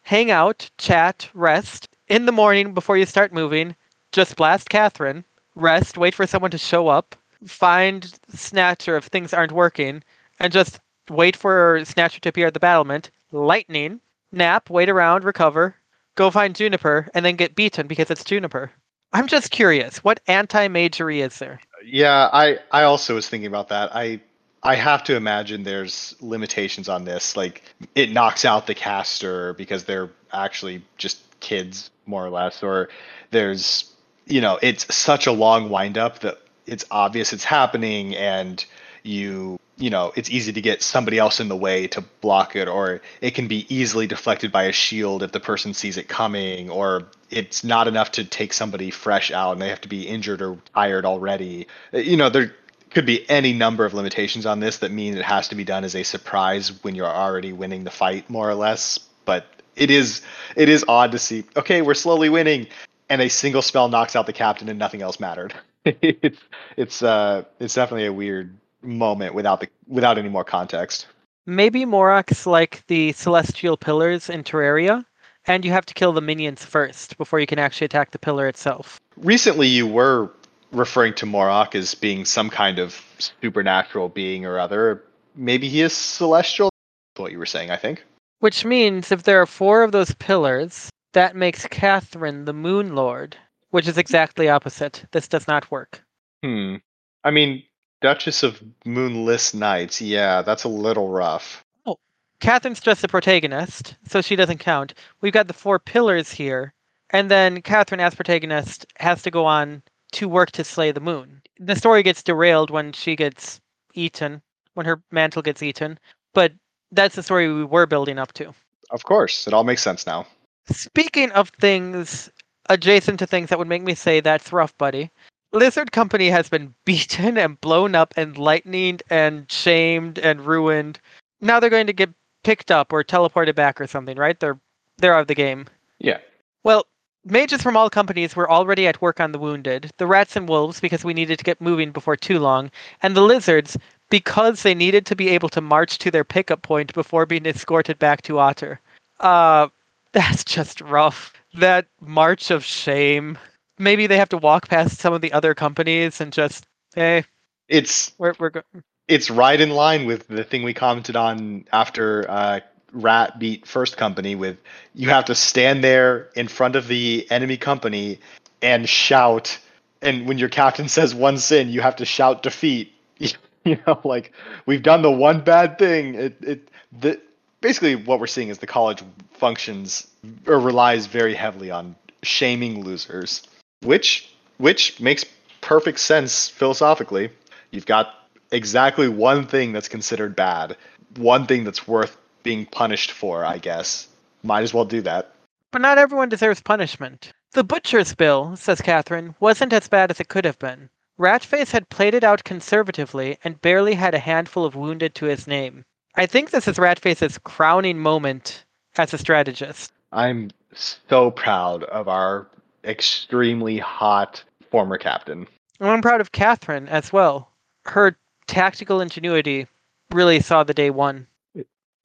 hang 0.06 0.30
out, 0.30 0.70
chat, 0.78 1.28
rest. 1.34 1.90
In 2.08 2.28
the 2.28 2.32
morning 2.32 2.74
before 2.76 2.96
you 2.96 3.08
start 3.08 3.34
moving, 3.34 3.76
just 4.12 4.36
blast 4.36 4.70
Catherine, 4.70 5.26
rest, 5.56 5.98
wait 5.98 6.14
for 6.14 6.28
someone 6.28 6.52
to 6.52 6.60
show 6.60 6.88
up, 6.88 7.16
find 7.48 8.14
Snatcher 8.30 8.98
if 8.98 9.06
things 9.06 9.34
aren't 9.34 9.52
working, 9.52 10.04
and 10.40 10.54
just 10.54 10.80
wait 11.10 11.36
for 11.36 11.84
Snatcher 11.84 12.20
to 12.20 12.30
appear 12.30 12.46
at 12.48 12.54
the 12.54 12.60
battlement, 12.60 13.10
lightning, 13.32 14.00
nap, 14.32 14.70
wait 14.70 14.90
around, 14.90 15.24
recover, 15.24 15.76
go 16.14 16.30
find 16.30 16.56
Juniper, 16.56 17.10
and 17.16 17.26
then 17.26 17.36
get 17.36 17.56
beaten 17.56 17.88
because 17.88 18.12
it's 18.12 18.24
Juniper. 18.24 18.72
I'm 19.12 19.28
just 19.28 19.50
curious, 19.50 20.04
what 20.04 20.20
anti-magery 20.28 21.22
is 21.22 21.40
there? 21.40 21.60
Yeah, 21.84 22.30
I 22.32 22.60
I 22.72 22.84
also 22.84 23.16
was 23.16 23.28
thinking 23.28 23.48
about 23.48 23.70
that. 23.70 23.96
I 23.96 24.22
I 24.66 24.76
have 24.76 25.04
to 25.06 25.16
imagine 25.16 25.64
there's 25.64 26.16
limitations 26.20 26.90
on 26.90 27.06
this. 27.06 27.38
Like 27.38 27.62
it 27.94 28.12
knocks 28.12 28.44
out 28.46 28.66
the 28.66 28.74
caster 28.74 29.54
because 29.54 29.84
they're 29.84 30.10
actually 30.34 30.82
just 30.98 31.22
kids 31.40 31.92
more 32.08 32.26
or 32.26 32.32
less 32.32 32.64
or 32.64 32.90
there's 33.30 33.92
you 34.26 34.42
know, 34.42 34.58
it's 34.64 34.94
such 34.94 35.28
a 35.28 35.32
long 35.32 35.70
windup 35.70 36.20
that 36.20 36.40
it's 36.66 36.84
obvious 36.90 37.32
it's 37.32 37.44
happening 37.44 38.16
and 38.16 38.66
you 39.04 39.60
you 39.78 39.90
know, 39.90 40.14
it's 40.16 40.30
easy 40.30 40.54
to 40.54 40.62
get 40.62 40.82
somebody 40.82 41.20
else 41.20 41.40
in 41.42 41.50
the 41.50 41.56
way 41.56 41.86
to 41.86 42.02
block 42.22 42.56
it 42.56 42.68
or 42.68 43.02
it 43.22 43.32
can 43.32 43.48
be 43.48 43.68
easily 43.74 44.08
deflected 44.08 44.52
by 44.52 44.64
a 44.64 44.72
shield 44.72 45.22
if 45.22 45.32
the 45.32 45.40
person 45.40 45.74
sees 45.74 45.98
it 45.98 46.08
coming 46.08 46.70
or 46.70 47.04
it's 47.30 47.64
not 47.64 47.88
enough 47.88 48.12
to 48.12 48.24
take 48.24 48.54
somebody 48.54 48.90
fresh 48.90 49.32
out 49.32 49.52
and 49.52 49.62
they 49.62 49.70
have 49.70 49.82
to 49.82 49.90
be 49.90 50.08
injured 50.08 50.42
or 50.42 50.58
tired 50.74 51.06
already. 51.06 51.68
You 51.92 52.16
know, 52.18 52.30
there 52.30 52.56
could 52.96 53.06
be 53.06 53.30
any 53.30 53.52
number 53.52 53.84
of 53.84 53.94
limitations 53.94 54.46
on 54.46 54.62
this 54.62 54.78
that 54.78 54.90
mean 54.90 55.18
it 55.18 55.24
has 55.24 55.50
to 55.50 55.56
be 55.56 55.66
done 55.66 55.84
as 55.84 55.96
a 55.96 56.04
surprise 56.04 56.82
when 56.82 56.96
you're 56.96 57.06
already 57.06 57.52
winning 57.52 57.84
the 57.84 57.92
fight 57.92 58.30
more 58.30 58.50
or 58.50 58.56
less, 58.56 58.98
but 59.26 59.46
it 59.76 59.92
is 59.92 60.22
it 60.56 60.70
is 60.70 60.86
odd 60.88 61.12
to 61.12 61.20
see 61.20 61.44
okay, 61.58 61.82
we're 61.82 61.94
slowly 61.94 62.30
winning 62.30 62.68
and 63.10 63.22
a 63.22 63.30
single 63.30 63.62
spell 63.62 63.90
knocks 63.90 64.16
out 64.16 64.26
the 64.26 64.34
captain 64.34 64.70
and 64.70 64.80
nothing 64.80 65.02
else 65.02 65.20
mattered. 65.20 65.54
it's 65.86 66.40
it's 66.78 67.04
uh 67.04 67.44
it's 67.60 67.74
definitely 67.74 68.06
a 68.06 68.14
weird 68.14 68.58
moment 68.82 69.36
without 69.36 69.60
the 69.60 69.68
without 69.88 70.18
any 70.18 70.30
more 70.30 70.46
context. 70.46 71.08
Maybe 71.46 71.86
Morok's 71.86 72.48
like 72.48 72.82
the 72.88 73.12
celestial 73.12 73.76
pillars 73.76 74.30
in 74.30 74.44
Terraria, 74.44 75.06
and 75.46 75.66
you 75.66 75.72
have 75.72 75.86
to 75.88 75.94
kill 75.94 76.14
the 76.14 76.22
minions 76.22 76.64
first 76.64 77.18
before 77.18 77.42
you 77.42 77.46
can 77.46 77.60
actually 77.60 77.86
attack 77.86 78.12
the 78.12 78.20
pillar 78.20 78.48
itself. 78.48 79.00
Recently, 79.18 79.68
you 79.68 79.86
were 79.86 80.32
referring 80.72 81.14
to 81.16 81.26
Morok 81.26 81.76
as 81.76 81.96
being 81.96 82.26
some 82.26 82.50
kind 82.50 82.80
of 82.80 83.02
supernatural 83.18 84.10
being 84.10 84.46
or 84.46 84.60
other. 84.60 85.04
Maybe 85.36 85.70
he 85.70 85.82
is 85.82 85.94
celestial. 85.94 86.70
What 87.18 87.32
you 87.32 87.40
were 87.40 87.46
saying, 87.46 87.72
I 87.72 87.78
think. 87.78 88.04
Which 88.40 88.66
means 88.66 89.12
if 89.12 89.24
there 89.24 89.42
are 89.42 89.46
four 89.46 89.84
of 89.84 89.92
those 89.92 90.14
pillars, 90.16 90.90
that 91.14 91.36
makes 91.36 91.66
Catherine 91.68 92.46
the 92.46 92.54
Moon 92.54 92.94
Lord, 92.94 93.38
which 93.70 93.88
is 93.88 93.98
exactly 93.98 94.50
opposite. 94.50 95.06
This 95.12 95.28
does 95.28 95.48
not 95.48 95.72
work. 95.72 96.04
Hmm. 96.44 96.76
I 97.24 97.32
mean, 97.32 97.64
Duchess 98.02 98.44
of 98.44 98.62
Moonless 98.86 99.54
Nights. 99.54 100.02
Yeah, 100.02 100.42
that's 100.42 100.64
a 100.64 100.70
little 100.70 101.10
rough. 101.10 101.64
Oh, 101.86 101.98
Catherine's 102.40 102.82
just 102.82 103.02
the 103.02 103.08
protagonist, 103.08 103.96
so 104.08 104.22
she 104.22 104.36
doesn't 104.36 104.60
count. 104.60 104.94
We've 105.22 105.34
got 105.34 105.48
the 105.48 105.54
four 105.54 105.80
pillars 105.80 106.32
here, 106.32 106.74
and 107.10 107.32
then 107.32 107.62
Catherine, 107.62 108.02
as 108.02 108.14
protagonist, 108.14 108.86
has 108.98 109.22
to 109.24 109.32
go 109.32 109.46
on 109.46 109.82
to 110.16 110.28
work 110.28 110.52
to 110.52 110.64
slay 110.64 110.92
the 110.92 111.00
moon. 111.00 111.42
The 111.60 111.76
story 111.76 112.04
gets 112.04 112.24
derailed 112.24 112.70
when 112.70 112.94
she 112.94 113.16
gets 113.16 113.60
eaten, 113.94 114.42
when 114.74 114.86
her 114.86 115.02
mantle 115.12 115.42
gets 115.42 115.62
eaten, 115.62 116.00
but 116.34 116.52
that's 116.92 117.16
the 117.16 117.24
story 117.24 117.52
we 117.52 117.66
were 117.66 117.86
building 117.86 118.18
up 118.18 118.34
to. 118.34 118.54
Of 118.92 119.04
course, 119.04 119.48
it 119.48 119.54
all 119.54 119.64
makes 119.64 119.82
sense 119.82 120.06
now. 120.06 120.26
Speaking 120.68 121.32
of 121.32 121.50
things 121.50 122.30
adjacent 122.70 123.20
to 123.20 123.28
things 123.28 123.50
that 123.50 123.60
would 123.60 123.68
make 123.68 123.84
me 123.84 123.94
say 123.94 124.20
that's 124.20 124.52
rough, 124.52 124.76
buddy. 124.78 125.12
Lizard 125.52 125.92
Company 125.92 126.30
has 126.30 126.50
been 126.50 126.74
beaten 126.86 127.38
and 127.38 127.60
blown 127.62 127.96
up 127.96 128.14
and 128.18 128.36
lightninged 128.36 129.02
and 129.10 129.50
shamed 129.52 130.18
and 130.20 130.46
ruined. 130.46 131.00
Now 131.42 131.60
they're 131.60 131.70
going 131.70 131.88
to 131.88 131.94
get 131.94 132.10
picked 132.44 132.72
up 132.72 132.94
or 132.94 133.04
teleported 133.04 133.56
back 133.56 133.80
or 133.80 133.88
something, 133.88 134.18
right? 134.18 134.40
They're 134.40 134.60
they're 134.98 135.14
out 135.14 135.22
of 135.22 135.28
the 135.28 135.36
game. 135.36 135.66
Yeah. 136.00 136.20
Well, 136.64 136.86
Mages 137.28 137.64
from 137.64 137.76
all 137.76 137.90
companies 137.90 138.36
were 138.36 138.50
already 138.50 138.86
at 138.86 139.02
work 139.02 139.20
on 139.20 139.32
the 139.32 139.40
wounded, 139.40 139.92
the 139.98 140.06
rats 140.06 140.36
and 140.36 140.48
wolves 140.48 140.80
because 140.80 141.04
we 141.04 141.14
needed 141.14 141.40
to 141.40 141.44
get 141.44 141.60
moving 141.60 141.92
before 141.92 142.16
too 142.16 142.38
long, 142.38 142.70
and 143.02 143.16
the 143.16 143.22
lizards 143.22 143.76
because 144.12 144.62
they 144.62 144.76
needed 144.76 145.08
to 145.08 145.16
be 145.16 145.30
able 145.30 145.50
to 145.50 145.62
march 145.62 145.98
to 145.98 146.12
their 146.12 146.24
pickup 146.24 146.62
point 146.62 146.94
before 146.94 147.26
being 147.26 147.48
escorted 147.48 147.98
back 147.98 148.22
to 148.22 148.40
Ater. 148.40 148.80
Uh, 149.20 149.68
that's 150.12 150.44
just 150.44 150.82
rough. 150.82 151.34
That 151.56 151.88
march 152.00 152.52
of 152.52 152.64
shame. 152.64 153.40
Maybe 153.80 154.06
they 154.08 154.18
have 154.18 154.30
to 154.30 154.38
walk 154.38 154.70
past 154.70 155.00
some 155.00 155.14
of 155.14 155.22
the 155.22 155.34
other 155.34 155.56
companies 155.56 156.22
and 156.22 156.32
just, 156.32 156.66
hey, 156.94 157.26
It's 157.68 158.14
we're, 158.20 158.36
we're 158.40 158.52
go- 158.52 158.62
it's 159.08 159.30
right 159.30 159.60
in 159.60 159.72
line 159.72 160.06
with 160.06 160.28
the 160.28 160.44
thing 160.44 160.64
we 160.64 160.74
commented 160.74 161.16
on 161.16 161.66
after 161.72 162.30
uh, 162.30 162.60
Rat 162.96 163.38
beat 163.38 163.68
First 163.68 163.98
Company. 163.98 164.36
With 164.36 164.58
you 164.94 165.10
have 165.10 165.26
to 165.26 165.36
stand 165.36 165.84
there 165.84 166.30
in 166.36 166.48
front 166.48 166.76
of 166.76 166.88
the 166.88 167.28
enemy 167.30 167.58
company 167.58 168.20
and 168.62 168.88
shout, 168.88 169.58
and 170.02 170.28
when 170.28 170.38
your 170.38 170.50
captain 170.50 170.88
says 170.98 171.14
one 171.14 171.38
sin, 171.38 171.70
you 171.70 171.82
have 171.82 171.96
to 171.98 172.06
shout 172.06 172.44
defeat. 172.44 172.92
You 173.68 173.80
know, 173.88 174.00
like 174.04 174.32
we've 174.68 174.84
done 174.84 175.02
the 175.02 175.10
one 175.10 175.42
bad 175.42 175.80
thing. 175.80 176.14
It 176.14 176.38
it 176.44 176.70
the 177.00 177.20
basically 177.62 177.96
what 177.96 178.20
we're 178.20 178.28
seeing 178.28 178.50
is 178.50 178.60
the 178.60 178.68
college 178.68 179.02
functions 179.34 180.06
or 180.46 180.60
relies 180.60 181.08
very 181.08 181.34
heavily 181.34 181.72
on 181.72 181.96
shaming 182.22 182.84
losers, 182.84 183.42
which 183.82 184.30
which 184.58 185.00
makes 185.00 185.26
perfect 185.62 186.00
sense 186.00 186.48
philosophically. 186.48 187.32
You've 187.72 187.88
got 187.88 188.28
exactly 188.52 189.08
one 189.08 189.48
thing 189.48 189.74
that's 189.74 189.88
considered 189.88 190.36
bad, 190.36 190.78
one 191.18 191.48
thing 191.48 191.64
that's 191.64 191.88
worth 191.88 192.18
being 192.46 192.66
punished 192.66 193.12
for, 193.12 193.44
I 193.44 193.58
guess. 193.58 194.08
Might 194.44 194.62
as 194.64 194.74
well 194.74 194.86
do 194.86 195.02
that. 195.02 195.34
But 195.72 195.82
not 195.82 195.98
everyone 195.98 196.30
deserves 196.30 196.62
punishment. 196.62 197.34
The 197.52 197.66
butcher's 197.66 198.16
bill, 198.16 198.56
says 198.56 198.80
Catherine, 198.80 199.36
wasn't 199.42 199.74
as 199.74 199.90
bad 199.90 200.12
as 200.12 200.22
it 200.22 200.30
could 200.30 200.46
have 200.46 200.60
been. 200.60 200.90
Ratface 201.20 201.72
had 201.72 201.90
played 201.90 202.14
it 202.14 202.24
out 202.24 202.44
conservatively 202.44 203.38
and 203.44 203.62
barely 203.62 203.96
had 203.96 204.14
a 204.14 204.20
handful 204.20 204.64
of 204.64 204.76
wounded 204.76 205.16
to 205.16 205.26
his 205.26 205.48
name. 205.48 205.84
I 206.16 206.26
think 206.26 206.52
this 206.52 206.68
is 206.68 206.78
Ratface's 206.78 207.38
crowning 207.40 208.00
moment 208.00 208.64
as 208.98 209.14
a 209.14 209.18
strategist. 209.18 209.92
I'm 210.12 210.52
so 210.74 211.32
proud 211.32 211.84
of 211.86 212.08
our 212.08 212.48
extremely 212.84 213.80
hot 213.80 214.44
former 214.70 214.98
captain. 214.98 215.48
And 215.80 215.90
I'm 215.90 216.02
proud 216.02 216.22
of 216.22 216.32
Catherine 216.32 216.88
as 216.88 217.12
well. 217.12 217.50
Her 217.86 218.18
tactical 218.48 219.02
ingenuity 219.02 219.68
really 220.12 220.40
saw 220.40 220.64
the 220.64 220.74
day 220.74 220.90
one. 220.90 221.28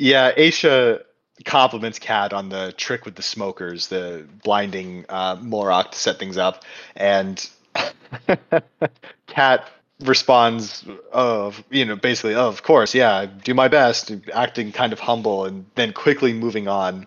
Yeah, 0.00 0.32
Aisha 0.32 1.02
compliments 1.44 1.98
Kat 1.98 2.32
on 2.32 2.48
the 2.48 2.72
trick 2.78 3.04
with 3.04 3.16
the 3.16 3.22
smokers, 3.22 3.88
the 3.88 4.26
blinding 4.42 5.04
uh, 5.10 5.36
Morok 5.36 5.90
to 5.90 5.98
set 5.98 6.18
things 6.18 6.38
up, 6.38 6.64
and 6.96 7.46
Kat 9.26 9.68
responds 10.00 10.86
of 11.12 11.62
you 11.68 11.84
know 11.84 11.96
basically 11.96 12.34
oh, 12.34 12.48
of 12.48 12.62
course 12.62 12.94
yeah 12.94 13.14
I 13.14 13.26
do 13.26 13.52
my 13.52 13.68
best 13.68 14.10
acting 14.32 14.72
kind 14.72 14.94
of 14.94 15.00
humble 15.00 15.44
and 15.44 15.66
then 15.74 15.92
quickly 15.92 16.32
moving 16.32 16.66
on. 16.66 17.06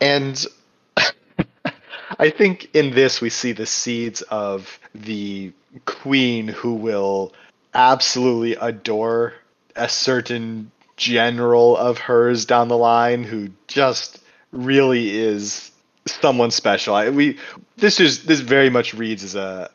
And 0.00 0.46
i 2.18 2.30
think 2.30 2.70
in 2.74 2.92
this 2.92 3.20
we 3.20 3.28
see 3.28 3.52
the 3.52 3.66
seeds 3.66 4.22
of 4.22 4.78
the 4.94 5.52
queen 5.84 6.48
who 6.48 6.72
will 6.72 7.34
absolutely 7.74 8.54
adore 8.54 9.34
a 9.76 9.88
certain 9.88 10.70
general 10.96 11.76
of 11.76 11.98
hers 11.98 12.44
down 12.44 12.68
the 12.68 12.76
line 12.78 13.24
who 13.24 13.50
just 13.66 14.20
really 14.52 15.16
is 15.16 15.70
someone 16.06 16.50
special. 16.50 16.94
I, 16.94 17.10
we 17.10 17.38
this 17.76 18.00
is 18.00 18.24
this 18.24 18.40
very 18.40 18.70
much 18.70 18.94
reads 18.94 19.24
as 19.24 19.34
a, 19.34 19.70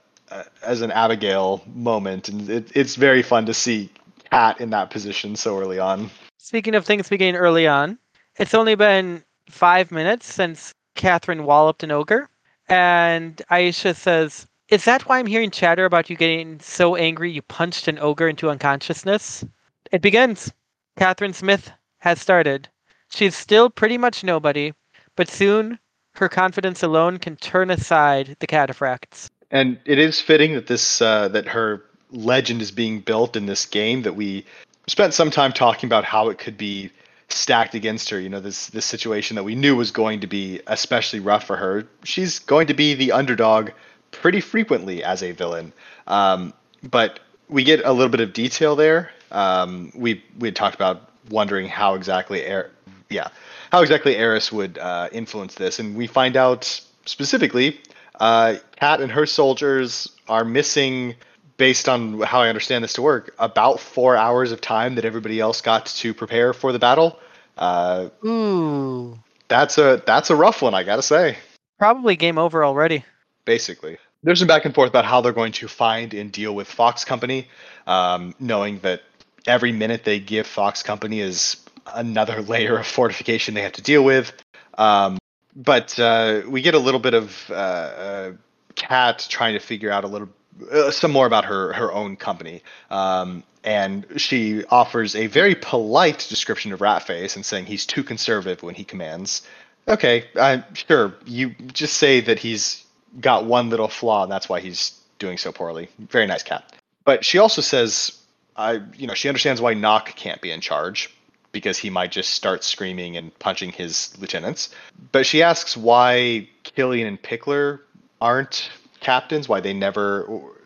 as 0.64 0.82
an 0.82 0.92
Abigail 0.92 1.64
moment, 1.74 2.30
and 2.30 2.50
it, 2.50 2.72
it's 2.76 2.96
very 2.96 3.22
fun 3.22 3.46
to 3.48 3.54
see 3.54 3.90
Kat 4.32 4.62
in 4.62 4.70
that 4.70 4.90
position 4.90 5.36
so 5.36 5.60
early 5.60 5.80
on. 5.80 6.10
Speaking 6.38 6.76
of 6.76 6.86
things 6.86 7.10
beginning 7.10 7.36
early 7.36 7.68
on, 7.68 7.98
it's 8.38 8.54
only 8.54 8.76
been 8.76 9.24
five 9.50 9.92
minutes 9.92 10.32
since 10.32 10.74
Catherine 10.96 11.46
walloped 11.46 11.84
an 11.84 11.92
ogre, 11.92 12.30
and 12.68 13.42
Aisha 13.50 13.96
says, 13.96 14.48
Is 14.70 14.86
that 14.86 15.08
why 15.08 15.20
I'm 15.20 15.26
hearing 15.26 15.52
chatter 15.52 15.86
about 15.86 16.10
you 16.10 16.16
getting 16.16 16.60
so 16.60 16.96
angry 16.96 17.32
you 17.32 17.42
punched 17.42 17.88
an 17.88 18.00
ogre 18.00 18.28
into 18.28 18.50
unconsciousness? 18.50 19.44
It 19.92 20.02
begins. 20.02 20.52
Catherine 21.00 21.32
Smith 21.32 21.72
has 22.00 22.20
started. 22.20 22.68
She's 23.10 23.34
still 23.34 23.70
pretty 23.70 23.98
much 23.98 24.22
nobody, 24.22 24.74
but 25.16 25.30
soon 25.30 25.80
her 26.16 26.28
confidence 26.28 26.84
alone 26.84 27.20
can 27.20 27.38
turn 27.38 27.72
aside 27.72 28.36
the 28.40 28.48
cataphracts. 28.48 29.30
And 29.50 29.80
it 29.86 29.98
is 29.98 30.20
fitting 30.20 30.56
that 30.56 30.68
this 30.68 31.02
uh, 31.02 31.30
that 31.30 31.48
her 31.48 31.86
legend 32.12 32.62
is 32.62 32.72
being 32.72 33.00
built 33.00 33.38
in 33.38 33.46
this 33.46 33.66
game. 33.66 34.02
That 34.02 34.18
we 34.18 34.46
spent 34.88 35.14
some 35.14 35.32
time 35.32 35.54
talking 35.54 35.88
about 35.88 36.04
how 36.04 36.28
it 36.28 36.38
could 36.38 36.58
be 36.58 36.92
stacked 37.30 37.76
against 37.76 38.10
her. 38.10 38.20
You 38.20 38.28
know, 38.28 38.42
this 38.42 38.68
this 38.68 38.86
situation 38.86 39.36
that 39.36 39.46
we 39.46 39.56
knew 39.56 39.78
was 39.78 39.92
going 39.92 40.20
to 40.20 40.28
be 40.28 40.60
especially 40.68 41.22
rough 41.22 41.46
for 41.46 41.56
her. 41.56 41.88
She's 42.04 42.40
going 42.40 42.68
to 42.68 42.74
be 42.74 42.94
the 42.94 43.14
underdog 43.14 43.70
pretty 44.12 44.42
frequently 44.42 45.02
as 45.02 45.24
a 45.24 45.32
villain. 45.32 45.72
Um, 46.08 46.54
but 46.84 47.22
we 47.48 47.64
get 47.64 47.86
a 47.86 47.94
little 47.94 48.12
bit 48.12 48.20
of 48.20 48.34
detail 48.34 48.76
there. 48.76 49.12
Um, 49.32 49.92
we 49.96 50.24
we 50.40 50.48
had 50.48 50.56
talked 50.56 50.76
about 50.76 51.10
wondering 51.30 51.68
how 51.68 51.96
exactly 51.96 52.44
Air, 52.44 52.72
yeah, 53.10 53.30
how 53.72 53.82
exactly 53.82 54.16
Heiress 54.16 54.52
would 54.52 54.78
uh, 54.78 55.10
influence 55.12 55.56
this, 55.56 55.80
and 55.80 55.96
we 55.96 56.08
find 56.08 56.36
out 56.36 56.82
specifically, 57.06 57.80
uh, 58.20 58.56
Kat 58.76 59.02
and 59.02 59.12
her 59.12 59.26
soldiers 59.26 60.10
are 60.28 60.44
missing, 60.44 61.16
based 61.58 61.88
on 61.90 62.22
how 62.22 62.42
I 62.42 62.50
understand 62.50 62.84
this 62.84 62.94
to 62.94 63.02
work, 63.02 63.34
about 63.40 63.80
four 63.80 64.16
hours 64.16 64.52
of 64.52 64.62
time 64.62 64.96
that 64.96 65.06
everybody 65.06 65.40
else 65.40 65.62
got 65.62 65.86
to 65.88 66.14
prepare 66.14 66.54
for 66.54 66.72
the 66.72 66.80
battle. 66.80 67.20
Uh, 67.58 68.10
Ooh. 68.26 69.20
that's 69.48 69.78
a 69.78 70.02
that's 70.06 70.30
a 70.30 70.36
rough 70.36 70.62
one, 70.62 70.74
I 70.74 70.84
gotta 70.84 71.02
say. 71.02 71.38
Probably 71.78 72.16
game 72.16 72.38
over 72.38 72.64
already. 72.64 73.04
basically. 73.46 73.98
There's 74.22 74.40
some 74.40 74.48
back 74.48 74.66
and 74.66 74.76
forth 74.76 74.90
about 74.90 75.06
how 75.06 75.22
they're 75.22 75.32
going 75.32 75.54
to 75.54 75.68
find 75.68 76.14
and 76.14 76.32
deal 76.32 76.54
with 76.54 76.68
Fox 76.68 77.06
Company, 77.06 77.48
um, 77.88 78.36
knowing 78.40 78.80
that 78.80 79.02
every 79.50 79.72
minute 79.72 80.04
they 80.04 80.20
give 80.20 80.48
Fox 80.48 80.84
Company 80.84 81.20
is 81.20 81.58
another 81.94 82.42
layer 82.54 82.78
of 82.78 82.88
fortification 82.88 83.54
they 83.54 83.62
have 83.62 83.74
to 83.74 83.82
deal 83.82 84.04
with. 84.04 84.32
Um, 84.78 85.18
but 85.56 86.00
uh, 86.00 86.44
we 86.48 86.62
get 86.62 86.76
a 86.76 86.80
little 86.80 87.00
bit 87.00 87.14
of 87.14 87.50
uh, 87.50 87.54
uh, 87.54 88.32
Kat 88.76 89.26
trying 89.30 89.54
to 89.54 89.60
figure 89.60 89.92
out 89.92 90.04
a 90.04 90.08
little 90.08 90.30
uh, 90.72 90.92
some 90.92 91.12
more 91.12 91.26
about 91.26 91.46
her 91.46 91.74
her 91.74 91.92
own 91.92 92.16
company. 92.16 92.62
Um, 92.90 93.44
and 93.64 94.06
she 94.16 94.64
offers 94.66 95.16
a 95.16 95.28
very 95.28 95.56
polite 95.56 96.26
description 96.30 96.72
of 96.72 96.80
Ratface 96.80 97.36
and 97.36 97.46
saying 97.46 97.66
he's 97.66 97.86
too 97.86 98.04
conservative 98.04 98.64
when 98.64 98.76
he 98.76 98.86
commands. 98.86 99.46
Okay, 99.88 100.26
I'm 100.40 100.64
sure 100.74 101.16
you 101.26 101.50
just 101.74 101.98
say 101.98 102.22
that 102.22 102.40
he's 102.40 102.86
got 103.20 103.46
one 103.46 103.70
little 103.70 103.88
flaw 103.88 104.24
and 104.24 104.32
that's 104.32 104.48
why 104.48 104.60
he's 104.60 104.98
doing 105.18 105.38
so 105.38 105.52
poorly. 105.52 105.90
Very 106.00 106.28
nice 106.28 106.44
cat. 106.44 106.74
But 107.04 107.26
she 107.26 107.38
also 107.38 107.62
says, 107.62 108.19
I, 108.60 108.82
you 108.98 109.08
know, 109.08 109.14
she 109.14 109.30
understands 109.30 109.62
why 109.62 109.74
Nauk 109.74 110.08
can't 110.16 110.42
be 110.42 110.52
in 110.52 110.60
charge 110.60 111.10
because 111.54 111.78
he 111.78 111.90
might 111.90 112.12
just 112.12 112.32
start 112.32 112.66
screaming 112.66 113.16
and 113.16 113.38
punching 113.40 113.72
his 113.72 114.14
lieutenants. 114.20 114.70
But 115.14 115.26
she 115.26 115.42
asks 115.42 115.78
why 115.78 116.50
Kilian 116.66 117.08
and 117.08 117.22
Pickler 117.22 117.80
aren't 118.20 118.70
captains, 119.00 119.48
why 119.48 119.62
they 119.62 119.72
never, 119.72 120.24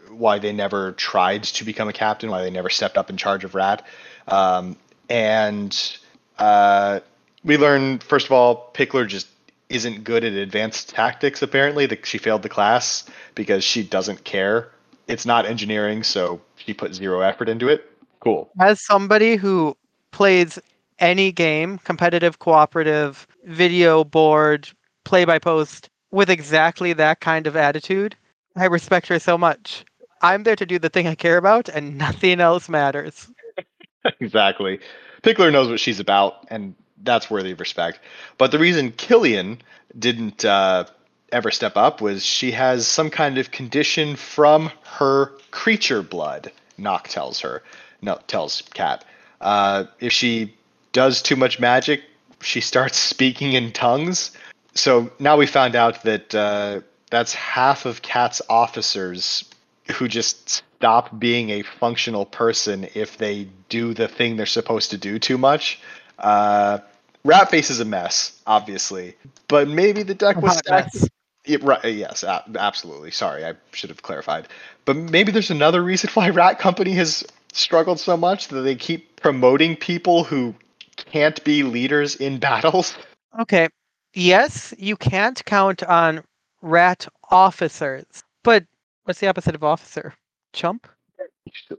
why 0.09 0.39
they 0.39 0.51
never 0.51 0.93
tried 0.93 1.43
to 1.43 1.63
become 1.63 1.87
a 1.87 1.93
captain, 1.93 2.31
why 2.31 2.41
they 2.41 2.49
never 2.49 2.71
stepped 2.71 2.97
up 2.97 3.11
in 3.11 3.17
charge 3.17 3.43
of 3.43 3.53
Rat. 3.53 3.85
Um, 4.27 4.75
and 5.07 5.99
uh, 6.39 7.01
we 7.43 7.57
learn 7.57 7.99
first 7.99 8.25
of 8.25 8.31
all, 8.31 8.71
Pickler 8.73 9.07
just 9.07 9.27
isn't 9.69 10.03
good 10.03 10.23
at 10.23 10.33
advanced 10.33 10.89
tactics. 10.89 11.43
Apparently, 11.43 11.85
that 11.85 12.07
she 12.07 12.17
failed 12.17 12.41
the 12.41 12.49
class 12.49 13.05
because 13.35 13.63
she 13.63 13.83
doesn't 13.83 14.23
care. 14.23 14.69
It's 15.07 15.27
not 15.27 15.45
engineering, 15.45 16.01
so 16.01 16.41
she 16.65 16.73
put 16.73 16.93
zero 16.93 17.21
effort 17.21 17.49
into 17.49 17.67
it. 17.67 17.89
Cool. 18.19 18.49
As 18.59 18.83
somebody 18.85 19.35
who 19.35 19.75
plays 20.11 20.59
any 20.99 21.31
game, 21.31 21.79
competitive, 21.79 22.39
cooperative, 22.39 23.27
video 23.45 24.03
board, 24.03 24.69
play 25.03 25.25
by 25.25 25.39
post, 25.39 25.89
with 26.11 26.29
exactly 26.29 26.93
that 26.93 27.19
kind 27.19 27.47
of 27.47 27.55
attitude, 27.55 28.15
I 28.55 28.65
respect 28.65 29.07
her 29.07 29.19
so 29.19 29.37
much. 29.37 29.83
I'm 30.21 30.43
there 30.43 30.55
to 30.55 30.65
do 30.65 30.79
the 30.79 30.89
thing 30.89 31.07
I 31.07 31.15
care 31.15 31.37
about, 31.37 31.67
and 31.67 31.97
nothing 31.97 32.39
else 32.39 32.69
matters. 32.69 33.29
exactly. 34.19 34.79
Pickler 35.21 35.51
knows 35.51 35.69
what 35.69 35.79
she's 35.79 35.99
about, 35.99 36.45
and 36.49 36.75
that's 37.03 37.29
worthy 37.29 37.51
of 37.51 37.59
respect. 37.59 37.99
But 38.37 38.51
the 38.51 38.59
reason 38.59 38.91
Killian 38.91 39.61
didn't 39.97 40.45
uh, 40.45 40.85
ever 41.33 41.51
step 41.51 41.75
up 41.75 41.99
was 41.99 42.23
she 42.25 42.51
has 42.51 42.87
some 42.87 43.09
kind 43.09 43.37
of 43.37 43.51
condition 43.51 44.15
from 44.15 44.71
her 44.83 45.31
creature 45.51 46.01
blood. 46.01 46.51
Nauk 46.79 47.03
tells 47.03 47.41
her, 47.41 47.63
no, 48.01 48.19
tells 48.27 48.61
Kat. 48.73 49.03
Uh, 49.41 49.85
if 49.99 50.13
she 50.13 50.53
does 50.93 51.21
too 51.21 51.35
much 51.35 51.59
magic, 51.59 52.03
she 52.41 52.61
starts 52.61 52.97
speaking 53.13 53.53
in 53.53 53.71
tongues. 53.71 54.31
So 54.75 55.11
now 55.19 55.37
we 55.37 55.45
found 55.45 55.75
out 55.75 56.03
that 56.03 56.33
uh, 56.33 56.81
That's 57.09 57.33
half 57.33 57.85
of 57.85 58.01
Cat's 58.01 58.41
officers 58.49 59.45
who 59.91 60.07
just 60.07 60.49
stop 60.49 61.19
being 61.19 61.49
a 61.49 61.61
functional 61.61 62.25
person 62.25 62.87
if 62.95 63.17
they 63.17 63.47
do 63.69 63.93
the 63.93 64.07
thing 64.07 64.35
they're 64.35 64.45
supposed 64.45 64.91
to 64.91 64.97
do 64.97 65.19
too 65.19 65.37
much. 65.37 65.79
Uh, 66.17 66.79
Ratface 67.25 67.69
is 67.69 67.79
a 67.79 67.85
mess, 67.85 68.39
obviously, 68.45 69.15
but 69.47 69.67
maybe 69.67 70.03
the 70.03 70.15
deck 70.15 70.41
was 70.41 70.57
stacked. 70.57 70.97
Yeah, 71.45 71.57
right, 71.61 71.83
uh, 71.83 71.89
yes, 71.89 72.23
absolutely. 72.23 73.11
Sorry, 73.11 73.45
I 73.45 73.53
should 73.73 73.89
have 73.89 74.01
clarified. 74.01 74.47
But 74.85 74.95
maybe 74.95 75.31
there's 75.31 75.51
another 75.51 75.83
reason 75.83 76.09
why 76.13 76.29
Rat 76.29 76.59
Company 76.59 76.91
has 76.93 77.25
struggled 77.51 77.99
so 77.99 78.17
much 78.17 78.47
that 78.49 78.61
they 78.61 78.75
keep 78.75 79.21
promoting 79.21 79.75
people 79.75 80.23
who 80.23 80.55
can't 80.95 81.43
be 81.43 81.63
leaders 81.63 82.15
in 82.15 82.39
battles. 82.39 82.95
Okay. 83.39 83.67
Yes, 84.13 84.73
you 84.77 84.95
can't 84.95 85.43
count 85.45 85.83
on 85.83 86.23
rat 86.61 87.07
officers. 87.31 88.05
But 88.43 88.65
what's 89.03 89.19
the 89.19 89.27
opposite 89.27 89.55
of 89.55 89.63
officer? 89.63 90.13
Chump? 90.53 90.87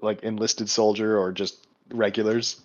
like 0.03 0.23
enlisted 0.23 0.69
soldier 0.69 1.19
or 1.19 1.33
just 1.33 1.67
regulars. 1.91 2.61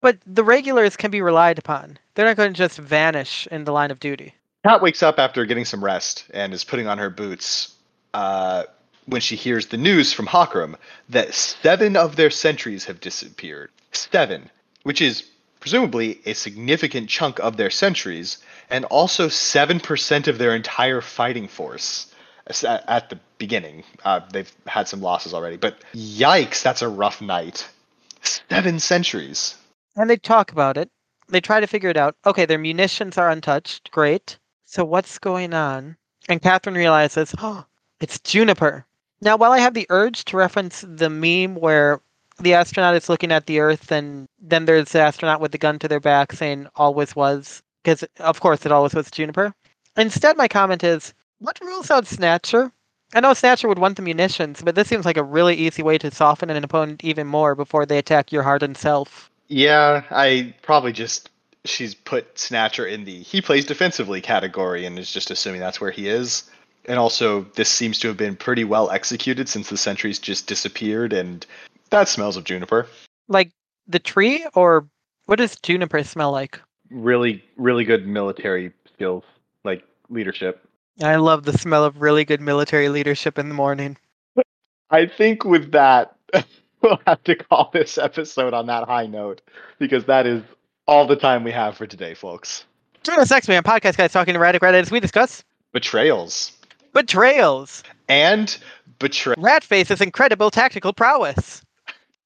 But 0.00 0.18
the 0.26 0.44
regulars 0.44 0.96
can 0.96 1.10
be 1.10 1.22
relied 1.22 1.58
upon. 1.58 1.98
They're 2.14 2.26
not 2.26 2.36
going 2.36 2.52
to 2.52 2.58
just 2.58 2.78
vanish 2.78 3.48
in 3.50 3.64
the 3.64 3.72
line 3.72 3.90
of 3.90 4.00
duty. 4.00 4.34
Kat 4.64 4.82
wakes 4.82 5.02
up 5.02 5.18
after 5.18 5.44
getting 5.44 5.64
some 5.64 5.84
rest 5.84 6.24
and 6.34 6.52
is 6.52 6.64
putting 6.64 6.88
on 6.88 6.98
her 6.98 7.10
boots 7.10 7.74
uh, 8.12 8.64
when 9.06 9.20
she 9.20 9.36
hears 9.36 9.66
the 9.66 9.76
news 9.76 10.12
from 10.12 10.26
Hakram 10.26 10.74
that 11.08 11.32
seven 11.32 11.96
of 11.96 12.16
their 12.16 12.30
sentries 12.30 12.84
have 12.86 13.00
disappeared. 13.00 13.70
Seven, 13.92 14.50
which 14.82 15.00
is 15.00 15.22
presumably 15.60 16.20
a 16.26 16.34
significant 16.34 17.08
chunk 17.08 17.38
of 17.38 17.56
their 17.56 17.70
sentries, 17.70 18.38
and 18.70 18.84
also 18.86 19.28
7% 19.28 20.28
of 20.28 20.38
their 20.38 20.54
entire 20.54 21.00
fighting 21.00 21.48
force 21.48 22.12
at, 22.46 23.10
the 23.10 23.18
beginning. 23.38 23.84
Uh, 24.04 24.20
they've 24.32 24.52
had 24.66 24.88
some 24.88 25.00
losses 25.00 25.34
already, 25.34 25.56
but 25.56 25.78
yikes, 25.94 26.62
that's 26.62 26.82
a 26.82 26.88
rough 26.88 27.20
night. 27.20 27.68
Seven 28.22 28.80
sentries. 28.80 29.56
And 29.96 30.10
they 30.10 30.16
talk 30.16 30.52
about 30.52 30.76
it. 30.76 30.90
They 31.28 31.40
try 31.40 31.60
to 31.60 31.66
figure 31.66 31.90
it 31.90 31.96
out. 31.96 32.16
Okay, 32.26 32.46
their 32.46 32.58
munitions 32.58 33.18
are 33.18 33.30
untouched. 33.30 33.90
Great. 33.90 34.38
So 34.70 34.84
what's 34.84 35.18
going 35.18 35.54
on? 35.54 35.96
And 36.28 36.42
Catherine 36.42 36.74
realizes, 36.74 37.34
oh, 37.38 37.64
it's 38.00 38.18
Juniper. 38.18 38.84
Now, 39.22 39.38
while 39.38 39.52
I 39.52 39.60
have 39.60 39.72
the 39.72 39.86
urge 39.88 40.26
to 40.26 40.36
reference 40.36 40.84
the 40.86 41.08
meme 41.08 41.54
where 41.54 42.02
the 42.38 42.52
astronaut 42.52 42.94
is 42.94 43.08
looking 43.08 43.32
at 43.32 43.46
the 43.46 43.60
Earth 43.60 43.90
and 43.90 44.28
then 44.38 44.66
there's 44.66 44.92
the 44.92 45.00
astronaut 45.00 45.40
with 45.40 45.52
the 45.52 45.58
gun 45.58 45.78
to 45.78 45.88
their 45.88 46.00
back 46.00 46.32
saying 46.34 46.66
always 46.76 47.16
was, 47.16 47.62
because 47.82 48.04
of 48.20 48.40
course 48.40 48.66
it 48.66 48.70
always 48.70 48.92
was 48.92 49.10
Juniper. 49.10 49.54
Instead, 49.96 50.36
my 50.36 50.46
comment 50.46 50.84
is, 50.84 51.14
what 51.38 51.58
rules 51.62 51.90
out 51.90 52.06
Snatcher? 52.06 52.70
I 53.14 53.20
know 53.20 53.32
Snatcher 53.32 53.68
would 53.68 53.78
want 53.78 53.96
the 53.96 54.02
munitions, 54.02 54.60
but 54.60 54.74
this 54.74 54.86
seems 54.86 55.06
like 55.06 55.16
a 55.16 55.24
really 55.24 55.54
easy 55.54 55.82
way 55.82 55.96
to 55.96 56.10
soften 56.10 56.50
an 56.50 56.62
opponent 56.62 57.02
even 57.02 57.26
more 57.26 57.54
before 57.54 57.86
they 57.86 57.96
attack 57.96 58.32
your 58.32 58.42
hardened 58.42 58.76
self. 58.76 59.30
Yeah, 59.46 60.04
I 60.10 60.54
probably 60.60 60.92
just 60.92 61.30
she's 61.68 61.94
put 61.94 62.38
Snatcher 62.38 62.86
in 62.86 63.04
the 63.04 63.22
he 63.22 63.40
plays 63.40 63.64
defensively 63.64 64.20
category 64.20 64.86
and 64.86 64.98
is 64.98 65.12
just 65.12 65.30
assuming 65.30 65.60
that's 65.60 65.80
where 65.80 65.90
he 65.90 66.08
is. 66.08 66.50
And 66.86 66.98
also, 66.98 67.42
this 67.54 67.68
seems 67.68 67.98
to 68.00 68.08
have 68.08 68.16
been 68.16 68.34
pretty 68.34 68.64
well 68.64 68.90
executed 68.90 69.48
since 69.48 69.68
the 69.68 69.76
sentries 69.76 70.18
just 70.18 70.46
disappeared, 70.46 71.12
and 71.12 71.44
that 71.90 72.08
smells 72.08 72.36
of 72.36 72.44
juniper. 72.44 72.86
Like 73.28 73.50
the 73.86 73.98
tree, 73.98 74.46
or 74.54 74.88
what 75.26 75.36
does 75.36 75.56
Juniper 75.56 76.02
smell 76.04 76.32
like? 76.32 76.60
Really, 76.90 77.44
really 77.56 77.84
good 77.84 78.06
military 78.06 78.72
skills, 78.94 79.24
like 79.64 79.84
leadership. 80.08 80.66
I 81.02 81.16
love 81.16 81.44
the 81.44 81.56
smell 81.56 81.84
of 81.84 82.00
really 82.00 82.24
good 82.24 82.40
military 82.40 82.88
leadership 82.88 83.38
in 83.38 83.48
the 83.48 83.54
morning. 83.54 83.98
I 84.90 85.06
think 85.06 85.44
with 85.44 85.72
that, 85.72 86.16
we'll 86.82 87.00
have 87.06 87.22
to 87.24 87.36
call 87.36 87.70
this 87.72 87.98
episode 87.98 88.54
on 88.54 88.66
that 88.66 88.84
high 88.84 89.06
note 89.06 89.42
because 89.78 90.06
that 90.06 90.26
is 90.26 90.42
all 90.88 91.06
the 91.06 91.14
time 91.14 91.44
we 91.44 91.52
have 91.52 91.76
for 91.76 91.86
today, 91.86 92.14
folks. 92.14 92.64
Join 93.04 93.20
us 93.20 93.30
next 93.30 93.46
week 93.46 93.56
on 93.56 93.62
Podcast 93.62 93.96
Guys 93.96 94.12
Talking 94.12 94.34
Erratic 94.34 94.62
Errata 94.62 94.78
as 94.78 94.90
we 94.90 94.98
discuss 94.98 95.44
Betrayals 95.72 96.58
betrayals, 96.92 97.82
and 98.08 98.58
betray. 98.98 99.34
Ratface's 99.36 100.00
incredible 100.00 100.50
tactical 100.50 100.92
prowess. 100.92 101.62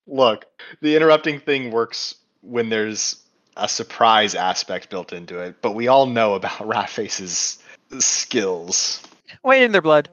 Look, 0.07 0.47
the 0.81 0.97
interrupting 0.97 1.41
thing 1.41 1.71
works 1.71 2.17
when 2.41 2.71
there's 2.71 3.23
a 3.57 3.69
surprise 3.69 4.35
aspect 4.35 4.91
built 4.91 5.13
into 5.13 5.39
it, 5.39 5.57
but 5.61 5.73
we 5.73 5.89
all 5.89 6.07
know 6.07 6.35
about 6.35 6.53
Ratface's 6.59 7.59
skills. 7.99 9.03
Wait 9.43 9.63
in 9.63 9.73
their 9.73 9.83
blood. 9.83 10.09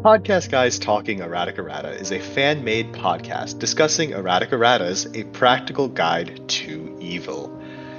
Podcast 0.00 0.50
Guys 0.50 0.78
Talking 0.78 1.20
Erratic 1.20 1.58
Errata 1.58 1.90
is 1.90 2.10
a 2.10 2.18
fan 2.18 2.64
made 2.64 2.94
podcast 2.94 3.58
discussing 3.58 4.12
erratic 4.12 4.48
erratas, 4.48 5.14
a 5.14 5.24
practical 5.24 5.88
guide 5.88 6.48
to 6.48 6.96
evil. 6.98 7.54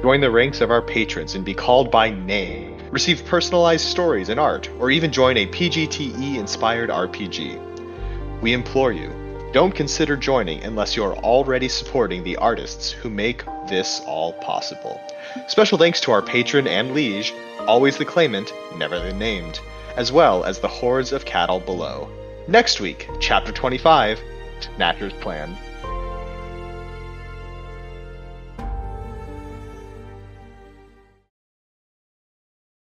Join 0.03 0.21
the 0.21 0.31
ranks 0.31 0.61
of 0.61 0.71
our 0.71 0.83
patrons 0.83 1.37
and 1.37 1.43
be 1.43 1.55
called 1.55 1.91
by 1.91 2.11
name. 2.11 2.79
Receive 2.91 3.25
personalized 3.25 3.87
stories 3.87 4.29
and 4.29 4.39
art, 4.39 4.69
or 4.79 4.91
even 4.91 5.11
join 5.11 5.39
a 5.39 5.47
PGTE-inspired 5.47 6.91
RPG. 6.91 8.43
We 8.43 8.53
implore 8.53 8.93
you, 8.93 9.24
don't 9.55 9.73
consider 9.73 10.17
joining 10.17 10.65
unless 10.65 10.97
you're 10.97 11.17
already 11.19 11.69
supporting 11.69 12.25
the 12.25 12.37
artists 12.39 12.91
who 12.91 13.09
make 13.09 13.45
this 13.69 14.01
all 14.05 14.33
possible. 14.33 15.01
Special 15.47 15.79
thanks 15.79 16.01
to 16.01 16.11
our 16.11 16.21
patron 16.21 16.67
and 16.67 16.93
liege, 16.93 17.33
always 17.61 17.97
the 17.97 18.05
claimant, 18.05 18.53
never 18.77 18.99
the 18.99 19.13
named, 19.13 19.61
as 19.97 20.11
well 20.11 20.43
as 20.43 20.59
the 20.59 20.67
hordes 20.67 21.13
of 21.13 21.25
cattle 21.25 21.61
below. 21.61 22.09
Next 22.49 22.81
week, 22.81 23.09
Chapter 23.21 23.53
25 23.53 24.19
Snatcher's 24.75 25.13
Plan. 25.15 25.57